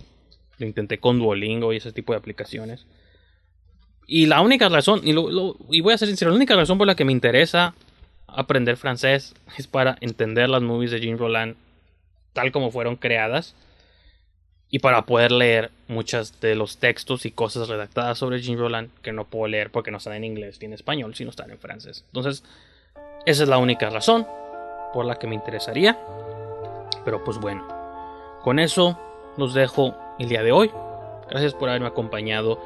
Lo 0.58 0.66
intenté 0.66 0.98
con 0.98 1.18
Duolingo 1.18 1.72
y 1.72 1.76
ese 1.76 1.92
tipo 1.92 2.12
de 2.12 2.18
aplicaciones. 2.18 2.86
Y 4.06 4.26
la 4.26 4.40
única 4.40 4.68
razón, 4.68 5.02
y, 5.04 5.10
y 5.10 5.80
voy 5.80 5.92
a 5.92 5.98
ser 5.98 6.08
sincero, 6.08 6.30
la 6.30 6.36
única 6.38 6.56
razón 6.56 6.78
por 6.78 6.86
la 6.86 6.94
que 6.94 7.04
me 7.04 7.12
interesa 7.12 7.74
aprender 8.26 8.76
francés 8.76 9.34
es 9.58 9.66
para 9.66 9.98
entender 10.00 10.48
las 10.48 10.62
movies 10.62 10.90
de 10.90 11.00
Jean 11.00 11.18
Roland 11.18 11.56
tal 12.32 12.52
como 12.52 12.70
fueron 12.70 12.96
creadas 12.96 13.54
y 14.70 14.80
para 14.80 15.02
poder 15.02 15.32
leer 15.32 15.70
muchas 15.86 16.40
de 16.40 16.54
los 16.54 16.76
textos 16.78 17.24
y 17.24 17.30
cosas 17.30 17.68
redactadas 17.68 18.18
sobre 18.18 18.40
Jean 18.40 18.58
Roland 18.58 18.90
que 19.02 19.12
no 19.12 19.24
puedo 19.24 19.48
leer 19.48 19.70
porque 19.70 19.90
no 19.90 19.98
están 19.98 20.14
en 20.14 20.24
inglés 20.24 20.58
ni 20.60 20.66
en 20.66 20.74
español, 20.74 21.14
sino 21.14 21.30
están 21.30 21.50
en 21.50 21.58
francés. 21.58 22.04
Entonces, 22.08 22.44
esa 23.24 23.42
es 23.42 23.48
la 23.48 23.58
única 23.58 23.88
razón 23.88 24.26
por 24.92 25.06
la 25.06 25.18
que 25.18 25.26
me 25.26 25.34
interesaría. 25.34 25.98
Pero 27.04 27.24
pues 27.24 27.38
bueno, 27.38 27.66
con 28.42 28.58
eso 28.58 28.98
los 29.38 29.54
dejo 29.54 29.96
el 30.18 30.28
día 30.28 30.42
de 30.42 30.52
hoy. 30.52 30.70
Gracias 31.30 31.54
por 31.54 31.70
haberme 31.70 31.88
acompañado 31.88 32.60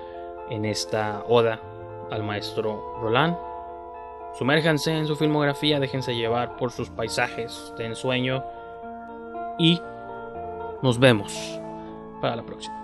en 0.50 0.64
esta 0.64 1.24
oda 1.28 1.60
al 2.10 2.24
maestro 2.24 2.98
Roland. 3.00 3.36
Sumérjanse 4.38 4.96
en 4.96 5.06
su 5.06 5.14
filmografía, 5.14 5.78
déjense 5.78 6.14
llevar 6.14 6.56
por 6.56 6.72
sus 6.72 6.88
paisajes 6.90 7.72
de 7.76 7.86
ensueño 7.86 8.44
y 9.58 9.80
nos 10.82 10.98
vemos 10.98 11.61
para 12.22 12.36
la 12.36 12.44
próxima. 12.44 12.81